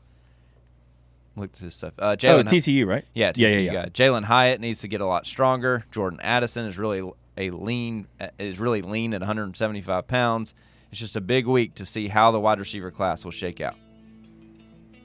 Looked 1.39 1.57
at 1.57 1.63
his 1.63 1.75
stuff. 1.75 1.95
Uh, 1.99 2.17
Oh, 2.25 2.43
TCU, 2.43 2.87
right? 2.87 3.05
Yeah, 3.15 3.33
yeah, 3.37 3.49
TCU 3.49 3.51
yeah, 3.65 3.73
yeah. 3.73 3.83
guy. 3.85 3.89
Jalen 3.91 4.25
Hyatt 4.25 4.61
needs 4.61 4.81
to 4.81 4.89
get 4.89 5.01
a 5.01 5.07
lot 5.07 5.27
stronger. 5.27 5.85
Jordan 5.93 6.19
Addison 6.23 6.67
is 6.67 6.79
really 6.79 7.09
a 7.37 7.51
lean 7.51 8.07
is 8.39 8.59
really 8.59 8.83
lean 8.83 9.15
at 9.15 9.21
175 9.21 10.07
pounds. 10.09 10.55
It's 10.91 11.01
just 11.01 11.17
a 11.17 11.21
big 11.21 11.47
week 11.47 11.75
to 11.77 11.85
see 11.85 12.09
how 12.09 12.31
the 12.31 12.41
wide 12.41 12.59
receiver 12.59 12.91
class 12.91 13.25
will 13.25 13.31
shake 13.31 13.61
out. 13.61 13.77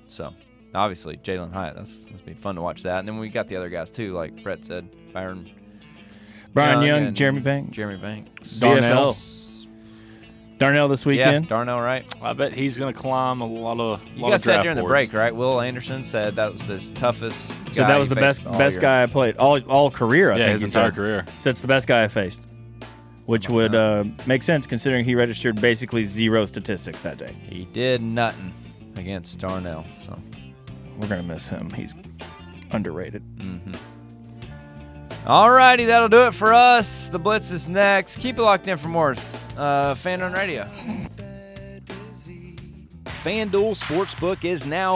So, 0.07 0.33
obviously, 0.73 1.17
Jalen 1.17 1.51
Hyatt. 1.51 1.75
That's 1.75 2.05
that's 2.05 2.21
be 2.21 2.33
fun 2.33 2.55
to 2.55 2.61
watch 2.61 2.83
that. 2.83 2.99
And 2.99 3.07
then 3.07 3.17
we 3.17 3.29
got 3.29 3.47
the 3.47 3.55
other 3.55 3.69
guys 3.69 3.91
too, 3.91 4.13
like 4.13 4.43
Brett 4.43 4.63
said, 4.65 4.87
Byron, 5.13 5.49
Brian 6.53 6.81
Young, 6.83 7.05
and 7.07 7.15
Jeremy 7.15 7.41
Banks. 7.41 7.75
Jeremy 7.75 7.99
Banks, 7.99 8.59
Darnell. 8.59 9.15
Darnell 10.59 10.87
this 10.87 11.05
weekend. 11.05 11.19
Yeah, 11.19 11.29
weekend. 11.31 11.49
Darnell, 11.49 11.81
right? 11.81 12.07
I 12.21 12.33
bet 12.33 12.53
he's 12.53 12.77
going 12.77 12.93
to 12.93 12.99
climb 12.99 13.41
a 13.41 13.45
lot 13.45 13.79
of. 13.79 14.01
You 14.15 14.21
lot 14.21 14.29
guys 14.31 14.41
of 14.41 14.45
said 14.45 14.51
draft 14.53 14.63
during 14.65 14.77
the 14.77 14.83
break, 14.83 15.11
right? 15.13 15.35
Will 15.35 15.59
Anderson 15.59 16.03
said 16.03 16.35
that 16.35 16.51
was 16.51 16.63
his 16.67 16.91
toughest. 16.91 17.47
so 17.73 17.83
guy 17.83 17.87
that 17.89 17.99
was 17.99 18.07
he 18.09 18.15
the 18.15 18.21
best 18.21 18.45
best 18.45 18.75
year. 18.77 18.81
guy 18.81 19.03
I 19.03 19.05
played 19.07 19.35
all 19.37 19.59
all 19.63 19.91
career. 19.91 20.31
I 20.31 20.37
Yeah, 20.37 20.45
think 20.47 20.61
his 20.61 20.75
entire 20.75 20.89
said. 20.91 20.95
career. 20.95 21.25
So 21.39 21.49
it's 21.49 21.61
the 21.61 21.67
best 21.67 21.87
guy 21.87 22.03
I 22.03 22.07
faced, 22.07 22.47
which 23.25 23.49
would 23.49 23.75
uh, 23.75 24.05
make 24.25 24.43
sense 24.43 24.65
considering 24.67 25.03
he 25.03 25.15
registered 25.15 25.59
basically 25.59 26.03
zero 26.03 26.45
statistics 26.45 27.01
that 27.01 27.17
day. 27.17 27.35
He 27.49 27.65
did 27.65 28.01
nothing 28.01 28.53
against 28.95 29.39
Darnell. 29.39 29.85
So. 30.01 30.17
We're 30.99 31.07
gonna 31.07 31.23
miss 31.23 31.49
him. 31.49 31.69
He's 31.71 31.95
underrated. 32.71 33.23
Alrighty, 35.25 35.87
that'll 35.87 36.09
do 36.09 36.27
it 36.27 36.33
for 36.33 36.53
us. 36.53 37.07
The 37.07 37.17
Blitz 37.17 37.49
is 37.51 37.69
next. 37.69 38.17
Keep 38.17 38.39
it 38.39 38.41
locked 38.41 38.67
in 38.67 38.77
for 38.77 38.89
more 38.89 39.15
uh, 39.57 39.95
Fan 39.95 40.19
Run 40.19 40.33
Radio. 40.33 40.65
FanDuel 43.23 43.73
Sportsbook 43.79 44.43
is 44.43 44.65
now 44.65 44.91